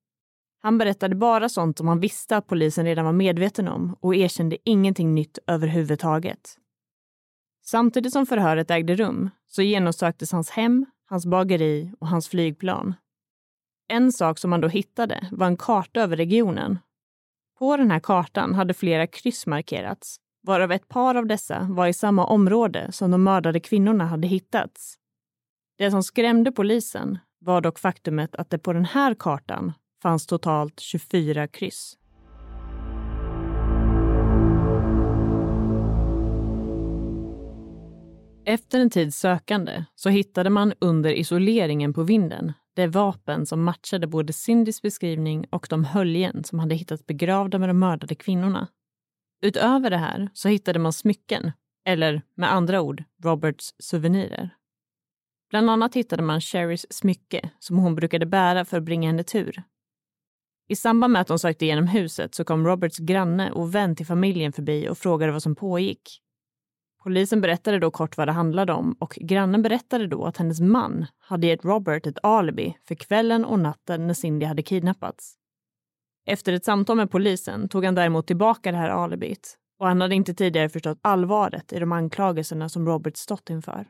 Han 0.61 0.79
berättade 0.79 1.15
bara 1.15 1.49
sånt 1.49 1.79
som 1.79 1.89
han 1.89 2.01
visste 2.01 2.37
att 2.37 2.47
polisen 2.47 2.85
redan 2.85 3.05
var 3.05 3.13
medveten 3.13 3.69
om 3.69 3.97
och 4.01 4.15
erkände 4.15 4.57
ingenting 4.65 5.15
nytt 5.15 5.39
överhuvudtaget. 5.47 6.59
Samtidigt 7.65 8.13
som 8.13 8.27
förhöret 8.27 8.71
ägde 8.71 8.95
rum 8.95 9.31
så 9.47 9.63
genomsöktes 9.63 10.33
hans 10.33 10.51
hem, 10.51 10.87
hans 11.07 11.27
bageri 11.27 11.93
och 11.99 12.09
hans 12.09 12.29
flygplan. 12.29 12.95
En 13.89 14.13
sak 14.13 14.39
som 14.39 14.51
man 14.51 14.61
då 14.61 14.69
hittade 14.69 15.29
var 15.33 15.47
en 15.47 15.57
karta 15.57 16.01
över 16.01 16.17
regionen. 16.17 16.79
På 17.59 17.77
den 17.77 17.91
här 17.91 18.01
kartan 18.01 18.55
hade 18.55 18.75
flera 18.75 19.07
kryss 19.07 19.47
markerats 19.47 20.21
varav 20.43 20.73
ett 20.73 20.89
par 20.89 21.15
av 21.15 21.27
dessa 21.27 21.67
var 21.71 21.87
i 21.87 21.93
samma 21.93 22.27
område 22.27 22.93
som 22.93 23.11
de 23.11 23.23
mördade 23.23 23.61
kvinnorna 23.61 24.07
hade 24.07 24.29
hittats. 24.29 24.95
Det 25.79 25.91
som 25.91 26.03
skrämde 26.03 26.53
polisen 26.53 27.19
var 27.39 27.61
dock 27.61 27.79
faktumet 27.79 28.35
att 28.35 28.51
det 28.51 28.59
på 28.59 28.73
den 28.73 28.85
här 28.85 29.15
kartan 29.15 29.73
fanns 30.03 30.27
totalt 30.27 30.81
24 30.81 31.49
kryss. 31.49 31.95
Efter 38.45 38.81
en 38.81 38.91
tids 38.91 39.19
sökande 39.19 39.85
så 39.95 40.09
hittade 40.09 40.51
man 40.51 40.73
under 40.81 41.11
isoleringen 41.11 41.93
på 41.93 42.03
vinden 42.03 42.53
det 42.79 42.87
vapen 42.87 43.47
som 43.47 43.65
matchade 43.65 44.07
både 44.07 44.33
Cindys 44.33 44.83
beskrivning 44.83 45.47
och 45.51 45.67
de 45.71 45.85
höljen 45.85 46.45
som 46.45 46.59
hade 46.59 46.75
hittats 46.75 47.07
begravda 47.07 47.59
med 47.59 47.69
de 47.69 47.79
mördade 47.79 48.15
kvinnorna. 48.15 48.69
Utöver 49.41 49.91
det 49.91 49.97
här 49.97 50.31
så 50.35 50.49
hittade 50.49 50.79
man 50.79 50.93
smycken, 50.93 51.53
eller 51.85 52.23
med 52.35 52.53
andra 52.53 52.81
ord 52.81 53.05
Roberts 53.23 53.75
souvenirer. 53.79 54.51
Bland 55.51 55.71
annat 55.71 55.95
hittade 55.95 56.23
man 56.23 56.41
Sherrys 56.41 56.87
smycke 56.93 57.51
som 57.59 57.79
hon 57.79 57.95
brukade 57.95 58.27
bära 58.27 58.65
för 58.65 58.77
att 58.77 58.83
bringa 58.83 59.09
henne 59.09 59.23
tur. 59.23 59.63
I 60.69 60.77
samband 60.77 61.13
med 61.13 61.23
att 61.23 61.29
de 61.29 61.39
sökte 61.39 61.65
igenom 61.65 61.87
huset 61.87 62.35
så 62.35 62.45
kom 62.45 62.67
Roberts 62.67 62.99
granne 62.99 63.51
och 63.51 63.75
vän 63.75 63.97
till 63.97 64.07
familjen 64.07 64.53
förbi 64.53 64.89
och 64.89 64.99
frågade 64.99 65.33
vad 65.33 65.43
som 65.43 65.55
pågick. 65.55 66.23
Polisen 67.03 67.41
berättade 67.41 67.79
då 67.79 67.91
kort 67.91 68.17
vad 68.17 68.29
det 68.29 68.33
handlade 68.33 68.73
om 68.73 68.97
och 68.99 69.19
grannen 69.21 69.63
berättade 69.63 70.07
då 70.07 70.25
att 70.25 70.37
hennes 70.37 70.61
man 70.61 71.07
hade 71.19 71.47
gett 71.47 71.65
Robert 71.65 72.07
ett 72.07 72.19
alibi 72.23 72.77
för 72.89 72.95
kvällen 72.95 73.45
och 73.45 73.59
natten 73.59 74.07
när 74.07 74.15
Cindy 74.15 74.47
hade 74.47 74.63
kidnappats. 74.63 75.38
Efter 76.31 76.53
ett 76.53 76.65
samtal 76.65 76.97
med 76.97 77.11
polisen 77.11 77.69
tog 77.69 77.85
han 77.85 77.95
däremot 77.95 78.27
tillbaka 78.27 78.73
det 78.73 78.79
här 78.79 78.89
alibit 78.89 79.59
och 79.79 79.87
han 79.87 80.01
hade 80.01 80.15
inte 80.15 80.35
tidigare 80.35 80.69
förstått 80.69 80.99
allvaret 81.03 81.73
i 81.73 81.79
de 81.79 81.93
anklagelserna 81.93 82.69
som 82.69 82.87
Robert 82.87 83.17
stått 83.17 83.51
inför. 83.51 83.89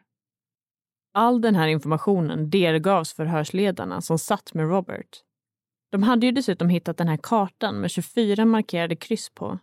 All 1.15 1.41
den 1.41 1.55
här 1.55 1.69
informationen 1.69 2.51
delgavs 2.51 3.15
förhörsledarna 3.15 4.01
som 4.01 4.19
satt 4.19 4.55
med 4.55 4.69
Robert. 4.69 5.09
De 5.91 6.03
hade 6.03 6.27
ju 6.27 6.33
dessutom 6.33 6.69
hittat 6.69 6.97
den 6.97 7.09
här 7.09 7.19
kartan 7.23 7.81
med 7.81 7.91
24 7.91 8.45
markerade 8.45 8.97
kryss 8.97 9.31
på. 9.35 9.59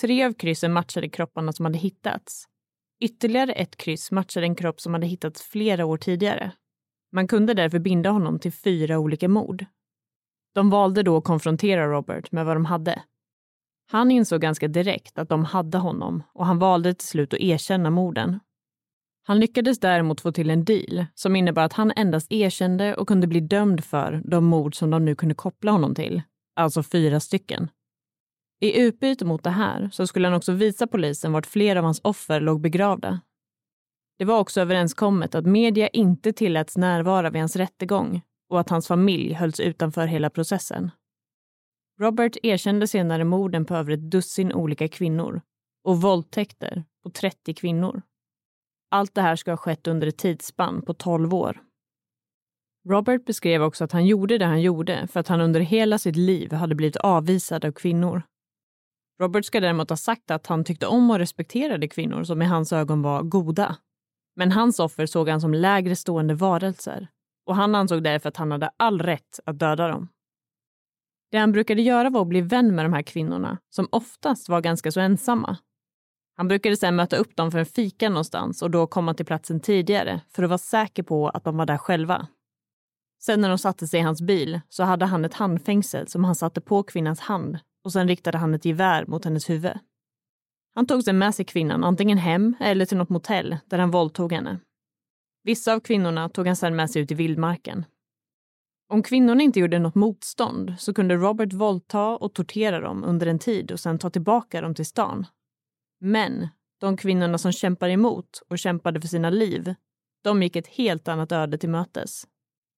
Tre 0.00 0.24
av 0.24 0.32
kryssen 0.32 0.72
matchade 0.72 1.08
kropparna 1.08 1.52
som 1.52 1.64
hade 1.64 1.78
hittats 1.78 2.44
Ytterligare 3.00 3.52
ett 3.52 3.76
kryss 3.76 4.10
matchade 4.10 4.46
en 4.46 4.54
kropp 4.54 4.80
som 4.80 4.94
hade 4.94 5.06
hittats 5.06 5.42
flera 5.42 5.86
år 5.86 5.96
tidigare. 5.96 6.52
Man 7.12 7.28
kunde 7.28 7.54
därför 7.54 7.78
binda 7.78 8.10
honom 8.10 8.38
till 8.38 8.52
fyra 8.52 8.98
olika 8.98 9.28
mord. 9.28 9.66
De 10.54 10.70
valde 10.70 11.02
då 11.02 11.16
att 11.16 11.24
konfrontera 11.24 11.86
Robert 11.86 12.32
med 12.32 12.46
vad 12.46 12.56
de 12.56 12.64
hade. 12.64 13.02
Han 13.90 14.10
insåg 14.10 14.40
ganska 14.40 14.68
direkt 14.68 15.18
att 15.18 15.28
de 15.28 15.44
hade 15.44 15.78
honom 15.78 16.22
och 16.32 16.46
han 16.46 16.58
valde 16.58 16.94
till 16.94 17.08
slut 17.08 17.34
att 17.34 17.40
erkänna 17.40 17.90
morden. 17.90 18.40
Han 19.26 19.40
lyckades 19.40 19.80
däremot 19.80 20.20
få 20.20 20.32
till 20.32 20.50
en 20.50 20.64
deal 20.64 21.06
som 21.14 21.36
innebar 21.36 21.62
att 21.62 21.72
han 21.72 21.92
endast 21.96 22.32
erkände 22.32 22.94
och 22.94 23.08
kunde 23.08 23.26
bli 23.26 23.40
dömd 23.40 23.84
för 23.84 24.22
de 24.24 24.44
mord 24.44 24.74
som 24.74 24.90
de 24.90 25.04
nu 25.04 25.14
kunde 25.14 25.34
koppla 25.34 25.72
honom 25.72 25.94
till, 25.94 26.22
alltså 26.56 26.82
fyra 26.82 27.20
stycken. 27.20 27.68
I 28.60 28.80
utbyte 28.80 29.24
mot 29.24 29.44
det 29.44 29.50
här 29.50 29.88
så 29.92 30.06
skulle 30.06 30.26
han 30.28 30.36
också 30.36 30.52
visa 30.52 30.86
polisen 30.86 31.32
vart 31.32 31.46
flera 31.46 31.78
av 31.78 31.84
hans 31.84 32.00
offer 32.04 32.40
låg 32.40 32.60
begravda. 32.60 33.20
Det 34.18 34.24
var 34.24 34.38
också 34.38 34.60
överenskommet 34.60 35.34
att 35.34 35.46
media 35.46 35.88
inte 35.88 36.32
tilläts 36.32 36.76
närvara 36.76 37.30
vid 37.30 37.42
hans 37.42 37.56
rättegång 37.56 38.22
och 38.50 38.60
att 38.60 38.70
hans 38.70 38.86
familj 38.88 39.32
hölls 39.32 39.60
utanför 39.60 40.06
hela 40.06 40.30
processen. 40.30 40.90
Robert 42.00 42.36
erkände 42.42 42.86
senare 42.86 43.24
morden 43.24 43.64
på 43.64 43.74
över 43.74 43.92
ett 43.92 44.10
dussin 44.10 44.52
olika 44.52 44.88
kvinnor 44.88 45.40
och 45.84 46.00
våldtäkter 46.00 46.84
på 47.02 47.10
30 47.10 47.54
kvinnor. 47.54 48.02
Allt 48.90 49.14
det 49.14 49.22
här 49.22 49.36
ska 49.36 49.52
ha 49.52 49.56
skett 49.56 49.86
under 49.86 50.06
ett 50.06 50.18
tidsspann 50.18 50.82
på 50.82 50.94
12 50.94 51.34
år. 51.34 51.60
Robert 52.88 53.24
beskrev 53.24 53.62
också 53.62 53.84
att 53.84 53.92
han 53.92 54.06
gjorde 54.06 54.38
det 54.38 54.44
han 54.44 54.62
gjorde 54.62 55.06
för 55.06 55.20
att 55.20 55.28
han 55.28 55.40
under 55.40 55.60
hela 55.60 55.98
sitt 55.98 56.16
liv 56.16 56.52
hade 56.52 56.74
blivit 56.74 56.96
avvisad 56.96 57.64
av 57.64 57.72
kvinnor. 57.72 58.22
Robert 59.20 59.44
ska 59.44 59.60
däremot 59.60 59.90
ha 59.90 59.96
sagt 59.96 60.30
att 60.30 60.46
han 60.46 60.64
tyckte 60.64 60.86
om 60.86 61.10
och 61.10 61.18
respekterade 61.18 61.88
kvinnor 61.88 62.24
som 62.24 62.42
i 62.42 62.44
hans 62.44 62.72
ögon 62.72 63.02
var 63.02 63.22
goda. 63.22 63.76
Men 64.36 64.52
hans 64.52 64.80
offer 64.80 65.06
såg 65.06 65.28
han 65.28 65.40
som 65.40 65.54
lägre 65.54 65.96
stående 65.96 66.34
varelser 66.34 67.08
och 67.46 67.56
han 67.56 67.74
ansåg 67.74 68.02
därför 68.02 68.28
att 68.28 68.36
han 68.36 68.50
hade 68.50 68.70
all 68.76 69.02
rätt 69.02 69.40
att 69.44 69.58
döda 69.58 69.88
dem. 69.88 70.08
Det 71.30 71.38
han 71.38 71.52
brukade 71.52 71.82
göra 71.82 72.10
var 72.10 72.22
att 72.22 72.28
bli 72.28 72.40
vän 72.40 72.74
med 72.74 72.84
de 72.84 72.92
här 72.92 73.02
kvinnorna, 73.02 73.58
som 73.70 73.88
oftast 73.92 74.48
var 74.48 74.60
ganska 74.60 74.92
så 74.92 75.00
ensamma. 75.00 75.56
Han 76.36 76.48
brukade 76.48 76.76
sedan 76.76 76.96
möta 76.96 77.16
upp 77.16 77.36
dem 77.36 77.50
för 77.50 77.58
en 77.58 77.66
fika 77.66 78.08
någonstans 78.08 78.62
och 78.62 78.70
då 78.70 78.86
komma 78.86 79.14
till 79.14 79.26
platsen 79.26 79.60
tidigare 79.60 80.20
för 80.28 80.42
att 80.42 80.48
vara 80.48 80.58
säker 80.58 81.02
på 81.02 81.28
att 81.28 81.44
de 81.44 81.56
var 81.56 81.66
där 81.66 81.78
själva. 81.78 82.26
Sen 83.22 83.40
när 83.40 83.48
de 83.48 83.58
satte 83.58 83.86
sig 83.86 84.00
i 84.00 84.02
hans 84.02 84.22
bil 84.22 84.60
så 84.68 84.82
hade 84.82 85.06
han 85.06 85.24
ett 85.24 85.34
handfängsel 85.34 86.08
som 86.08 86.24
han 86.24 86.34
satte 86.34 86.60
på 86.60 86.82
kvinnans 86.82 87.20
hand 87.20 87.58
och 87.84 87.92
sen 87.92 88.08
riktade 88.08 88.38
han 88.38 88.54
ett 88.54 88.64
gevär 88.64 89.06
mot 89.06 89.24
hennes 89.24 89.50
huvud. 89.50 89.78
Han 90.74 90.86
tog 90.86 91.04
sedan 91.04 91.18
med 91.18 91.34
sig 91.34 91.44
kvinnan 91.44 91.84
antingen 91.84 92.18
hem 92.18 92.54
eller 92.60 92.86
till 92.86 92.96
något 92.96 93.08
motell 93.08 93.56
där 93.66 93.78
han 93.78 93.90
våldtog 93.90 94.32
henne. 94.32 94.58
Vissa 95.42 95.74
av 95.74 95.80
kvinnorna 95.80 96.28
tog 96.28 96.46
han 96.46 96.56
sedan 96.56 96.76
med 96.76 96.90
sig 96.90 97.02
ut 97.02 97.10
i 97.10 97.14
vildmarken. 97.14 97.84
Om 98.88 99.02
kvinnorna 99.02 99.42
inte 99.42 99.60
gjorde 99.60 99.78
något 99.78 99.94
motstånd 99.94 100.74
så 100.78 100.94
kunde 100.94 101.14
Robert 101.14 101.52
våldta 101.52 102.16
och 102.16 102.34
tortera 102.34 102.80
dem 102.80 103.04
under 103.04 103.26
en 103.26 103.38
tid 103.38 103.72
och 103.72 103.80
sen 103.80 103.98
ta 103.98 104.10
tillbaka 104.10 104.60
dem 104.60 104.74
till 104.74 104.86
stan. 104.86 105.26
Men 106.00 106.48
de 106.80 106.96
kvinnorna 106.96 107.38
som 107.38 107.52
kämpade 107.52 107.92
emot 107.92 108.42
och 108.48 108.58
kämpade 108.58 109.00
för 109.00 109.08
sina 109.08 109.30
liv, 109.30 109.74
de 110.24 110.42
gick 110.42 110.56
ett 110.56 110.66
helt 110.66 111.08
annat 111.08 111.32
öde 111.32 111.58
till 111.58 111.68
mötes. 111.68 112.26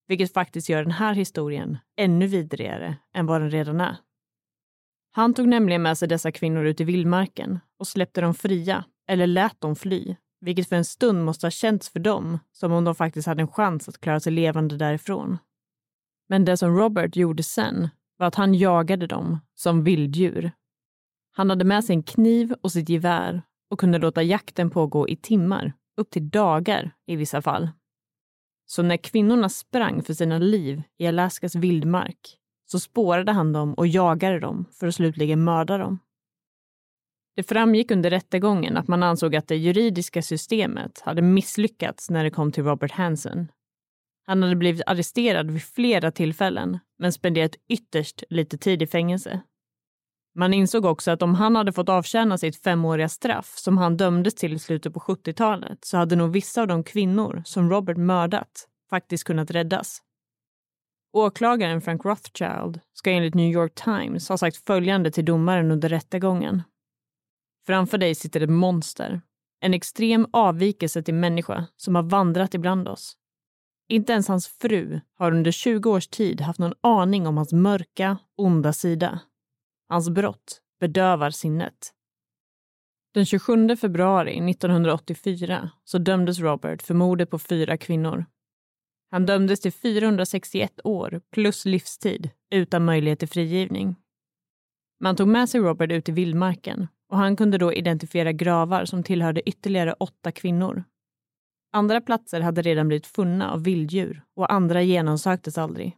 Vilket 0.07 0.33
faktiskt 0.33 0.69
gör 0.69 0.83
den 0.83 0.91
här 0.91 1.13
historien 1.13 1.77
ännu 1.97 2.27
vidrigare 2.27 2.97
än 3.13 3.25
vad 3.25 3.41
den 3.41 3.51
redan 3.51 3.81
är. 3.81 3.97
Han 5.11 5.33
tog 5.33 5.47
nämligen 5.47 5.81
med 5.81 5.97
sig 5.97 6.07
dessa 6.07 6.31
kvinnor 6.31 6.65
ut 6.65 6.81
i 6.81 6.83
vildmarken 6.83 7.59
och 7.79 7.87
släppte 7.87 8.21
dem 8.21 8.33
fria, 8.33 8.85
eller 9.07 9.27
lät 9.27 9.61
dem 9.61 9.75
fly, 9.75 10.15
vilket 10.43 10.69
för 10.69 10.75
en 10.75 10.85
stund 10.85 11.25
måste 11.25 11.45
ha 11.45 11.51
känts 11.51 11.89
för 11.89 11.99
dem 11.99 12.39
som 12.51 12.71
om 12.71 12.83
de 12.83 12.95
faktiskt 12.95 13.27
hade 13.27 13.41
en 13.41 13.47
chans 13.47 13.89
att 13.89 14.01
klara 14.01 14.19
sig 14.19 14.33
levande 14.33 14.77
därifrån. 14.77 15.37
Men 16.29 16.45
det 16.45 16.57
som 16.57 16.77
Robert 16.77 17.15
gjorde 17.15 17.43
sen 17.43 17.89
var 18.17 18.27
att 18.27 18.35
han 18.35 18.53
jagade 18.53 19.07
dem 19.07 19.39
som 19.55 19.83
vilddjur. 19.83 20.51
Han 21.31 21.49
hade 21.49 21.65
med 21.65 21.83
sig 21.83 21.95
en 21.95 22.03
kniv 22.03 22.55
och 22.61 22.71
sitt 22.71 22.89
gevär 22.89 23.41
och 23.69 23.79
kunde 23.79 23.97
låta 23.97 24.23
jakten 24.23 24.69
pågå 24.69 25.09
i 25.09 25.15
timmar, 25.15 25.73
upp 25.97 26.09
till 26.09 26.29
dagar 26.29 26.91
i 27.05 27.15
vissa 27.15 27.41
fall. 27.41 27.69
Så 28.65 28.83
när 28.83 28.97
kvinnorna 28.97 29.49
sprang 29.49 30.03
för 30.03 30.13
sina 30.13 30.37
liv 30.37 30.83
i 30.97 31.07
Alaskas 31.07 31.55
vildmark 31.55 32.37
så 32.65 32.79
spårade 32.79 33.31
han 33.31 33.53
dem 33.53 33.73
och 33.73 33.87
jagade 33.87 34.39
dem 34.39 34.65
för 34.79 34.87
att 34.87 34.95
slutligen 34.95 35.43
mörda 35.43 35.77
dem. 35.77 35.99
Det 37.35 37.43
framgick 37.43 37.91
under 37.91 38.09
rättegången 38.09 38.77
att 38.77 38.87
man 38.87 39.03
ansåg 39.03 39.35
att 39.35 39.47
det 39.47 39.55
juridiska 39.55 40.21
systemet 40.21 41.01
hade 41.01 41.21
misslyckats 41.21 42.09
när 42.09 42.23
det 42.23 42.29
kom 42.29 42.51
till 42.51 42.63
Robert 42.63 42.91
Hansen. 42.91 43.51
Han 44.25 44.43
hade 44.43 44.55
blivit 44.55 44.81
arresterad 44.85 45.51
vid 45.51 45.63
flera 45.63 46.11
tillfällen 46.11 46.79
men 46.99 47.13
spenderat 47.13 47.55
ytterst 47.69 48.23
lite 48.29 48.57
tid 48.57 48.81
i 48.81 48.87
fängelse. 48.87 49.41
Man 50.35 50.53
insåg 50.53 50.85
också 50.85 51.11
att 51.11 51.21
om 51.21 51.35
han 51.35 51.55
hade 51.55 51.73
fått 51.73 51.89
avtjäna 51.89 52.37
sitt 52.37 52.63
femåriga 52.63 53.09
straff 53.09 53.53
som 53.57 53.77
han 53.77 53.97
dömdes 53.97 54.35
till 54.35 54.53
i 54.53 54.59
slutet 54.59 54.93
på 54.93 54.99
70-talet 54.99 55.85
så 55.85 55.97
hade 55.97 56.15
nog 56.15 56.31
vissa 56.31 56.61
av 56.61 56.67
de 56.67 56.83
kvinnor 56.83 57.41
som 57.45 57.69
Robert 57.69 57.97
mördat 57.97 58.67
faktiskt 58.89 59.23
kunnat 59.23 59.51
räddas. 59.51 60.01
Åklagaren 61.13 61.81
Frank 61.81 62.05
Rothschild 62.05 62.79
ska 62.93 63.11
enligt 63.11 63.35
New 63.35 63.51
York 63.51 63.75
Times 63.75 64.29
ha 64.29 64.37
sagt 64.37 64.57
följande 64.57 65.11
till 65.11 65.25
domaren 65.25 65.71
under 65.71 65.89
rättegången. 65.89 66.61
Framför 67.65 67.97
dig 67.97 68.15
sitter 68.15 68.41
ett 68.41 68.49
monster. 68.49 69.21
En 69.59 69.73
extrem 69.73 70.27
avvikelse 70.33 71.03
till 71.03 71.13
människa 71.13 71.67
som 71.77 71.95
har 71.95 72.03
vandrat 72.03 72.53
ibland 72.53 72.87
oss. 72.87 73.17
Inte 73.89 74.13
ens 74.13 74.27
hans 74.27 74.47
fru 74.47 74.99
har 75.17 75.31
under 75.31 75.51
20 75.51 75.91
års 75.91 76.07
tid 76.07 76.41
haft 76.41 76.59
någon 76.59 76.73
aning 76.81 77.27
om 77.27 77.37
hans 77.37 77.53
mörka, 77.53 78.17
onda 78.37 78.73
sida. 78.73 79.19
Hans 79.89 80.09
brott 80.09 80.61
bedövar 80.79 81.29
sinnet. 81.29 81.93
Den 83.13 83.25
27 83.25 83.75
februari 83.75 84.49
1984 84.49 85.69
så 85.83 85.97
dömdes 85.97 86.39
Robert 86.39 86.81
för 86.81 86.93
mordet 86.93 87.29
på 87.29 87.39
fyra 87.39 87.77
kvinnor 87.77 88.25
han 89.13 89.25
dömdes 89.25 89.59
till 89.59 89.71
461 89.71 90.79
år 90.83 91.21
plus 91.31 91.65
livstid 91.65 92.29
utan 92.51 92.85
möjlighet 92.85 93.19
till 93.19 93.27
frigivning. 93.27 93.95
Man 94.99 95.15
tog 95.15 95.27
med 95.27 95.49
sig 95.49 95.61
Robert 95.61 95.91
ut 95.91 96.09
i 96.09 96.11
vildmarken 96.11 96.87
och 97.13 97.19
han 97.19 97.35
kunde 97.35 97.57
då 97.57 97.73
identifiera 97.73 98.31
gravar 98.31 98.85
som 98.85 99.03
tillhörde 99.03 99.49
ytterligare 99.49 99.93
åtta 99.93 100.31
kvinnor. 100.31 100.83
Andra 101.73 102.01
platser 102.01 102.41
hade 102.41 102.61
redan 102.61 102.87
blivit 102.87 103.07
funna 103.07 103.51
av 103.51 103.63
vilddjur 103.63 104.23
och 104.35 104.53
andra 104.53 104.81
genomsöktes 104.81 105.57
aldrig. 105.57 105.97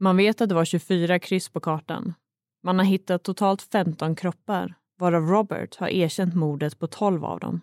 Man 0.00 0.16
vet 0.16 0.40
att 0.40 0.48
det 0.48 0.54
var 0.54 0.64
24 0.64 1.18
kryss 1.18 1.48
på 1.48 1.60
kartan. 1.60 2.14
Man 2.62 2.78
har 2.78 2.86
hittat 2.86 3.22
totalt 3.22 3.62
15 3.62 4.16
kroppar 4.16 4.74
varav 4.98 5.26
Robert 5.26 5.76
har 5.76 5.88
erkänt 5.88 6.34
mordet 6.34 6.78
på 6.78 6.86
12 6.86 7.24
av 7.24 7.40
dem. 7.40 7.60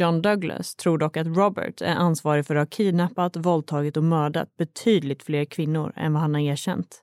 John 0.00 0.22
Douglas 0.22 0.76
tror 0.76 0.98
dock 0.98 1.16
att 1.16 1.26
Robert 1.26 1.80
är 1.80 1.94
ansvarig 1.94 2.46
för 2.46 2.54
att 2.54 2.68
ha 2.68 2.76
kidnappat, 2.76 3.36
våldtagit 3.36 3.96
och 3.96 4.04
mördat 4.04 4.56
betydligt 4.56 5.22
fler 5.22 5.44
kvinnor 5.44 5.92
än 5.96 6.12
vad 6.12 6.22
han 6.22 6.34
har 6.34 6.40
erkänt. 6.40 7.02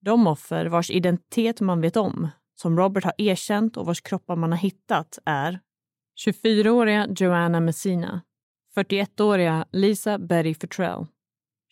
De 0.00 0.26
offer 0.26 0.66
vars 0.66 0.90
identitet 0.90 1.60
man 1.60 1.80
vet 1.80 1.96
om, 1.96 2.28
som 2.54 2.78
Robert 2.78 3.04
har 3.04 3.14
erkänt 3.18 3.76
och 3.76 3.86
vars 3.86 4.00
kroppar 4.00 4.36
man 4.36 4.52
har 4.52 4.58
hittat 4.58 5.18
är 5.24 5.60
24-åriga 6.26 7.06
Joanna 7.16 7.60
Messina, 7.60 8.22
41-åriga 8.76 9.66
Lisa 9.72 10.18
Betty 10.18 10.54
Futrell, 10.54 11.06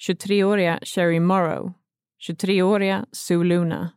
23-åriga 0.09 0.81
Sherry 0.83 1.21
Morrow, 1.21 1.73
23-åriga 2.29 3.07
Sue 3.13 3.45
Luna, 3.45 3.91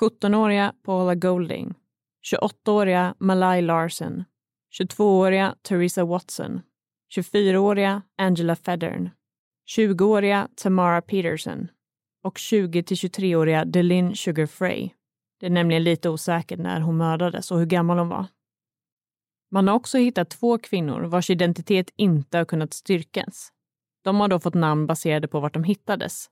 17-åriga 0.00 0.74
Paula 0.84 1.14
Golding, 1.14 1.74
28-åriga 2.32 3.14
Malai 3.18 3.62
Larsen, 3.62 4.24
22-åriga 4.80 5.54
Teresa 5.62 6.04
Watson, 6.04 6.60
24-åriga 7.16 8.02
Angela 8.18 8.56
Federn, 8.56 9.10
20-åriga 9.76 10.48
Tamara 10.56 11.02
Peterson 11.02 11.68
och 12.24 12.36
20-23-åriga 12.36 13.64
Delin 13.64 14.14
Sugar 14.16 14.46
Frey. 14.46 14.90
Det 15.42 15.46
är 15.46 15.50
nämligen 15.50 15.84
lite 15.84 16.08
osäkert 16.08 16.58
när 16.58 16.80
hon 16.80 16.96
mördades 16.96 17.50
och 17.50 17.58
hur 17.58 17.66
gammal 17.66 17.98
hon 17.98 18.08
var. 18.08 18.26
Man 19.50 19.68
har 19.68 19.74
också 19.74 19.98
hittat 19.98 20.30
två 20.30 20.58
kvinnor 20.58 21.00
vars 21.00 21.30
identitet 21.30 21.90
inte 21.96 22.38
har 22.38 22.44
kunnat 22.44 22.74
styrkas. 22.74 23.52
De 24.04 24.20
har 24.20 24.28
då 24.28 24.40
fått 24.40 24.54
namn 24.54 24.86
baserade 24.86 25.28
på 25.28 25.40
vart 25.40 25.54
de 25.54 25.64
hittades. 25.64 26.26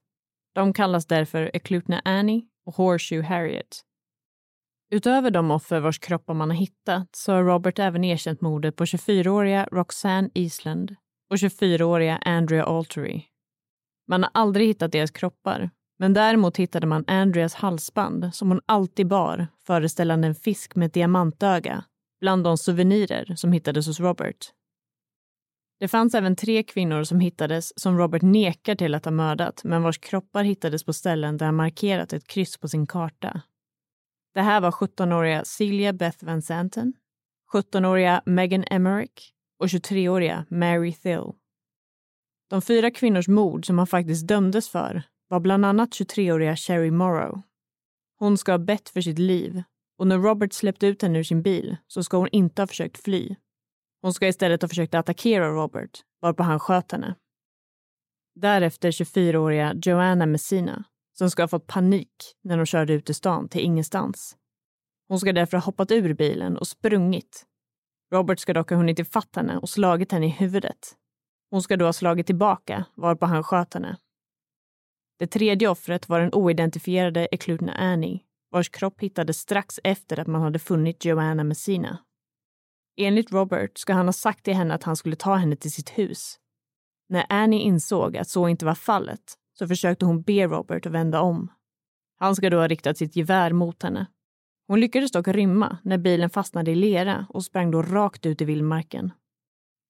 De 0.55 0.73
kallas 0.73 1.07
därför 1.07 1.51
Eklutna 1.57 2.03
Annie 2.05 2.43
och 2.67 2.75
Horseshoe 2.75 3.23
Harriet. 3.23 3.81
Utöver 4.91 5.31
de 5.31 5.51
offer 5.51 5.81
vars 5.81 5.99
kroppar 5.99 6.35
man 6.35 6.51
har 6.51 6.57
hittat 6.57 7.17
så 7.17 7.33
har 7.33 7.43
Robert 7.43 7.79
även 7.79 8.05
erkänt 8.05 8.41
mordet 8.41 8.77
på 8.77 8.85
24-åriga 8.85 9.69
Roxanne 9.73 10.31
Eastland 10.35 10.97
och 11.31 11.37
24-åriga 11.37 12.17
Andrea 12.17 12.65
Altery. 12.65 13.23
Man 14.09 14.23
har 14.23 14.31
aldrig 14.35 14.69
hittat 14.69 14.93
deras 14.93 15.11
kroppar, 15.11 15.71
men 16.01 16.13
däremot 16.13 16.57
hittade 16.57 16.87
man 16.87 17.05
Andreas 17.07 17.55
halsband 17.55 18.35
som 18.35 18.49
hon 18.49 18.61
alltid 18.67 19.07
bar 19.07 19.47
föreställande 19.67 20.29
en 20.29 20.35
fisk 20.35 20.75
med 20.77 20.87
ett 20.87 20.95
diamantöga 20.95 21.85
bland 22.21 22.45
de 22.45 22.59
souvenirer 22.59 23.35
som 23.37 23.53
hittades 23.53 23.87
hos 23.87 24.01
Robert. 24.01 24.53
Det 25.81 25.89
fanns 25.89 26.15
även 26.15 26.37
tre 26.37 26.63
kvinnor 26.63 27.05
som 27.05 27.21
hittades 27.21 27.81
som 27.81 27.99
Robert 27.99 28.23
nekar 28.23 28.75
till 28.75 28.95
att 28.95 29.05
ha 29.05 29.13
mördat 29.13 29.65
men 29.65 29.83
vars 29.83 29.99
kroppar 29.99 30.45
hittades 30.45 30.85
på 30.85 30.93
ställen 30.93 31.37
där 31.37 31.47
han 31.47 31.57
markerat 31.57 32.13
ett 32.13 32.27
kryss 32.27 32.59
på 32.59 32.69
sin 32.69 32.87
karta. 32.87 33.43
Det 34.35 34.43
här 34.43 34.61
var 34.61 34.71
17-åriga 34.71 35.45
Celia 35.45 35.93
Beth 35.93 36.25
Van 36.25 36.43
Santen, 36.43 36.93
17-åriga 37.53 38.23
Megan 38.27 38.65
Emmerich 38.71 39.33
och 39.59 39.67
23-åriga 39.67 40.47
Mary 40.49 40.93
Thill. 40.93 41.33
De 42.51 42.63
fyra 42.63 42.91
kvinnors 42.91 43.29
mord 43.29 43.67
som 43.67 43.79
han 43.79 43.87
faktiskt 43.87 44.29
dömdes 44.29 44.69
för 44.69 45.03
var 45.31 45.41
bland 45.41 45.65
annat 45.65 45.91
23-åriga 45.91 46.57
Sherry 46.57 46.91
Morrow. 46.91 47.43
Hon 48.19 48.39
ska 48.39 48.53
ha 48.53 48.59
bett 48.59 48.89
för 48.89 49.01
sitt 49.01 49.19
liv 49.19 49.63
och 49.99 50.07
när 50.07 50.19
Robert 50.19 50.53
släppte 50.53 50.87
ut 50.87 51.03
henne 51.03 51.19
ur 51.19 51.23
sin 51.23 51.43
bil 51.43 51.77
så 51.87 52.03
ska 52.03 52.17
hon 52.17 52.29
inte 52.33 52.63
ha 52.63 52.67
försökt 52.67 53.05
fly. 53.05 53.37
Hon 54.03 54.15
ska 54.15 54.29
istället 54.29 54.63
ha 54.63 54.69
försökt 54.69 54.95
attackera 54.95 55.49
Robert, 55.49 56.01
varpå 56.21 56.43
han 56.43 56.61
sköt 56.61 56.93
henne. 56.93 57.15
Därefter 58.35 58.91
24-åriga 58.91 59.75
Joanna 59.83 60.27
Messina, 60.27 60.85
som 61.13 61.31
ska 61.31 61.43
ha 61.43 61.49
fått 61.49 61.67
panik 61.67 62.37
när 62.43 62.57
hon 62.57 62.67
körde 62.67 62.93
ut 62.93 63.11
i 63.11 63.15
stan 63.15 63.49
till 63.49 63.61
ingenstans. 63.61 64.37
Hon 65.09 65.21
ska 65.21 65.33
därför 65.33 65.57
ha 65.57 65.65
hoppat 65.65 65.91
ur 65.91 66.15
bilen 66.15 66.57
och 66.57 66.67
sprungit. 66.67 67.47
Robert 68.13 68.39
ska 68.39 68.55
dock 68.55 68.71
ha 68.71 68.77
hunnit 68.77 68.99
ifatt 68.99 69.37
henne 69.37 69.59
och 69.59 69.69
slagit 69.69 70.13
henne 70.13 70.27
i 70.27 70.31
huvudet. 70.31 70.97
Hon 71.51 71.63
ska 71.63 71.77
då 71.77 71.85
ha 71.85 71.93
slagit 71.93 72.27
tillbaka, 72.27 72.85
varpå 72.95 73.27
han 73.27 73.45
sköt 73.45 73.75
henne. 73.75 73.97
Det 75.21 75.27
tredje 75.27 75.69
offret 75.69 76.09
var 76.09 76.21
den 76.21 76.35
oidentifierade 76.35 77.29
Eklutna 77.31 77.73
Annie, 77.73 78.21
vars 78.51 78.69
kropp 78.69 79.01
hittades 79.01 79.39
strax 79.39 79.81
efter 79.85 80.21
att 80.21 80.27
man 80.27 80.43
hade 80.43 80.59
funnit 80.59 81.05
Joanna 81.05 81.45
Messina. 81.45 81.99
Enligt 82.97 83.33
Robert 83.33 83.79
ska 83.79 83.93
han 83.93 84.07
ha 84.07 84.13
sagt 84.13 84.45
till 84.45 84.55
henne 84.55 84.75
att 84.75 84.83
han 84.83 84.97
skulle 84.97 85.17
ta 85.17 85.35
henne 85.35 85.57
till 85.57 85.73
sitt 85.73 85.91
hus. 85.91 86.39
När 87.09 87.27
Annie 87.29 87.61
insåg 87.61 88.17
att 88.17 88.29
så 88.29 88.49
inte 88.49 88.65
var 88.65 88.75
fallet 88.75 89.21
så 89.59 89.69
försökte 89.69 90.05
hon 90.05 90.23
be 90.23 90.47
Robert 90.47 90.87
att 90.87 90.93
vända 90.93 91.21
om. 91.21 91.53
Han 92.17 92.37
ska 92.37 92.51
då 92.51 92.57
ha 92.57 92.69
riktat 92.69 92.99
sitt 92.99 93.17
gevär 93.17 93.53
mot 93.53 93.83
henne. 93.83 94.07
Hon 94.67 94.81
lyckades 94.81 95.13
dock 95.13 95.29
rymma 95.29 95.79
när 95.83 95.99
bilen 95.99 96.31
fastnade 96.31 96.71
i 96.71 96.75
lera 96.75 97.27
och 97.29 97.45
sprang 97.45 97.71
då 97.71 97.83
rakt 97.83 98.27
ut 98.27 98.41
i 98.41 98.45
vildmarken. 98.45 99.13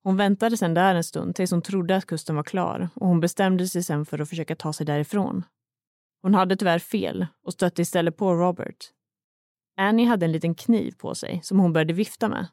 Hon 0.02 0.16
väntade 0.16 0.56
sedan 0.56 0.74
där 0.74 0.94
en 0.94 1.04
stund 1.04 1.34
tills 1.34 1.50
hon 1.50 1.62
trodde 1.62 1.96
att 1.96 2.06
kusten 2.06 2.36
var 2.36 2.42
klar 2.42 2.88
och 2.94 3.06
hon 3.06 3.20
bestämde 3.20 3.68
sig 3.68 3.82
sen 3.82 4.06
för 4.06 4.18
att 4.18 4.28
försöka 4.28 4.56
ta 4.56 4.72
sig 4.72 4.86
därifrån. 4.86 5.44
Hon 6.22 6.34
hade 6.34 6.56
tyvärr 6.56 6.78
fel 6.78 7.26
och 7.42 7.52
stötte 7.52 7.82
istället 7.82 8.16
på 8.16 8.34
Robert. 8.34 8.76
Annie 9.76 10.04
hade 10.04 10.26
en 10.26 10.32
liten 10.32 10.54
kniv 10.54 10.94
på 10.98 11.14
sig 11.14 11.40
som 11.42 11.58
hon 11.58 11.72
började 11.72 11.92
vifta 11.92 12.28
med. 12.28 12.46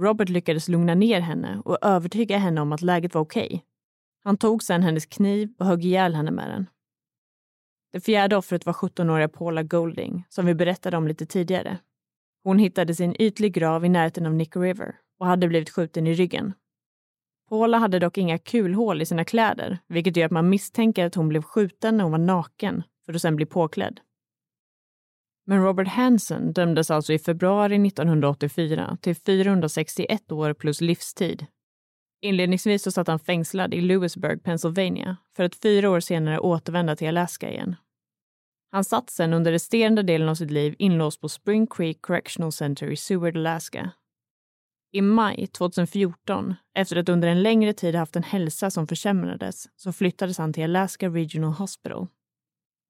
Robert 0.00 0.28
lyckades 0.28 0.68
lugna 0.68 0.94
ner 0.94 1.20
henne 1.20 1.62
och 1.64 1.78
övertyga 1.82 2.38
henne 2.38 2.60
om 2.60 2.72
att 2.72 2.82
läget 2.82 3.14
var 3.14 3.20
okej. 3.20 3.46
Okay. 3.46 3.60
Han 4.24 4.36
tog 4.36 4.62
sedan 4.62 4.82
hennes 4.82 5.06
kniv 5.06 5.54
och 5.58 5.66
högg 5.66 5.84
ihjäl 5.84 6.14
henne 6.14 6.30
med 6.30 6.50
den. 6.50 6.66
Det 7.92 8.00
fjärde 8.00 8.36
offret 8.36 8.66
var 8.66 8.72
17-åriga 8.72 9.28
Paula 9.28 9.62
Golding, 9.62 10.24
som 10.28 10.46
vi 10.46 10.54
berättade 10.54 10.96
om 10.96 11.08
lite 11.08 11.26
tidigare. 11.26 11.78
Hon 12.44 12.58
hittades 12.58 13.00
i 13.00 13.04
en 13.04 13.22
ytlig 13.22 13.52
grav 13.52 13.84
i 13.84 13.88
närheten 13.88 14.26
av 14.26 14.34
Nick 14.34 14.56
River 14.56 14.94
och 15.18 15.26
hade 15.26 15.48
blivit 15.48 15.70
skjuten 15.70 16.06
i 16.06 16.14
ryggen. 16.14 16.52
Paula 17.50 17.78
hade 17.78 17.98
dock 17.98 18.18
inga 18.18 18.38
kulhål 18.38 19.02
i 19.02 19.06
sina 19.06 19.24
kläder, 19.24 19.78
vilket 19.86 20.16
gör 20.16 20.26
att 20.26 20.32
man 20.32 20.48
misstänker 20.48 21.06
att 21.06 21.14
hon 21.14 21.28
blev 21.28 21.42
skjuten 21.42 21.96
när 21.96 22.04
hon 22.04 22.12
var 22.12 22.18
naken 22.18 22.82
för 23.06 23.14
att 23.14 23.22
sen 23.22 23.36
bli 23.36 23.46
påklädd. 23.46 24.00
Men 25.46 25.62
Robert 25.62 25.88
Hansen 25.88 26.52
dömdes 26.52 26.90
alltså 26.90 27.12
i 27.12 27.18
februari 27.18 27.86
1984 27.86 28.98
till 29.00 29.16
461 29.16 30.32
år 30.32 30.54
plus 30.54 30.80
livstid. 30.80 31.46
Inledningsvis 32.22 32.82
så 32.82 32.90
satt 32.90 33.08
han 33.08 33.18
fängslad 33.18 33.74
i 33.74 33.80
Lewisburg, 33.80 34.42
Pennsylvania, 34.42 35.16
för 35.36 35.44
att 35.44 35.54
fyra 35.54 35.90
år 35.90 36.00
senare 36.00 36.38
återvända 36.38 36.96
till 36.96 37.08
Alaska 37.08 37.50
igen. 37.50 37.76
Han 38.72 38.84
satt 38.84 39.10
sen 39.10 39.34
under 39.34 39.52
resterande 39.52 40.02
delen 40.02 40.28
av 40.28 40.34
sitt 40.34 40.50
liv 40.50 40.74
inlåst 40.78 41.20
på 41.20 41.28
Spring 41.28 41.66
Creek 41.66 41.98
Correctional 42.00 42.52
Center 42.52 42.90
i 42.90 42.96
Seward, 42.96 43.36
Alaska. 43.36 43.90
I 44.92 45.00
maj 45.00 45.46
2014, 45.46 46.54
efter 46.74 46.96
att 46.96 47.08
under 47.08 47.28
en 47.28 47.42
längre 47.42 47.72
tid 47.72 47.94
haft 47.94 48.16
en 48.16 48.22
hälsa 48.22 48.70
som 48.70 48.86
försämrades, 48.86 49.68
så 49.76 49.92
flyttades 49.92 50.38
han 50.38 50.52
till 50.52 50.64
Alaska 50.64 51.08
Regional 51.08 51.52
Hospital 51.52 52.06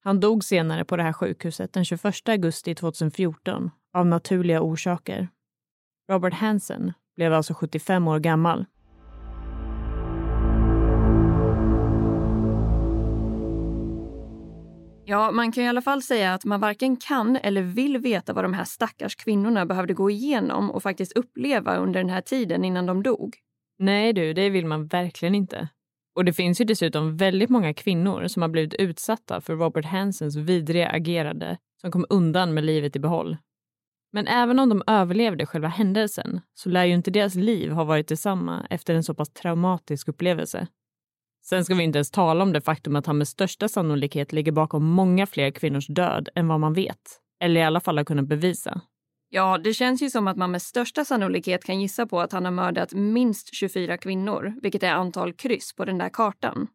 han 0.03 0.21
dog 0.21 0.45
senare 0.45 0.85
på 0.85 0.97
det 0.97 1.03
här 1.03 1.13
sjukhuset 1.13 1.73
den 1.73 1.85
21 1.85 2.29
augusti 2.29 2.75
2014 2.75 3.71
av 3.95 4.07
naturliga 4.07 4.61
orsaker. 4.61 5.29
Robert 6.11 6.35
Hansen 6.35 6.93
blev 7.17 7.33
alltså 7.33 7.55
75 7.55 8.09
år 8.09 8.19
gammal. 8.19 8.65
Ja, 15.11 15.31
man 15.31 15.53
kan 15.53 15.65
i 15.65 15.69
alla 15.69 15.83
fall 15.83 16.03
säga 16.03 16.35
att 16.35 16.45
man 16.45 16.61
varken 16.61 16.97
kan 16.97 17.37
eller 17.37 17.63
vill 17.63 17.99
veta 17.99 18.33
vad 18.33 18.45
de 18.45 18.55
här 18.55 18.65
stackars 18.65 19.17
kvinnorna 19.17 19.67
behövde 19.67 19.95
gå 19.95 20.11
igenom 20.11 20.71
och 20.71 20.83
faktiskt 20.83 21.13
uppleva 21.13 21.77
under 21.77 22.01
den 22.01 22.11
här 22.11 22.21
tiden 22.21 22.65
innan 22.65 22.87
de 22.87 23.03
dog. 23.03 23.37
Nej 23.79 24.13
du, 24.13 24.33
det 24.33 24.51
vill 24.51 24.67
man 24.67 24.87
verkligen 24.87 25.35
inte. 25.35 25.69
Och 26.15 26.25
det 26.25 26.33
finns 26.33 26.61
ju 26.61 26.65
dessutom 26.65 27.17
väldigt 27.17 27.51
många 27.51 27.75
kvinnor 27.75 28.29
som 28.29 28.43
har 28.43 28.49
blivit 28.49 28.75
utsatta 28.75 29.41
för 29.41 29.57
Robert 29.57 29.85
Hansens 29.85 30.37
vidriga 30.37 30.89
agerande 30.89 31.59
som 31.81 31.91
kom 31.91 32.07
undan 32.09 32.55
med 32.55 32.65
livet 32.65 32.97
i 32.97 32.99
behåll. 32.99 33.37
Men 34.13 34.27
även 34.27 34.59
om 34.59 34.69
de 34.69 34.83
överlevde 34.87 35.47
själva 35.47 35.69
händelsen 35.69 36.41
så 36.55 36.69
lär 36.69 36.85
ju 36.85 36.95
inte 36.95 37.11
deras 37.11 37.35
liv 37.35 37.71
ha 37.71 37.85
varit 37.85 38.09
detsamma 38.09 38.67
efter 38.71 38.95
en 38.95 39.05
så 39.05 39.15
pass 39.15 39.31
traumatisk 39.31 40.09
upplevelse. 40.09 40.67
Sen 41.43 41.65
ska 41.65 41.75
vi 41.75 41.83
inte 41.83 41.99
ens 41.99 42.11
tala 42.11 42.43
om 42.43 42.53
det 42.53 42.61
faktum 42.61 42.97
att 42.97 43.07
han 43.07 43.19
med 43.19 43.29
största 43.29 43.69
sannolikhet 43.69 44.33
ligger 44.33 44.53
bakom 44.53 44.85
många 44.85 45.27
fler 45.27 45.51
kvinnors 45.51 45.87
död 45.87 46.29
än 46.35 46.49
vad 46.49 46.61
man 46.61 46.73
vet, 46.73 47.21
eller 47.43 47.61
i 47.61 47.65
alla 47.65 47.81
fall 47.81 47.97
har 47.97 48.05
kunnat 48.05 48.27
bevisa. 48.27 48.81
Ja, 49.29 49.59
det 49.59 49.75
känns 49.75 50.03
ju 50.03 50.11
som 50.11 50.29
att 50.29 50.37
man 50.37 50.51
med 50.51 50.63
största 50.63 51.05
sannolikhet 51.05 51.65
kan 51.65 51.81
gissa 51.81 52.07
på 52.07 52.21
att 52.21 52.33
han 52.33 52.45
har 52.45 52.53
mördat 52.53 52.93
minst 52.93 53.55
24 53.55 53.97
kvinnor, 53.97 54.55
vilket 54.63 54.83
är 54.83 54.93
antal 54.93 55.33
kryss 55.33 55.75
på 55.77 55.85
den 55.85 55.99
där 55.99 56.09
kartan. 56.09 56.67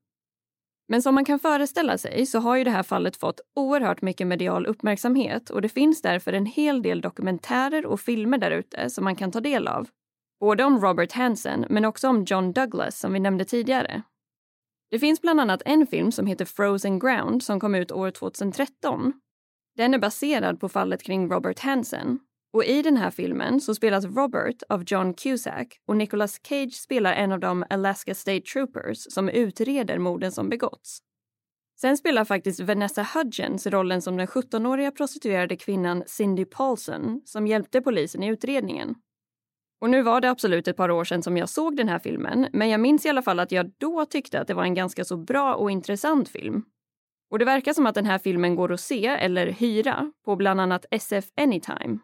Men 0.88 1.02
som 1.02 1.16
man 1.16 1.26
kan 1.26 1.40
föreställa 1.40 1.98
sig 1.98 2.26
så 2.26 2.40
har 2.40 2.56
ju 2.56 2.64
det 2.64 2.72
här 2.72 2.84
fallet 2.84 3.18
fått 3.18 3.40
oerhört 3.56 4.02
mycket 4.02 4.28
medial 4.28 4.66
uppmärksamhet 4.66 5.50
och 5.50 5.62
det 5.62 5.70
finns 5.70 6.02
därför 6.02 6.34
en 6.34 6.46
hel 6.46 6.82
del 6.82 7.02
dokumentärer 7.02 7.86
och 7.86 8.00
filmer 8.00 8.38
där 8.38 8.52
ute 8.52 8.90
som 8.90 9.04
man 9.04 9.16
kan 9.16 9.32
ta 9.32 9.40
del 9.40 9.68
av. 9.68 9.88
Både 10.40 10.64
om 10.64 10.82
Robert 10.82 11.12
Hansen 11.12 11.66
men 11.70 11.86
också 11.86 12.08
om 12.08 12.24
John 12.24 12.54
Douglas 12.54 13.00
som 13.00 13.14
vi 13.14 13.20
nämnde 13.20 13.46
tidigare. 13.46 14.04
Det 14.90 15.00
finns 15.00 15.22
bland 15.22 15.40
annat 15.40 15.62
en 15.66 15.88
film 15.88 16.12
som 16.12 16.28
heter 16.28 16.46
Frozen 16.46 17.00
Ground 17.00 17.44
som 17.44 17.60
kom 17.60 17.76
ut 17.76 17.92
år 17.92 18.12
2013. 18.12 19.14
Den 19.78 19.94
är 19.94 20.00
baserad 20.00 20.60
på 20.60 20.70
fallet 20.70 21.04
kring 21.04 21.32
Robert 21.32 21.60
Hansen 21.60 22.20
Och 22.54 22.66
i 22.66 22.82
den 22.82 22.98
här 22.98 23.12
filmen 23.12 23.62
så 23.62 23.76
spelas 23.76 24.06
Robert 24.06 24.64
av 24.70 24.84
John 24.88 25.14
Cusack 25.14 25.80
och 25.88 25.98
Nicolas 25.98 26.40
Cage 26.44 26.74
spelar 26.74 27.14
en 27.14 27.32
av 27.32 27.40
de 27.40 27.66
Alaska 27.70 28.16
State 28.16 28.42
Troopers 28.42 28.98
som 29.14 29.30
utreder 29.30 29.98
morden 29.98 30.32
som 30.32 30.50
begåtts. 30.50 31.00
Sen 31.82 31.98
spelar 31.98 32.26
faktiskt 32.26 32.60
Vanessa 32.60 33.08
Hudgens 33.14 33.68
rollen 33.68 34.02
som 34.02 34.18
den 34.18 34.28
17-åriga 34.28 34.92
prostituerade 34.92 35.56
kvinnan 35.56 36.04
Cindy 36.08 36.46
Paulson 36.46 37.22
som 37.26 37.48
hjälpte 37.48 37.82
polisen 37.82 38.24
i 38.24 38.28
utredningen. 38.28 38.96
Och 39.82 39.90
nu 39.90 40.02
var 40.02 40.22
det 40.22 40.30
absolut 40.30 40.68
ett 40.68 40.78
par 40.78 40.92
år 40.92 41.04
sedan 41.04 41.24
som 41.24 41.38
jag 41.38 41.50
såg 41.50 41.78
den 41.78 41.90
här 41.90 42.00
filmen, 42.00 42.48
men 42.54 42.70
jag 42.70 42.80
minns 42.80 43.06
i 43.06 43.10
alla 43.10 43.22
fall 43.22 43.40
att 43.40 43.52
jag 43.52 43.72
då 43.78 44.06
tyckte 44.06 44.40
att 44.40 44.48
det 44.48 44.54
var 44.54 44.64
en 44.64 44.74
ganska 44.74 45.06
så 45.06 45.18
bra 45.18 45.56
och 45.56 45.72
intressant 45.72 46.30
film. 46.30 46.64
Och 47.32 47.40
det 47.40 47.46
verkar 47.46 47.74
som 47.74 47.86
att 47.86 47.96
den 47.96 48.06
här 48.06 48.18
filmen 48.18 48.56
går 48.56 48.74
att 48.74 48.80
se 48.80 49.06
eller 49.06 49.48
hyra 49.48 50.12
på 50.26 50.36
bland 50.36 50.62
annat 50.62 50.86
SF 50.92 51.26
Anytime. 51.38 52.00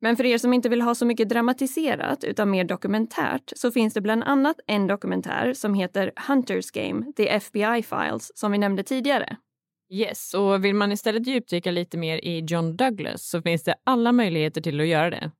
Men 0.00 0.16
för 0.16 0.24
er 0.24 0.38
som 0.38 0.52
inte 0.52 0.68
vill 0.68 0.82
ha 0.82 0.94
så 0.94 1.06
mycket 1.06 1.28
dramatiserat 1.28 2.24
utan 2.24 2.50
mer 2.50 2.64
dokumentärt 2.64 3.52
så 3.56 3.70
finns 3.70 3.94
det 3.94 4.00
bland 4.00 4.22
annat 4.22 4.56
en 4.66 4.86
dokumentär 4.86 5.52
som 5.52 5.74
heter 5.74 6.12
Hunters 6.28 6.70
Game, 6.70 7.12
The 7.16 7.28
FBI 7.28 7.82
Files, 7.82 8.38
som 8.38 8.52
vi 8.52 8.58
nämnde 8.58 8.82
tidigare. 8.82 9.36
Yes, 9.92 10.34
och 10.34 10.64
vill 10.64 10.74
man 10.74 10.92
istället 10.92 11.26
djupdyka 11.26 11.70
lite 11.70 11.98
mer 11.98 12.24
i 12.24 12.44
John 12.48 12.76
Douglas 12.76 13.28
så 13.28 13.42
finns 13.42 13.62
det 13.62 13.74
alla 13.84 14.12
möjligheter 14.12 14.60
till 14.60 14.80
att 14.80 14.86
göra 14.86 15.10
det. 15.10 15.30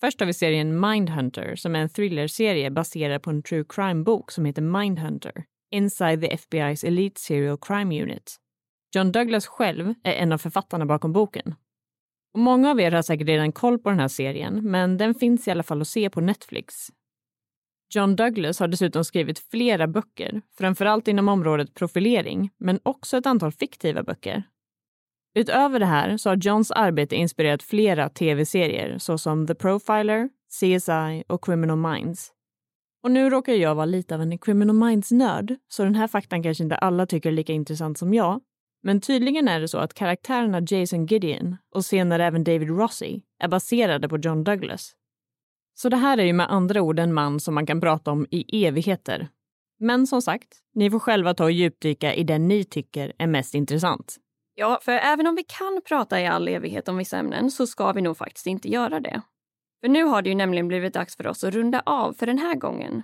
Först 0.00 0.20
har 0.20 0.26
vi 0.26 0.34
serien 0.34 0.80
Mindhunter 0.80 1.56
som 1.56 1.76
är 1.76 1.78
en 1.78 1.88
thrillerserie 1.88 2.70
baserad 2.70 3.22
på 3.22 3.30
en 3.30 3.42
true 3.42 3.64
crime-bok 3.68 4.30
som 4.30 4.44
heter 4.44 4.62
Mindhunter, 4.62 5.44
Inside 5.70 6.20
the 6.20 6.36
FBI's 6.36 6.86
Elite 6.86 7.20
Serial 7.20 7.58
Crime 7.60 8.02
Unit. 8.02 8.36
John 8.94 9.12
Douglas 9.12 9.46
själv 9.46 9.94
är 10.04 10.12
en 10.12 10.32
av 10.32 10.38
författarna 10.38 10.86
bakom 10.86 11.12
boken. 11.12 11.54
Och 12.34 12.40
många 12.40 12.70
av 12.70 12.80
er 12.80 12.92
har 12.92 13.02
säkert 13.02 13.28
redan 13.28 13.52
koll 13.52 13.78
på 13.78 13.90
den 13.90 14.00
här 14.00 14.08
serien, 14.08 14.70
men 14.70 14.96
den 14.96 15.14
finns 15.14 15.48
i 15.48 15.50
alla 15.50 15.62
fall 15.62 15.80
att 15.80 15.88
se 15.88 16.10
på 16.10 16.20
Netflix. 16.20 16.74
John 17.94 18.16
Douglas 18.16 18.60
har 18.60 18.68
dessutom 18.68 19.04
skrivit 19.04 19.38
flera 19.38 19.86
böcker, 19.86 20.42
framförallt 20.58 21.08
inom 21.08 21.28
området 21.28 21.74
profilering, 21.74 22.50
men 22.58 22.80
också 22.82 23.16
ett 23.16 23.26
antal 23.26 23.52
fiktiva 23.52 24.02
böcker. 24.02 24.42
Utöver 25.38 25.78
det 25.78 25.86
här 25.86 26.16
så 26.16 26.28
har 26.30 26.36
Johns 26.36 26.70
arbete 26.70 27.16
inspirerat 27.16 27.62
flera 27.62 28.08
tv-serier 28.08 28.98
såsom 28.98 29.46
The 29.46 29.54
Profiler, 29.54 30.28
CSI 30.48 31.24
och 31.26 31.44
Criminal 31.44 31.76
Minds. 31.76 32.32
Och 33.02 33.10
nu 33.10 33.30
råkar 33.30 33.52
jag 33.52 33.74
vara 33.74 33.86
lite 33.86 34.14
av 34.14 34.22
en 34.22 34.38
Criminal 34.38 34.76
Minds-nörd, 34.76 35.56
så 35.68 35.84
den 35.84 35.94
här 35.94 36.06
faktan 36.06 36.42
kanske 36.42 36.64
inte 36.64 36.76
alla 36.76 37.06
tycker 37.06 37.28
är 37.28 37.32
lika 37.32 37.52
intressant 37.52 37.98
som 37.98 38.14
jag. 38.14 38.40
Men 38.82 39.00
tydligen 39.00 39.48
är 39.48 39.60
det 39.60 39.68
så 39.68 39.78
att 39.78 39.94
karaktärerna 39.94 40.60
Jason 40.60 41.06
Gideon 41.06 41.56
och 41.74 41.84
senare 41.84 42.26
även 42.26 42.44
David 42.44 42.68
Rossi 42.68 43.22
är 43.42 43.48
baserade 43.48 44.08
på 44.08 44.18
John 44.18 44.44
Douglas. 44.44 44.92
Så 45.74 45.88
det 45.88 45.96
här 45.96 46.18
är 46.18 46.24
ju 46.24 46.32
med 46.32 46.52
andra 46.52 46.82
ord 46.82 46.98
en 46.98 47.14
man 47.14 47.40
som 47.40 47.54
man 47.54 47.66
kan 47.66 47.80
prata 47.80 48.10
om 48.10 48.26
i 48.30 48.66
evigheter. 48.66 49.28
Men 49.80 50.06
som 50.06 50.22
sagt, 50.22 50.48
ni 50.74 50.90
får 50.90 50.98
själva 50.98 51.34
ta 51.34 51.44
och 51.44 51.52
djupdyka 51.52 52.14
i 52.14 52.24
den 52.24 52.48
ni 52.48 52.64
tycker 52.64 53.12
är 53.18 53.26
mest 53.26 53.54
intressant. 53.54 54.18
Ja, 54.60 54.78
för 54.82 54.92
även 54.92 55.26
om 55.26 55.34
vi 55.34 55.42
kan 55.42 55.80
prata 55.84 56.20
i 56.20 56.26
all 56.26 56.48
evighet 56.48 56.88
om 56.88 56.96
vissa 56.96 57.18
ämnen 57.18 57.50
så 57.50 57.66
ska 57.66 57.92
vi 57.92 58.02
nog 58.02 58.16
faktiskt 58.16 58.46
inte 58.46 58.68
göra 58.68 59.00
det. 59.00 59.22
För 59.80 59.88
nu 59.88 60.04
har 60.04 60.22
det 60.22 60.28
ju 60.28 60.34
nämligen 60.34 60.68
blivit 60.68 60.94
dags 60.94 61.16
för 61.16 61.26
oss 61.26 61.44
att 61.44 61.54
runda 61.54 61.82
av 61.86 62.12
för 62.12 62.26
den 62.26 62.38
här 62.38 62.54
gången. 62.54 63.02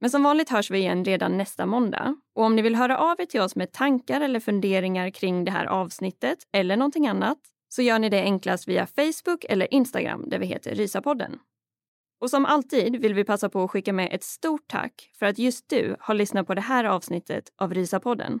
Men 0.00 0.10
som 0.10 0.22
vanligt 0.22 0.50
hörs 0.50 0.70
vi 0.70 0.78
igen 0.78 1.04
redan 1.04 1.38
nästa 1.38 1.66
måndag. 1.66 2.16
Och 2.34 2.44
om 2.44 2.56
ni 2.56 2.62
vill 2.62 2.74
höra 2.74 2.98
av 2.98 3.20
er 3.20 3.26
till 3.26 3.40
oss 3.40 3.56
med 3.56 3.72
tankar 3.72 4.20
eller 4.20 4.40
funderingar 4.40 5.10
kring 5.10 5.44
det 5.44 5.50
här 5.50 5.66
avsnittet 5.66 6.38
eller 6.52 6.76
någonting 6.76 7.06
annat 7.06 7.38
så 7.68 7.82
gör 7.82 7.98
ni 7.98 8.08
det 8.08 8.22
enklast 8.22 8.68
via 8.68 8.86
Facebook 8.86 9.44
eller 9.48 9.74
Instagram 9.74 10.28
där 10.28 10.38
vi 10.38 10.46
heter 10.46 10.74
Rysapodden. 10.74 11.38
Och 12.20 12.30
som 12.30 12.46
alltid 12.46 13.00
vill 13.00 13.14
vi 13.14 13.24
passa 13.24 13.48
på 13.48 13.64
att 13.64 13.70
skicka 13.70 13.92
med 13.92 14.08
ett 14.12 14.24
stort 14.24 14.68
tack 14.68 15.10
för 15.18 15.26
att 15.26 15.38
just 15.38 15.68
du 15.68 15.96
har 16.00 16.14
lyssnat 16.14 16.46
på 16.46 16.54
det 16.54 16.60
här 16.60 16.84
avsnittet 16.84 17.44
av 17.56 17.74
Rysapodden. 17.74 18.40